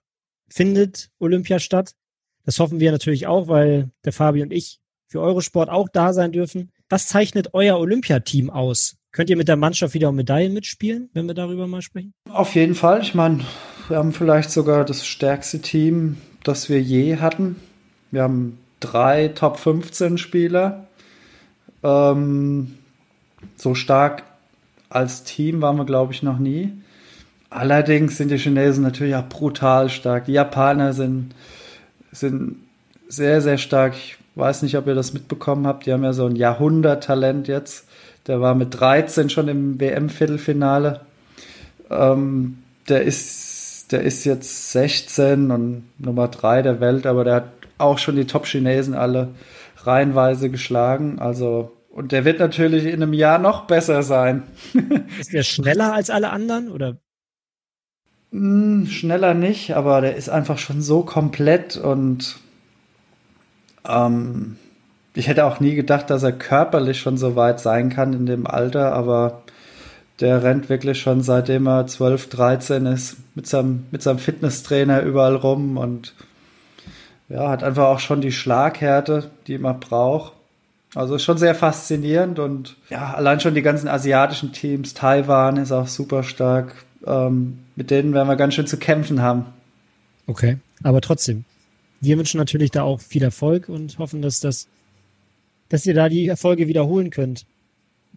findet 0.49 1.11
Olympia 1.19 1.59
statt. 1.59 1.93
Das 2.45 2.59
hoffen 2.59 2.81
wir 2.81 2.93
natürlich 2.93 3.27
auch, 3.27 3.49
weil 3.49 3.91
der 4.05 4.13
Fabi 4.13 4.43
und 4.43 4.53
ich 4.53 4.81
für 5.09 5.21
Eurosport 5.21 5.69
auch 5.69 5.89
da 5.93 6.13
sein 6.13 6.33
dürfen. 6.33 6.73
Was 6.89 7.09
zeichnet 7.09 7.55
euer 7.55 7.79
Olympiateam 7.79 8.51
aus? 8.51 8.97
Könnt 9.13 9.29
ihr 9.29 9.37
mit 9.37 9.49
der 9.49 9.57
Mannschaft 9.57 9.95
wieder 9.95 10.09
um 10.09 10.17
Medaillen 10.17 10.55
mitspielen, 10.55 11.11
wenn 11.13 11.27
wir 11.27 11.35
darüber 11.35 11.67
mal 11.67 11.83
sprechen? 11.83 12.15
Auf 12.31 12.55
jeden 12.55 12.75
Fall. 12.75 13.03
Ich 13.03 13.15
meine, 13.15 13.45
wir 13.93 13.99
haben 13.99 14.15
vielleicht 14.15 14.51
sogar 14.51 14.87
das 14.87 15.07
stärkste 15.07 15.61
Team, 15.61 16.17
das 16.45 16.71
wir 16.71 16.81
je 16.81 17.19
hatten. 17.19 17.57
Wir 18.11 18.23
haben 18.23 18.59
drei 18.81 19.29
Top 19.29 19.59
15 19.59 20.17
Spieler. 20.17 20.87
Ähm, 21.83 22.79
so 23.55 23.75
stark 23.75 24.23
als 24.89 25.25
Team 25.25 25.61
waren 25.61 25.77
wir, 25.77 25.85
glaube 25.85 26.15
ich, 26.15 26.23
noch 26.23 26.39
nie. 26.39 26.73
Allerdings 27.51 28.17
sind 28.17 28.31
die 28.31 28.39
Chinesen 28.39 28.83
natürlich 28.83 29.15
auch 29.15 29.29
brutal 29.29 29.91
stark. 29.91 30.25
Die 30.25 30.33
Japaner 30.33 30.95
sind, 30.95 31.35
sind 32.13 32.57
sehr, 33.09 33.43
sehr 33.43 33.59
stark. 33.59 33.93
Ich 33.93 34.17
weiß 34.37 34.63
nicht, 34.63 34.79
ob 34.79 34.87
ihr 34.87 34.95
das 34.95 35.13
mitbekommen 35.13 35.67
habt. 35.67 35.85
Die 35.85 35.93
haben 35.93 36.03
ja 36.03 36.15
so 36.15 36.25
ein 36.25 36.37
Jahrhunderttalent 36.37 37.47
jetzt. 37.47 37.85
Der 38.27 38.41
war 38.41 38.55
mit 38.55 38.81
13 38.81 39.29
schon 39.29 39.49
im 39.49 39.79
WM-Viertelfinale. 39.79 41.03
Ähm, 41.91 42.57
der 42.89 43.03
ist, 43.03 43.52
der 43.93 44.03
ist 44.03 44.25
jetzt 44.25 44.73
16 44.73 45.51
und 45.51 45.85
Nummer 45.99 46.29
3 46.29 46.63
der 46.63 46.81
Welt, 46.81 47.07
aber 47.07 47.25
der 47.25 47.35
hat 47.35 47.49
auch 47.79 47.99
schon 47.99 48.17
die 48.17 48.27
Top-Chinesen 48.27 48.95
alle 48.95 49.29
reihenweise 49.79 50.51
geschlagen. 50.51 51.19
Also, 51.19 51.73
und 51.91 52.13
der 52.13 52.25
wird 52.25 52.39
natürlich 52.39 52.85
in 52.85 53.03
einem 53.03 53.13
Jahr 53.13 53.39
noch 53.39 53.67
besser 53.67 54.03
sein. 54.03 54.45
ist 55.21 55.33
der 55.33 55.43
schneller 55.43 55.93
als 55.93 56.11
alle 56.11 56.31
anderen 56.31 56.71
oder? 56.71 56.97
Hm, 58.31 58.87
schneller 58.87 59.35
nicht, 59.35 59.75
aber 59.77 60.01
der 60.01 60.17
ist 60.17 60.31
einfach 60.31 60.59
schon 60.59 60.81
so 60.81 61.03
komplett 61.03 61.77
und 61.77 62.39
ähm, 63.87 64.57
ich 65.15 65.29
hätte 65.29 65.45
auch 65.45 65.61
nie 65.61 65.75
gedacht, 65.75 66.09
dass 66.09 66.23
er 66.23 66.33
körperlich 66.33 67.01
schon 67.01 67.19
so 67.19 67.37
weit 67.37 67.61
sein 67.61 67.91
kann 67.91 68.15
in 68.15 68.27
dem 68.27 68.47
Alter, 68.47 68.93
aber 68.95 69.43
der 70.21 70.43
rennt 70.43 70.69
wirklich 70.69 71.01
schon 71.01 71.23
seitdem 71.23 71.67
er 71.67 71.87
12, 71.87 72.29
13 72.29 72.87
ist 72.87 73.17
mit 73.35 73.47
seinem, 73.47 73.87
mit 73.91 74.03
seinem 74.03 74.19
Fitnesstrainer 74.19 75.03
überall 75.03 75.37
rum 75.37 75.77
und 75.77 76.15
ja, 77.29 77.49
hat 77.49 77.63
einfach 77.63 77.87
auch 77.87 78.01
schon 78.01 78.21
die 78.21 78.33
Schlaghärte, 78.33 79.31
die 79.47 79.59
man 79.59 79.81
braucht. 79.81 80.33
Also 80.95 81.19
schon 81.19 81.39
sehr 81.39 81.55
faszinierend 81.55 82.39
und 82.39 82.77
ja, 82.91 83.15
allein 83.15 83.41
schon 83.41 83.55
die 83.55 83.63
ganzen 83.63 83.89
asiatischen 83.89 84.53
Teams, 84.53 84.93
Taiwan 84.93 85.57
ist 85.57 85.73
auch 85.73 85.89
super 85.89 86.23
stark. 86.23 86.75
Ähm, 87.07 87.61
mit 87.75 87.91
denen 87.91 88.13
werden 88.13 88.29
wir 88.29 88.37
ganz 88.37 88.55
schön 88.55 88.67
zu 88.67 88.77
kämpfen 88.77 89.23
haben. 89.23 89.47
Okay, 90.27 90.59
aber 90.83 91.01
trotzdem, 91.01 91.45
wir 92.01 92.19
wünschen 92.19 92.39
natürlich 92.39 92.71
da 92.71 92.83
auch 92.83 93.01
viel 93.01 93.23
Erfolg 93.23 93.71
und 93.71 93.99
hoffen, 93.99 94.21
dass 94.21 94.41
das 94.41 94.69
dass 95.73 95.87
ihr 95.87 95.95
da 95.95 96.11
die 96.11 96.29
Erfolge 96.29 96.69
wiederholen 96.69 97.09
könnt. 97.09 97.47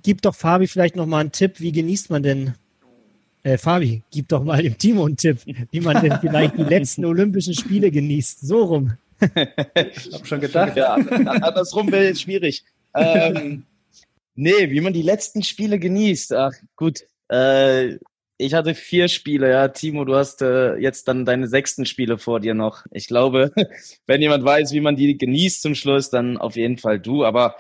Gib 0.06 0.22
doch 0.22 0.36
Fabi 0.36 0.68
vielleicht 0.68 0.95
noch 0.95 1.08
mal 1.08 1.22
einen 1.22 1.32
Tipp, 1.32 1.60
wie 1.60 1.72
genießt 1.72 2.12
man 2.12 2.22
denn 2.22 2.53
äh, 3.41 3.58
Fabi, 3.58 4.03
gib 4.12 4.28
doch 4.28 4.43
mal 4.43 4.62
dem 4.62 4.78
Timo 4.78 5.03
einen 5.03 5.18
Tipp, 5.18 5.39
wie 5.45 5.80
man 5.80 5.99
denn 5.99 6.20
vielleicht 6.22 6.60
die 6.60 6.64
letzten 6.64 7.06
Olympischen 7.06 7.56
Spiele 7.56 7.89
genießt. 7.89 8.45
So 8.45 8.66
rum. 8.66 8.93
ich 9.20 10.14
hab 10.14 10.28
schon 10.28 10.41
gedacht. 10.41 10.78
Ja, 10.78 10.93
andersrum 10.93 11.91
wäre 11.91 12.06
jetzt 12.06 12.22
schwierig. 12.22 12.64
Ähm, 12.93 13.64
nee, 14.36 14.70
wie 14.70 14.80
man 14.80 14.93
die 14.93 15.01
letzten 15.01 15.41
Spiele 15.41 15.80
genießt. 15.80 16.34
Ach, 16.34 16.53
gut. 16.76 16.99
Äh, 17.32 17.95
ich 18.38 18.53
hatte 18.53 18.76
vier 18.76 19.08
Spiele, 19.08 19.49
ja. 19.49 19.70
Timo, 19.70 20.06
du 20.06 20.14
hast 20.14 20.43
äh, 20.43 20.76
jetzt 20.76 21.08
dann 21.08 21.26
deine 21.26 21.47
sechsten 21.47 21.88
Spiele 21.88 22.20
vor 22.20 22.41
dir 22.41 22.53
noch. 22.53 22.86
Ich 22.91 23.08
glaube, 23.08 23.51
wenn 24.06 24.22
jemand 24.22 24.43
weiß, 24.43 24.72
wie 24.72 24.82
man 24.82 24.95
die 24.95 25.18
genießt 25.18 25.64
zum 25.64 25.74
Schluss, 25.74 26.12
dann 26.12 26.38
auf 26.38 26.56
jeden 26.58 26.78
Fall 26.78 26.99
du. 26.99 27.26
Aber 27.26 27.56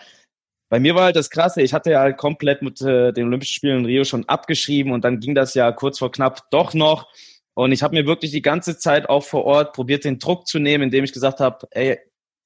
bei 0.69 0.79
mir 0.79 0.95
war 0.95 1.05
halt 1.05 1.15
das 1.15 1.29
Krasse, 1.29 1.61
ich 1.61 1.73
hatte 1.73 1.91
ja 1.91 1.99
halt 1.99 2.17
komplett 2.17 2.61
mit 2.61 2.81
äh, 2.81 3.11
den 3.13 3.27
Olympischen 3.27 3.53
Spielen 3.53 3.79
in 3.79 3.85
Rio 3.85 4.03
schon 4.03 4.27
abgeschrieben 4.27 4.91
und 4.91 5.03
dann 5.03 5.19
ging 5.19 5.35
das 5.35 5.53
ja 5.53 5.71
kurz 5.71 5.99
vor 5.99 6.11
knapp 6.11 6.49
doch 6.51 6.73
noch. 6.73 7.07
Und 7.53 7.71
ich 7.71 7.83
habe 7.83 7.95
mir 7.95 8.05
wirklich 8.05 8.31
die 8.31 8.41
ganze 8.41 8.77
Zeit 8.77 9.07
auch 9.07 9.23
vor 9.23 9.45
Ort 9.45 9.73
probiert, 9.73 10.03
den 10.03 10.19
Druck 10.19 10.47
zu 10.47 10.59
nehmen, 10.59 10.85
indem 10.85 11.05
ich 11.05 11.13
gesagt 11.13 11.39
habe, 11.39 11.67
ey, 11.71 11.99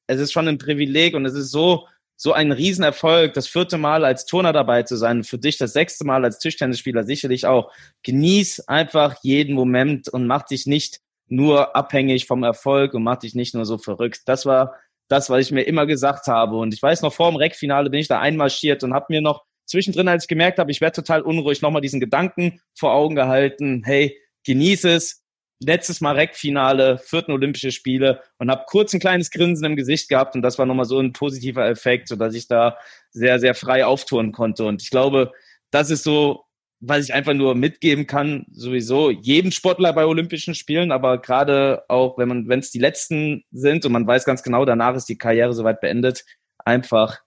es 0.07 0.19
ist 0.19 0.31
schon 0.31 0.47
ein 0.47 0.57
Privileg 0.57 1.15
und 1.15 1.25
es 1.25 1.33
ist 1.33 1.51
so 1.51 1.87
so 2.21 2.33
ein 2.33 2.51
Riesenerfolg, 2.51 3.33
das 3.33 3.47
vierte 3.47 3.77
Mal 3.77 4.03
als 4.03 4.25
Turner 4.25 4.51
dabei 4.51 4.83
zu 4.83 4.97
sein, 4.97 5.23
für 5.23 5.37
dich 5.37 5.57
das 5.57 5.71
sechste 5.71 6.03
Mal 6.03 6.25
als 6.25 6.37
Tischtennisspieler 6.37 7.05
sicherlich 7.05 7.45
auch. 7.45 7.71
Genieß 8.03 8.67
einfach 8.67 9.15
jeden 9.23 9.55
Moment 9.55 10.09
und 10.09 10.27
mach 10.27 10.43
dich 10.43 10.65
nicht 10.67 10.99
nur 11.29 11.77
abhängig 11.77 12.25
vom 12.25 12.43
Erfolg 12.43 12.93
und 12.93 13.03
mach 13.03 13.19
dich 13.19 13.35
nicht 13.35 13.55
nur 13.55 13.65
so 13.65 13.77
verrückt. 13.77 14.23
Das 14.25 14.45
war 14.45 14.75
das, 15.09 15.29
was 15.29 15.45
ich 15.45 15.51
mir 15.51 15.63
immer 15.63 15.85
gesagt 15.85 16.27
habe. 16.27 16.57
Und 16.57 16.73
ich 16.73 16.81
weiß 16.81 17.01
noch, 17.01 17.13
vor 17.13 17.29
dem 17.29 17.35
Reckfinale 17.35 17.89
bin 17.89 17.99
ich 17.99 18.07
da 18.07 18.19
einmarschiert 18.19 18.83
und 18.83 18.93
habe 18.93 19.07
mir 19.09 19.21
noch 19.21 19.43
zwischendrin, 19.65 20.07
als 20.07 20.23
ich 20.23 20.27
gemerkt 20.29 20.59
habe, 20.59 20.71
ich 20.71 20.81
werde 20.81 20.95
total 20.95 21.21
unruhig, 21.21 21.61
nochmal 21.61 21.81
diesen 21.81 21.99
Gedanken 21.99 22.61
vor 22.77 22.93
Augen 22.93 23.15
gehalten, 23.15 23.83
hey, 23.85 24.17
genieße 24.45 24.89
es, 24.89 25.23
letztes 25.59 25.99
Mal 25.99 26.15
Reckfinale, 26.15 26.97
vierten 26.99 27.31
Olympische 27.31 27.71
Spiele 27.71 28.21
und 28.37 28.49
habe 28.49 28.63
kurz 28.67 28.93
ein 28.93 28.99
kleines 28.99 29.29
Grinsen 29.29 29.65
im 29.65 29.75
Gesicht 29.75 30.09
gehabt 30.09 30.35
und 30.35 30.41
das 30.41 30.57
war 30.57 30.65
nochmal 30.65 30.85
so 30.85 30.99
ein 30.99 31.13
positiver 31.13 31.67
Effekt, 31.67 32.07
sodass 32.07 32.33
ich 32.33 32.47
da 32.47 32.77
sehr, 33.11 33.39
sehr 33.39 33.55
frei 33.55 33.85
auftouren 33.85 34.31
konnte. 34.31 34.65
Und 34.65 34.81
ich 34.81 34.89
glaube, 34.89 35.31
das 35.71 35.89
ist 35.89 36.03
so, 36.03 36.45
was 36.81 37.05
ich 37.05 37.13
einfach 37.13 37.33
nur 37.33 37.55
mitgeben 37.55 38.07
kann, 38.07 38.45
sowieso 38.51 39.09
jedem 39.09 39.51
Sportler 39.51 39.93
bei 39.93 40.05
Olympischen 40.05 40.55
Spielen, 40.55 40.91
aber 40.91 41.21
gerade 41.21 41.83
auch, 41.89 42.17
wenn 42.17 42.29
man, 42.29 42.47
wenn 42.47 42.59
es 42.59 42.71
die 42.71 42.79
letzten 42.79 43.43
sind 43.51 43.85
und 43.85 43.91
man 43.91 44.07
weiß 44.07 44.25
ganz 44.25 44.43
genau, 44.43 44.65
danach 44.65 44.95
ist 44.95 45.09
die 45.09 45.17
Karriere 45.17 45.53
soweit 45.53 45.81
beendet, 45.81 46.23
einfach 46.63 47.19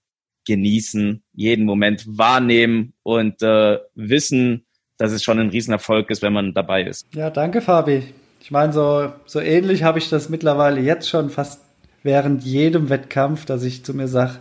genießen, 0.47 1.23
jeden 1.35 1.65
Moment 1.65 2.05
wahrnehmen 2.07 2.95
und 3.03 3.43
äh, 3.43 3.79
wissen, 3.95 4.65
dass 4.97 5.13
es 5.13 5.23
schon 5.23 5.39
ein 5.39 5.51
Riesenerfolg 5.51 6.11
ist, 6.11 6.23
wenn 6.23 6.33
man 6.33 6.55
dabei 6.55 6.85
ist. 6.85 7.07
Ja, 7.15 7.31
danke, 7.31 7.61
Fabi. 7.61 8.03
Ich 8.41 8.51
meine, 8.51 8.73
so, 8.73 9.13
so 9.25 9.41
ähnlich 9.41 9.83
habe 9.85 9.99
ich 9.99 10.09
das 10.09 10.29
mittlerweile 10.29 10.81
jetzt 10.81 11.09
schon 11.09 11.31
fast 11.31 11.63
während 12.03 12.43
jedem 12.43 12.89
Wettkampf, 12.89 13.45
dass 13.45 13.63
ich 13.63 13.85
zu 13.85 13.95
mir 13.95 14.09
sage, 14.09 14.39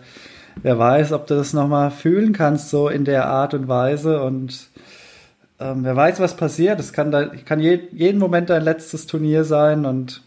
wer 0.63 0.79
weiß, 0.79 1.11
ob 1.13 1.27
du 1.27 1.35
das 1.35 1.53
nochmal 1.53 1.91
fühlen 1.91 2.33
kannst, 2.33 2.69
so 2.69 2.89
in 2.89 3.05
der 3.05 3.27
Art 3.27 3.53
und 3.53 3.67
Weise. 3.67 4.23
Und 4.23 4.70
ähm, 5.61 5.83
wer 5.83 5.95
weiß, 5.95 6.19
was 6.19 6.35
passiert. 6.35 6.79
Es 6.79 6.93
kann, 6.93 7.11
da, 7.11 7.25
kann 7.27 7.59
je, 7.59 7.79
jeden 7.91 8.19
Moment 8.19 8.49
dein 8.49 8.63
letztes 8.63 9.05
Turnier 9.05 9.43
sein. 9.43 9.85
Und 9.85 10.23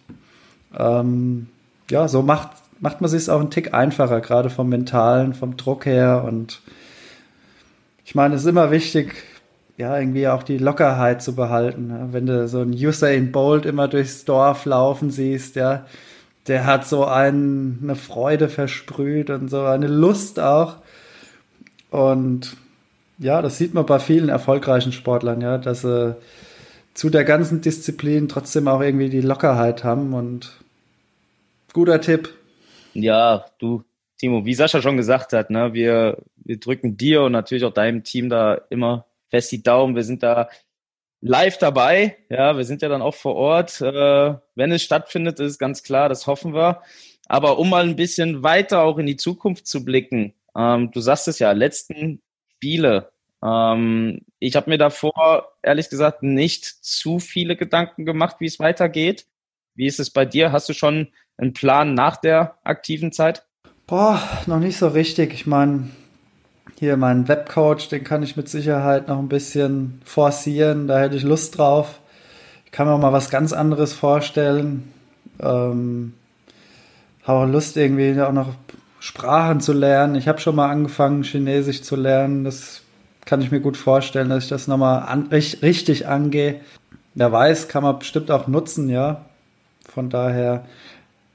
ähm, 0.78 1.48
ja, 1.90 2.06
so 2.08 2.22
macht, 2.22 2.50
macht 2.80 3.00
man 3.00 3.10
sich 3.10 3.28
auch 3.28 3.40
einen 3.40 3.50
Tick 3.50 3.74
einfacher, 3.74 4.20
gerade 4.20 4.50
vom 4.50 4.68
Mentalen, 4.68 5.34
vom 5.34 5.56
Druck 5.56 5.86
her. 5.86 6.24
Und 6.26 6.60
ich 8.04 8.14
meine, 8.14 8.36
es 8.36 8.42
ist 8.42 8.48
immer 8.48 8.70
wichtig, 8.70 9.14
ja, 9.76 9.98
irgendwie 9.98 10.28
auch 10.28 10.44
die 10.44 10.58
Lockerheit 10.58 11.22
zu 11.22 11.34
behalten. 11.34 11.90
Ja. 11.90 12.12
Wenn 12.12 12.26
du 12.26 12.46
so 12.46 12.60
einen 12.60 12.74
Usain 12.74 13.32
Bolt 13.32 13.66
immer 13.66 13.88
durchs 13.88 14.24
Dorf 14.24 14.64
laufen 14.66 15.10
siehst, 15.10 15.56
ja, 15.56 15.84
der 16.46 16.66
hat 16.66 16.86
so 16.86 17.06
ein, 17.06 17.78
eine 17.82 17.96
Freude 17.96 18.48
versprüht 18.48 19.30
und 19.30 19.48
so 19.48 19.62
eine 19.62 19.88
Lust 19.88 20.38
auch. 20.38 20.76
Und 21.90 22.56
ja, 23.18 23.42
das 23.42 23.58
sieht 23.58 23.74
man 23.74 23.86
bei 23.86 23.98
vielen 23.98 24.28
erfolgreichen 24.28 24.92
Sportlern, 24.92 25.40
ja, 25.40 25.58
dass 25.58 25.82
sie 25.82 26.16
zu 26.94 27.10
der 27.10 27.24
ganzen 27.24 27.60
Disziplin 27.60 28.28
trotzdem 28.28 28.68
auch 28.68 28.80
irgendwie 28.80 29.10
die 29.10 29.20
Lockerheit 29.20 29.84
haben 29.84 30.14
und 30.14 30.60
guter 31.72 32.00
Tipp. 32.00 32.30
Ja, 32.94 33.46
du, 33.58 33.82
Timo, 34.18 34.44
wie 34.44 34.54
Sascha 34.54 34.80
schon 34.80 34.96
gesagt 34.96 35.32
hat, 35.32 35.50
ne, 35.50 35.74
wir, 35.74 36.22
wir 36.36 36.58
drücken 36.58 36.96
dir 36.96 37.22
und 37.22 37.32
natürlich 37.32 37.64
auch 37.64 37.72
deinem 37.72 38.04
Team 38.04 38.30
da 38.30 38.54
immer 38.70 39.06
fest 39.28 39.50
die 39.50 39.62
Daumen. 39.62 39.96
Wir 39.96 40.04
sind 40.04 40.22
da 40.22 40.48
live 41.20 41.58
dabei. 41.58 42.16
Ja, 42.28 42.56
wir 42.56 42.64
sind 42.64 42.82
ja 42.82 42.88
dann 42.88 43.02
auch 43.02 43.14
vor 43.14 43.34
Ort. 43.34 43.80
Äh, 43.80 44.34
wenn 44.54 44.72
es 44.72 44.82
stattfindet, 44.82 45.40
ist 45.40 45.58
ganz 45.58 45.82
klar, 45.82 46.08
das 46.08 46.26
hoffen 46.26 46.54
wir. 46.54 46.82
Aber 47.26 47.58
um 47.58 47.70
mal 47.70 47.84
ein 47.84 47.96
bisschen 47.96 48.42
weiter 48.42 48.82
auch 48.82 48.98
in 48.98 49.06
die 49.06 49.16
Zukunft 49.16 49.66
zu 49.66 49.84
blicken, 49.84 50.34
ähm, 50.56 50.90
du 50.92 51.00
sagst 51.00 51.26
es 51.26 51.38
ja, 51.38 51.52
letzten 51.52 52.22
Spiele. 52.64 53.10
Ähm, 53.44 54.22
ich 54.38 54.56
habe 54.56 54.70
mir 54.70 54.78
davor, 54.78 55.52
ehrlich 55.62 55.90
gesagt, 55.90 56.22
nicht 56.22 56.64
zu 56.64 57.18
viele 57.18 57.56
Gedanken 57.56 58.06
gemacht, 58.06 58.36
wie 58.38 58.46
es 58.46 58.58
weitergeht. 58.58 59.26
Wie 59.74 59.86
ist 59.86 60.00
es 60.00 60.08
bei 60.08 60.24
dir? 60.24 60.50
Hast 60.50 60.70
du 60.70 60.72
schon 60.72 61.08
einen 61.36 61.52
Plan 61.52 61.92
nach 61.92 62.16
der 62.16 62.56
aktiven 62.64 63.12
Zeit? 63.12 63.44
Boah, 63.86 64.18
noch 64.46 64.60
nicht 64.60 64.78
so 64.78 64.88
richtig. 64.88 65.34
Ich 65.34 65.46
meine, 65.46 65.90
hier 66.78 66.96
mein 66.96 67.28
Webcoach, 67.28 67.88
den 67.90 68.02
kann 68.02 68.22
ich 68.22 68.34
mit 68.34 68.48
Sicherheit 68.48 69.08
noch 69.08 69.18
ein 69.18 69.28
bisschen 69.28 70.00
forcieren. 70.06 70.88
Da 70.88 70.98
hätte 71.00 71.16
ich 71.16 71.22
Lust 71.22 71.58
drauf. 71.58 72.00
Ich 72.64 72.72
kann 72.72 72.86
mir 72.86 72.96
mal 72.96 73.12
was 73.12 73.28
ganz 73.28 73.52
anderes 73.52 73.92
vorstellen. 73.92 74.90
Ähm, 75.38 76.14
habe 77.24 77.40
auch 77.40 77.46
Lust 77.46 77.76
irgendwie 77.76 78.18
auch 78.22 78.32
noch 78.32 78.54
Sprachen 79.04 79.60
zu 79.60 79.72
lernen. 79.72 80.14
Ich 80.14 80.28
habe 80.28 80.40
schon 80.40 80.56
mal 80.56 80.70
angefangen, 80.70 81.24
Chinesisch 81.24 81.82
zu 81.82 81.96
lernen. 81.96 82.44
Das 82.44 82.82
kann 83.24 83.42
ich 83.42 83.50
mir 83.50 83.60
gut 83.60 83.76
vorstellen, 83.76 84.30
dass 84.30 84.44
ich 84.44 84.50
das 84.50 84.66
nochmal 84.66 85.02
an, 85.02 85.28
richtig 85.28 86.06
angehe. 86.06 86.60
Wer 87.14 87.30
weiß, 87.30 87.68
kann 87.68 87.82
man 87.82 87.98
bestimmt 87.98 88.30
auch 88.30 88.46
nutzen, 88.46 88.88
ja. 88.88 89.24
Von 89.92 90.10
daher 90.10 90.64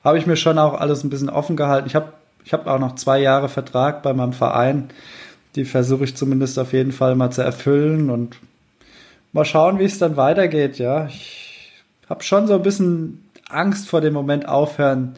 habe 0.04 0.18
ich 0.18 0.26
mir 0.26 0.36
schon 0.36 0.58
auch 0.58 0.80
alles 0.80 1.04
ein 1.04 1.10
bisschen 1.10 1.30
offen 1.30 1.56
gehalten. 1.56 1.88
Ich 1.88 1.96
habe 1.96 2.14
ich 2.44 2.54
hab 2.54 2.68
auch 2.68 2.80
noch 2.80 2.96
zwei 2.96 3.20
Jahre 3.20 3.50
Vertrag 3.50 4.02
bei 4.02 4.14
meinem 4.14 4.34
Verein 4.34 4.90
die 5.56 5.66
versuche 5.66 6.04
ich 6.04 6.16
zumindest 6.16 6.60
auf 6.60 6.74
jeden 6.74 6.92
Fall 6.92 7.16
mal 7.16 7.32
zu 7.32 7.42
erfüllen 7.42 8.10
und 8.10 8.38
mal 9.34 9.46
schauen, 9.46 9.80
wie 9.80 9.86
es 9.86 9.98
dann 9.98 10.18
weitergeht. 10.18 10.78
Ja, 10.78 11.08
ich 11.08 11.72
habe 12.10 12.24
schon 12.24 12.48
so 12.48 12.56
ein 12.56 12.64
bisschen 12.64 13.30
Angst 13.50 13.90
vor 13.90 14.02
dem 14.02 14.14
Moment 14.14 14.48
aufhören 14.48 15.16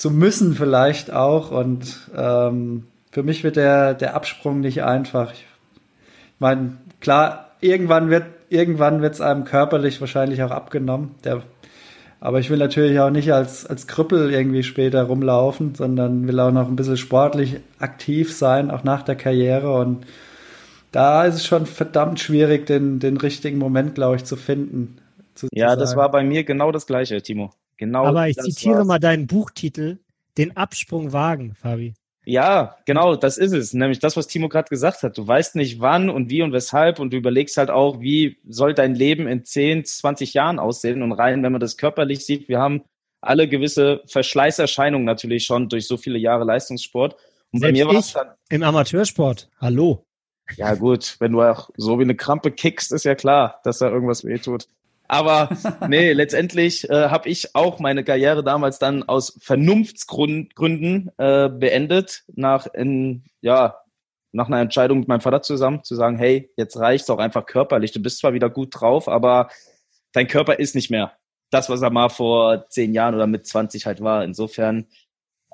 zu 0.00 0.10
müssen, 0.10 0.54
vielleicht 0.54 1.12
auch. 1.12 1.50
Und 1.50 2.10
ähm, 2.16 2.86
für 3.10 3.22
mich 3.22 3.44
wird 3.44 3.56
der, 3.56 3.92
der 3.92 4.14
Absprung 4.14 4.60
nicht 4.60 4.82
einfach. 4.82 5.34
Ich 5.34 5.44
meine, 6.38 6.78
klar, 7.00 7.50
irgendwann 7.60 8.08
wird 8.08 8.24
irgendwann 8.48 9.02
wird 9.02 9.12
es 9.12 9.20
einem 9.20 9.44
körperlich 9.44 10.00
wahrscheinlich 10.00 10.42
auch 10.42 10.50
abgenommen. 10.50 11.14
Der 11.24 11.42
aber 12.18 12.40
ich 12.40 12.48
will 12.48 12.56
natürlich 12.56 12.98
auch 12.98 13.10
nicht 13.10 13.30
als, 13.32 13.66
als 13.66 13.86
Krüppel 13.86 14.30
irgendwie 14.30 14.62
später 14.62 15.02
rumlaufen, 15.02 15.74
sondern 15.74 16.26
will 16.26 16.40
auch 16.40 16.50
noch 16.50 16.68
ein 16.68 16.76
bisschen 16.76 16.96
sportlich 16.96 17.60
aktiv 17.78 18.34
sein, 18.34 18.70
auch 18.70 18.84
nach 18.84 19.02
der 19.02 19.16
Karriere. 19.16 19.74
Und 19.74 20.06
da 20.92 21.24
ist 21.24 21.34
es 21.36 21.46
schon 21.46 21.66
verdammt 21.66 22.20
schwierig, 22.20 22.66
den, 22.66 23.00
den 23.00 23.18
richtigen 23.18 23.58
Moment, 23.58 23.94
glaube 23.94 24.16
ich, 24.16 24.24
zu 24.24 24.36
finden. 24.36 24.96
Zu, 25.34 25.48
ja, 25.52 25.72
zu 25.74 25.78
das 25.78 25.96
war 25.96 26.10
bei 26.10 26.22
mir 26.22 26.44
genau 26.44 26.72
das 26.72 26.86
Gleiche, 26.86 27.20
Timo. 27.22 27.52
Genau. 27.80 28.04
Aber 28.04 28.28
ich 28.28 28.36
zitiere 28.36 28.80
war's. 28.80 28.86
mal 28.86 28.98
deinen 28.98 29.26
Buchtitel, 29.26 30.00
den 30.36 30.54
Absprung 30.54 31.14
wagen, 31.14 31.54
Fabi. 31.54 31.94
Ja, 32.26 32.76
genau, 32.84 33.16
das 33.16 33.38
ist 33.38 33.52
es. 33.52 33.72
Nämlich 33.72 34.00
das, 34.00 34.18
was 34.18 34.26
Timo 34.26 34.50
gerade 34.50 34.68
gesagt 34.68 35.02
hat. 35.02 35.16
Du 35.16 35.26
weißt 35.26 35.56
nicht 35.56 35.80
wann 35.80 36.10
und 36.10 36.28
wie 36.28 36.42
und 36.42 36.52
weshalb 36.52 36.98
und 36.98 37.10
du 37.10 37.16
überlegst 37.16 37.56
halt 37.56 37.70
auch, 37.70 38.02
wie 38.02 38.36
soll 38.46 38.74
dein 38.74 38.94
Leben 38.94 39.26
in 39.26 39.46
10, 39.46 39.86
20 39.86 40.34
Jahren 40.34 40.58
aussehen 40.58 41.02
und 41.02 41.12
rein, 41.12 41.42
wenn 41.42 41.52
man 41.52 41.60
das 41.60 41.78
körperlich 41.78 42.26
sieht. 42.26 42.50
Wir 42.50 42.58
haben 42.58 42.82
alle 43.22 43.48
gewisse 43.48 44.02
Verschleißerscheinungen 44.06 45.06
natürlich 45.06 45.46
schon 45.46 45.70
durch 45.70 45.86
so 45.86 45.96
viele 45.96 46.18
Jahre 46.18 46.44
Leistungssport. 46.44 47.16
Und 47.50 47.60
Selbst 47.60 47.62
bei 47.62 47.72
mir 47.72 47.86
war 47.90 47.98
es 47.98 48.12
dann. 48.12 48.28
Im 48.50 48.62
Amateursport. 48.62 49.48
Hallo. 49.58 50.04
Ja, 50.58 50.74
gut, 50.74 51.16
wenn 51.18 51.32
du 51.32 51.40
auch 51.40 51.70
so 51.78 51.98
wie 51.98 52.02
eine 52.02 52.14
Krampe 52.14 52.50
kickst, 52.50 52.92
ist 52.92 53.04
ja 53.04 53.14
klar, 53.14 53.60
dass 53.64 53.78
da 53.78 53.88
irgendwas 53.88 54.26
wehtut. 54.26 54.66
Aber 55.10 55.48
nee, 55.88 56.12
letztendlich 56.12 56.88
äh, 56.88 57.08
habe 57.08 57.28
ich 57.28 57.56
auch 57.56 57.80
meine 57.80 58.04
Karriere 58.04 58.44
damals 58.44 58.78
dann 58.78 59.02
aus 59.02 59.36
Vernunftsgründen 59.42 61.10
äh, 61.18 61.48
beendet, 61.48 62.22
nach 62.32 62.68
in, 62.72 63.24
ja, 63.40 63.80
nach 64.30 64.46
einer 64.46 64.60
Entscheidung 64.60 65.00
mit 65.00 65.08
meinem 65.08 65.20
Vater 65.20 65.42
zusammen, 65.42 65.82
zu 65.82 65.96
sagen, 65.96 66.16
hey, 66.16 66.52
jetzt 66.56 66.76
reicht's 66.76 67.10
auch 67.10 67.18
einfach 67.18 67.44
körperlich. 67.46 67.90
Du 67.90 68.00
bist 68.00 68.18
zwar 68.18 68.34
wieder 68.34 68.48
gut 68.48 68.68
drauf, 68.70 69.08
aber 69.08 69.50
dein 70.12 70.28
Körper 70.28 70.60
ist 70.60 70.76
nicht 70.76 70.92
mehr 70.92 71.16
das, 71.50 71.68
was 71.68 71.82
er 71.82 71.90
mal 71.90 72.08
vor 72.08 72.68
zehn 72.68 72.94
Jahren 72.94 73.16
oder 73.16 73.26
mit 73.26 73.48
20 73.48 73.86
halt 73.86 74.00
war. 74.02 74.22
Insofern 74.22 74.86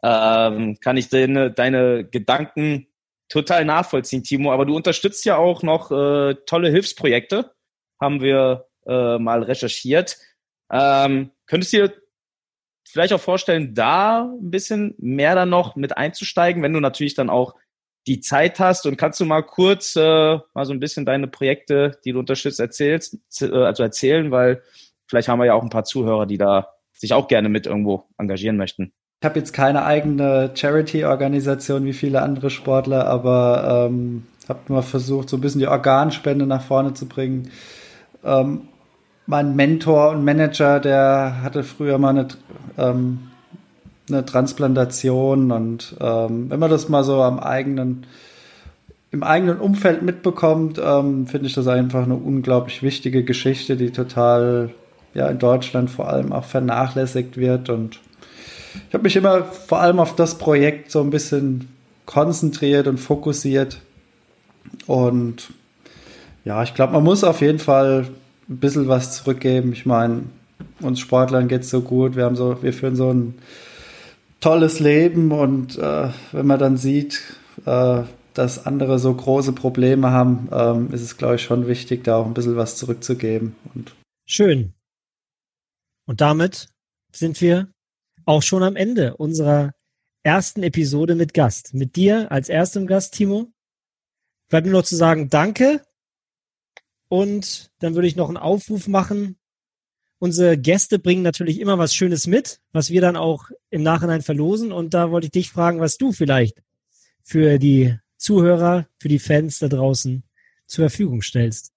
ähm, 0.02 0.76
kann 0.82 0.98
ich 0.98 1.09
deine, 1.09 1.50
deine 1.50 2.04
Gedanken 2.04 2.88
total 3.30 3.64
nachvollziehen, 3.64 4.22
Timo. 4.22 4.52
Aber 4.52 4.66
du 4.66 4.76
unterstützt 4.76 5.24
ja 5.24 5.38
auch 5.38 5.62
noch 5.62 5.90
äh, 5.90 6.34
tolle 6.44 6.68
Hilfsprojekte. 6.68 7.52
Haben 7.98 8.20
wir 8.20 8.66
äh, 8.87 9.18
mal 9.18 9.43
recherchiert. 9.43 10.18
Ähm, 10.70 11.30
könntest 11.47 11.72
du 11.72 11.89
dir 11.89 11.95
vielleicht 12.89 13.12
auch 13.12 13.20
vorstellen, 13.20 13.74
da 13.74 14.22
ein 14.22 14.51
bisschen 14.51 14.95
mehr 14.99 15.34
dann 15.34 15.51
noch 15.51 15.76
mit 15.76 15.97
einzusteigen, 15.97 16.62
wenn 16.62 16.72
du 16.72 16.80
natürlich 16.80 17.14
dann 17.14 17.30
auch 17.30 17.55
die 18.07 18.20
Zeit 18.20 18.61
hast 18.61 18.87
und 18.87 18.97
kannst 18.97 19.18
du 19.18 19.24
mal 19.24 19.43
kurz 19.43 19.97
äh, 19.97 20.01
mal 20.55 20.64
so 20.64 20.72
ein 20.72 20.80
bisschen 20.80 21.05
deine 21.05 21.26
Projekte, 21.26 21.99
die 22.05 22.12
du 22.12 22.20
unterstützt, 22.20 22.61
erzählst, 22.61 23.18
äh, 23.41 23.47
also 23.47 23.82
erzählen, 23.82 24.30
weil 24.30 24.62
vielleicht 25.07 25.28
haben 25.28 25.41
wir 25.41 25.47
ja 25.47 25.55
auch 25.55 25.62
ein 25.62 25.70
paar 25.70 25.84
Zuhörer, 25.84 26.26
die 26.26 26.39
da 26.39 26.68
sich 26.93 27.12
auch 27.12 27.28
gerne 27.28 27.49
mit 27.49 27.66
irgendwo 27.66 28.05
engagieren 28.16 28.57
möchten. 28.57 28.93
Ich 29.20 29.26
habe 29.26 29.39
jetzt 29.39 29.53
keine 29.53 29.84
eigene 29.84 30.53
Charity-Organisation 30.55 31.84
wie 31.84 31.93
viele 31.93 32.22
andere 32.22 32.51
Sportler, 32.51 33.07
aber 33.07 33.89
ähm, 33.91 34.26
habe 34.49 34.72
mal 34.72 34.82
versucht, 34.82 35.28
so 35.28 35.37
ein 35.37 35.41
bisschen 35.41 35.61
die 35.61 35.66
Organspende 35.66 36.47
nach 36.47 36.62
vorne 36.62 36.95
zu 36.95 37.07
bringen. 37.09 37.51
Ähm, 38.24 38.68
mein 39.26 39.56
Mentor 39.56 40.10
und 40.10 40.24
Manager, 40.24 40.80
der 40.80 41.42
hatte 41.42 41.64
früher 41.64 41.98
mal 41.98 42.10
eine, 42.10 42.28
ähm, 42.78 43.30
eine 44.08 44.24
Transplantation 44.24 45.50
und 45.50 45.96
ähm, 46.00 46.48
wenn 46.50 46.60
man 46.60 46.70
das 46.70 46.88
mal 46.88 47.04
so 47.04 47.22
am 47.22 47.38
eigenen 47.38 48.06
im 49.12 49.22
eigenen 49.22 49.58
Umfeld 49.58 50.02
mitbekommt, 50.02 50.78
ähm, 50.82 51.26
finde 51.26 51.46
ich 51.46 51.54
das 51.54 51.68
einfach 51.68 52.02
eine 52.02 52.16
unglaublich 52.16 52.82
wichtige 52.82 53.24
Geschichte, 53.24 53.76
die 53.76 53.90
total 53.90 54.70
ja 55.14 55.28
in 55.28 55.38
Deutschland 55.38 55.90
vor 55.90 56.08
allem 56.08 56.32
auch 56.32 56.44
vernachlässigt 56.44 57.36
wird. 57.36 57.70
Und 57.70 58.00
ich 58.88 58.94
habe 58.94 59.04
mich 59.04 59.16
immer 59.16 59.44
vor 59.44 59.80
allem 59.80 60.00
auf 60.00 60.14
das 60.16 60.36
Projekt 60.36 60.90
so 60.90 61.00
ein 61.00 61.10
bisschen 61.10 61.68
konzentriert 62.04 62.88
und 62.88 62.98
fokussiert. 62.98 63.80
Und 64.86 65.52
ja, 66.44 66.62
ich 66.62 66.74
glaube, 66.74 66.92
man 66.92 67.04
muss 67.04 67.24
auf 67.24 67.40
jeden 67.40 67.58
Fall 67.58 68.08
ein 68.49 68.59
bisschen 68.59 68.88
was 68.88 69.16
zurückgeben. 69.16 69.72
Ich 69.72 69.86
meine, 69.86 70.24
uns 70.80 71.01
Sportlern 71.01 71.49
geht 71.49 71.62
es 71.62 71.70
so 71.70 71.80
gut, 71.80 72.16
wir 72.16 72.24
haben 72.24 72.36
so, 72.36 72.62
wir 72.62 72.72
führen 72.72 72.97
so 72.97 73.12
ein 73.12 73.38
tolles 74.40 74.80
Leben 74.80 75.32
und 75.32 75.78
äh, 75.78 76.09
wenn 76.32 76.47
man 76.47 76.59
dann 76.59 76.76
sieht, 76.76 77.22
äh, 77.64 78.03
dass 78.34 78.66
andere 78.66 78.99
so 78.99 79.14
große 79.14 79.53
Probleme 79.53 80.11
haben, 80.11 80.49
ähm, 80.53 80.92
ist 80.92 81.03
es, 81.03 81.16
glaube 81.16 81.36
ich, 81.36 81.42
schon 81.42 81.66
wichtig, 81.66 82.05
da 82.05 82.16
auch 82.16 82.26
ein 82.26 82.34
bisschen 82.34 82.57
was 82.57 82.76
zurückzugeben. 82.76 83.57
Und 83.74 83.94
Schön. 84.26 84.74
Und 86.07 86.20
damit 86.20 86.68
sind 87.12 87.40
wir 87.40 87.70
auch 88.26 88.42
schon 88.42 88.62
am 88.62 88.76
Ende 88.76 89.16
unserer 89.16 89.72
ersten 90.22 90.62
Episode 90.62 91.14
mit 91.14 91.32
Gast. 91.32 91.72
Mit 91.72 91.97
dir 91.97 92.30
als 92.30 92.49
erstem 92.49 92.86
Gast, 92.86 93.14
Timo. 93.14 93.53
Bleibt 94.49 94.66
mir 94.66 94.72
noch 94.72 94.84
zu 94.84 94.97
sagen, 94.97 95.30
danke. 95.30 95.86
Und 97.09 97.70
dann 97.78 97.94
würde 97.94 98.09
ich 98.09 98.16
noch 98.16 98.28
einen 98.28 98.36
Aufruf 98.36 98.88
machen, 98.88 99.36
Unsere 100.18 100.57
Gäste 100.57 100.98
bringen 100.98 101.22
natürlich 101.22 101.61
immer 101.61 101.78
was 101.78 101.94
Schönes 101.94 102.26
mit, 102.26 102.61
was 102.72 102.90
wir 102.90 103.02
dann 103.02 103.16
auch 103.16 103.50
im 103.68 103.82
Nachhinein 103.82 104.22
verlosen. 104.22 104.72
Und 104.72 104.94
da 104.94 105.11
wollte 105.11 105.26
ich 105.26 105.32
dich 105.32 105.50
fragen, 105.50 105.78
was 105.78 105.98
du 105.98 106.12
vielleicht 106.12 106.62
für 107.22 107.59
die 107.59 107.98
Zuhörer, 108.16 108.86
für 108.98 109.09
die 109.09 109.18
Fans 109.18 109.59
da 109.59 109.68
draußen 109.68 110.22
zur 110.66 110.88
Verfügung 110.88 111.20
stellst. 111.20 111.72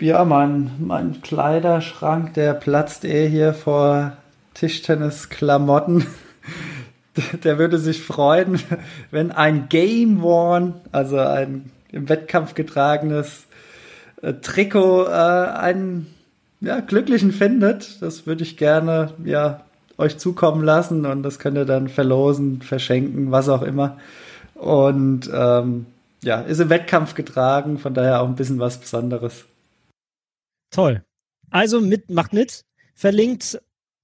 Ja, 0.00 0.24
mein, 0.24 0.70
mein 0.78 1.20
Kleiderschrank, 1.20 2.32
der 2.32 2.54
platzt 2.54 3.04
eh 3.04 3.28
hier 3.28 3.52
vor 3.52 4.16
Tischtennis-Klamotten. 4.54 6.06
Der 7.44 7.56
würde 7.58 7.78
sich 7.78 8.02
freuen, 8.02 8.60
wenn 9.10 9.32
ein 9.32 9.70
Game 9.70 10.20
Worn, 10.20 10.74
also 10.92 11.16
ein 11.16 11.70
im 11.90 12.10
Wettkampf 12.10 12.52
getragenes 12.52 13.45
äh, 14.22 14.34
Trikot, 14.34 15.06
äh, 15.06 15.10
einen 15.10 16.06
ja, 16.60 16.80
Glücklichen 16.80 17.32
findet. 17.32 18.00
Das 18.02 18.26
würde 18.26 18.42
ich 18.42 18.56
gerne 18.56 19.12
ja, 19.24 19.64
euch 19.98 20.18
zukommen 20.18 20.64
lassen 20.64 21.06
und 21.06 21.22
das 21.22 21.38
könnt 21.38 21.56
ihr 21.56 21.64
dann 21.64 21.88
verlosen, 21.88 22.62
verschenken, 22.62 23.30
was 23.30 23.48
auch 23.48 23.62
immer. 23.62 23.98
Und 24.54 25.30
ähm, 25.32 25.86
ja, 26.22 26.40
ist 26.40 26.60
im 26.60 26.70
Wettkampf 26.70 27.14
getragen, 27.14 27.78
von 27.78 27.94
daher 27.94 28.22
auch 28.22 28.28
ein 28.28 28.36
bisschen 28.36 28.58
was 28.58 28.78
Besonderes. 28.78 29.44
Toll. 30.70 31.02
Also 31.50 31.80
mit, 31.80 32.10
macht 32.10 32.32
mit. 32.32 32.64
Verlinkt 32.94 33.60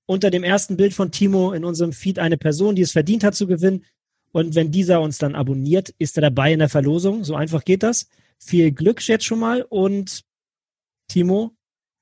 unter 0.07 0.31
dem 0.31 0.45
ersten 0.45 0.77
Bild 0.77 0.95
von 0.95 1.11
Timo 1.11 1.53
in 1.53 1.65
unserem 1.65 1.93
Feed 1.93 2.19
eine 2.19 2.37
Person, 2.37 2.75
die 2.75 2.83
es 2.83 2.93
verdient 2.93 3.25
hat 3.25 3.35
zu 3.35 3.47
gewinnen. 3.47 3.85
Und 4.33 4.55
wenn 4.55 4.71
dieser 4.71 5.01
uns 5.01 5.19
dann 5.19 5.35
abonniert, 5.35 5.95
ist 5.99 6.17
er 6.17 6.23
dabei 6.23 6.53
in 6.53 6.59
der 6.59 6.69
Verlosung. 6.69 7.25
So 7.25 7.35
einfach 7.35 7.65
geht 7.65 7.83
das. 7.83 8.09
Viel 8.45 8.73
Glück 8.73 9.07
jetzt 9.07 9.25
schon 9.25 9.39
mal. 9.39 9.63
Und 9.63 10.25
Timo, 11.09 11.55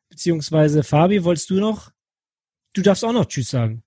beziehungsweise 0.08 0.82
Fabi, 0.82 1.24
wolltest 1.24 1.50
du 1.50 1.60
noch? 1.60 1.90
Du 2.74 2.82
darfst 2.82 3.04
auch 3.04 3.12
noch 3.12 3.26
Tschüss 3.26 3.50
sagen. 3.50 3.82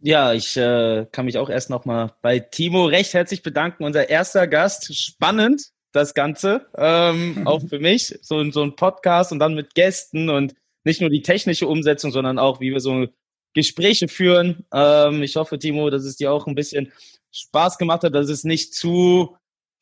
Ja, 0.00 0.32
ich 0.32 0.56
äh, 0.56 1.06
kann 1.12 1.26
mich 1.26 1.38
auch 1.38 1.48
erst 1.48 1.70
nochmal 1.70 2.12
bei 2.22 2.40
Timo 2.40 2.86
recht 2.86 3.14
herzlich 3.14 3.42
bedanken. 3.42 3.84
Unser 3.84 4.08
erster 4.10 4.48
Gast. 4.48 4.94
Spannend, 4.96 5.70
das 5.92 6.12
Ganze. 6.14 6.66
Ähm, 6.76 7.42
auch 7.46 7.62
für 7.66 7.78
mich. 7.78 8.18
So, 8.22 8.50
so 8.50 8.62
ein 8.62 8.76
Podcast 8.76 9.32
und 9.32 9.38
dann 9.38 9.54
mit 9.54 9.74
Gästen 9.74 10.28
und 10.28 10.54
nicht 10.84 11.00
nur 11.00 11.10
die 11.10 11.22
technische 11.22 11.68
Umsetzung, 11.68 12.10
sondern 12.10 12.38
auch, 12.38 12.60
wie 12.60 12.72
wir 12.72 12.80
so 12.80 13.06
Gespräche 13.54 14.08
führen. 14.08 14.66
Ähm, 14.72 15.22
ich 15.22 15.36
hoffe, 15.36 15.58
Timo, 15.58 15.88
dass 15.90 16.04
es 16.04 16.16
dir 16.16 16.32
auch 16.32 16.46
ein 16.46 16.56
bisschen 16.56 16.92
Spaß 17.30 17.78
gemacht 17.78 18.02
hat, 18.02 18.14
dass 18.14 18.28
es 18.28 18.44
nicht 18.44 18.74
zu 18.74 19.36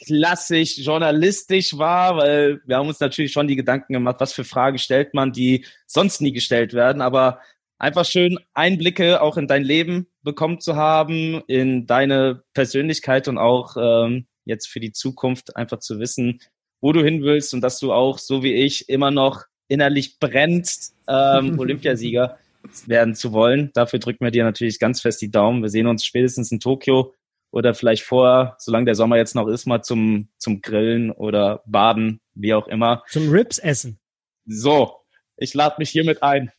klassisch 0.05 0.78
journalistisch 0.78 1.76
war, 1.76 2.16
weil 2.16 2.61
wir 2.66 2.76
haben 2.76 2.88
uns 2.88 3.01
natürlich 3.01 3.32
schon 3.32 3.48
die 3.48 3.57
Gedanken 3.57 3.92
gemacht, 3.92 4.16
was 4.18 4.32
für 4.32 4.44
Fragen 4.44 4.78
stellt 4.78 5.14
man, 5.14 5.32
die 5.32 5.64
sonst 5.86 6.20
nie 6.20 6.32
gestellt 6.32 6.72
werden, 6.72 7.03
aber 7.03 7.40
einfach 7.78 8.05
schön 8.05 8.38
Einblicke 8.55 9.20
auch 9.22 9.36
in 9.36 9.46
dein 9.46 9.62
Leben 9.62 10.07
bekommen 10.22 10.61
zu 10.61 10.76
haben, 10.76 11.42
in 11.46 11.86
deine 11.86 12.42
Persönlichkeit 12.55 13.28
und 13.28 13.38
auch 13.38 13.76
ähm, 13.78 14.26
jetzt 14.44 14.68
für 14.68 14.80
die 14.80 14.92
Zukunft 14.92 15.57
einfach 15.57 15.78
zu 15.78 15.98
wissen, 15.98 16.40
wo 16.80 16.92
du 16.92 17.03
hin 17.03 17.22
willst 17.22 17.53
und 17.55 17.61
dass 17.61 17.78
du 17.78 17.92
auch, 17.92 18.18
so 18.18 18.42
wie 18.42 18.55
ich, 18.55 18.88
immer 18.88 19.11
noch 19.11 19.44
innerlich 19.68 20.18
brennst, 20.18 20.94
ähm, 21.09 21.59
Olympiasieger 21.59 22.38
werden 22.86 23.14
zu 23.14 23.32
wollen. 23.32 23.70
Dafür 23.74 23.98
drücken 23.98 24.24
wir 24.24 24.30
dir 24.30 24.44
natürlich 24.44 24.78
ganz 24.78 25.01
fest 25.01 25.22
die 25.22 25.30
Daumen. 25.30 25.62
Wir 25.62 25.70
sehen 25.70 25.86
uns 25.86 26.05
spätestens 26.05 26.53
in 26.53 26.61
Tokio 26.61 27.14
oder 27.51 27.74
vielleicht 27.74 28.05
vorher, 28.05 28.57
solange 28.59 28.86
der 28.86 28.94
Sommer 28.94 29.16
jetzt 29.16 29.34
noch 29.34 29.48
ist, 29.48 29.66
mal 29.66 29.82
zum, 29.82 30.28
zum 30.38 30.62
Grillen 30.62 31.11
oder 31.11 31.62
Baden, 31.66 32.20
wie 32.34 32.55
auch 32.55 32.68
immer. 32.68 33.03
Zum 33.09 33.30
Rips 33.30 33.59
essen. 33.59 33.98
So, 34.46 34.92
ich 35.36 35.55
lade 35.55 35.76
mich 35.78 35.90
hiermit 35.90 36.22
ein. 36.22 36.53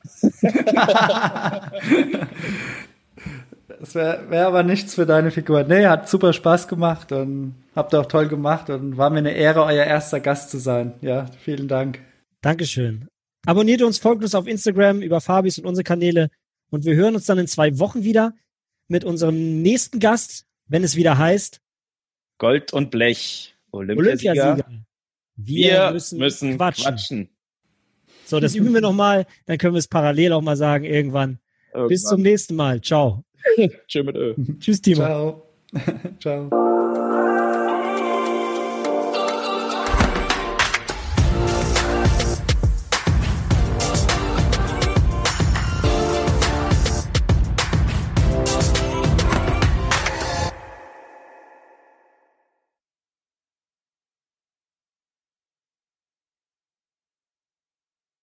Das 3.80 3.96
wäre 3.96 4.30
wär 4.30 4.46
aber 4.46 4.62
nichts 4.62 4.94
für 4.94 5.08
deine 5.08 5.32
Figur. 5.32 5.64
Nee, 5.64 5.88
hat 5.88 6.08
super 6.08 6.34
Spaß 6.34 6.68
gemacht 6.68 7.12
und 7.12 7.56
habt 7.76 7.96
auch 7.96 8.06
toll 8.06 8.28
gemacht 8.28 8.70
und 8.70 8.98
war 8.98 9.10
mir 9.10 9.18
eine 9.20 9.32
Ehre, 9.32 9.64
euer 9.64 9.86
erster 9.86 10.20
Gast 10.20 10.52
zu 10.52 10.60
sein. 10.60 10.94
Ja, 11.02 11.26
vielen 11.40 11.68
Dank. 11.68 12.00
Dankeschön. 12.42 13.08
Abonniert 13.48 13.82
uns, 13.82 13.98
folgt 13.98 14.22
uns 14.22 14.36
auf 14.36 14.46
Instagram 14.46 15.02
über 15.02 15.20
Fabis 15.20 15.58
und 15.58 15.66
unsere 15.66 15.84
Kanäle 15.84 16.30
und 16.70 16.86
wir 16.86 16.96
hören 16.96 17.16
uns 17.16 17.26
dann 17.26 17.40
in 17.40 17.48
zwei 17.48 17.80
Wochen 17.80 18.04
wieder 18.04 18.36
mit 18.88 19.04
unserem 19.04 19.64
nächsten 19.64 20.00
Gast, 20.00 20.46
wenn 20.72 20.84
es 20.84 20.96
wieder 20.96 21.18
heißt 21.18 21.62
Gold 22.38 22.74
und 22.74 22.90
Blech, 22.90 23.54
Olympiasieger. 23.72 24.54
Olympiasieger. 24.54 24.86
Wir, 25.36 25.72
wir, 25.72 25.92
müssen, 25.92 26.18
müssen 26.18 26.58
quatschen. 26.58 26.84
quatschen. 26.84 27.30
So, 28.26 28.40
das 28.40 28.56
üben 28.56 28.74
wir 28.74 28.82
nochmal, 28.82 29.28
dann 29.46 29.58
können 29.58 29.74
wir 29.74 29.80
es 29.80 29.88
parallel 29.88 30.34
auch 30.34 30.42
mal 30.42 30.56
sagen 30.56 30.86
irgendwann. 30.86 31.40
irgendwann. 31.74 31.88
Bis 31.90 32.04
zum 32.04 32.22
nächsten 32.22 32.56
Mal. 32.56 32.82
Ciao. 32.82 33.24
Tschüss 33.88 34.06
mit 34.06 34.16
Ö. 34.16 34.34
Tschüss, 34.60 34.82
Timo. 34.82 35.02
Ciao. 35.02 35.48
Ciao. 36.20 36.71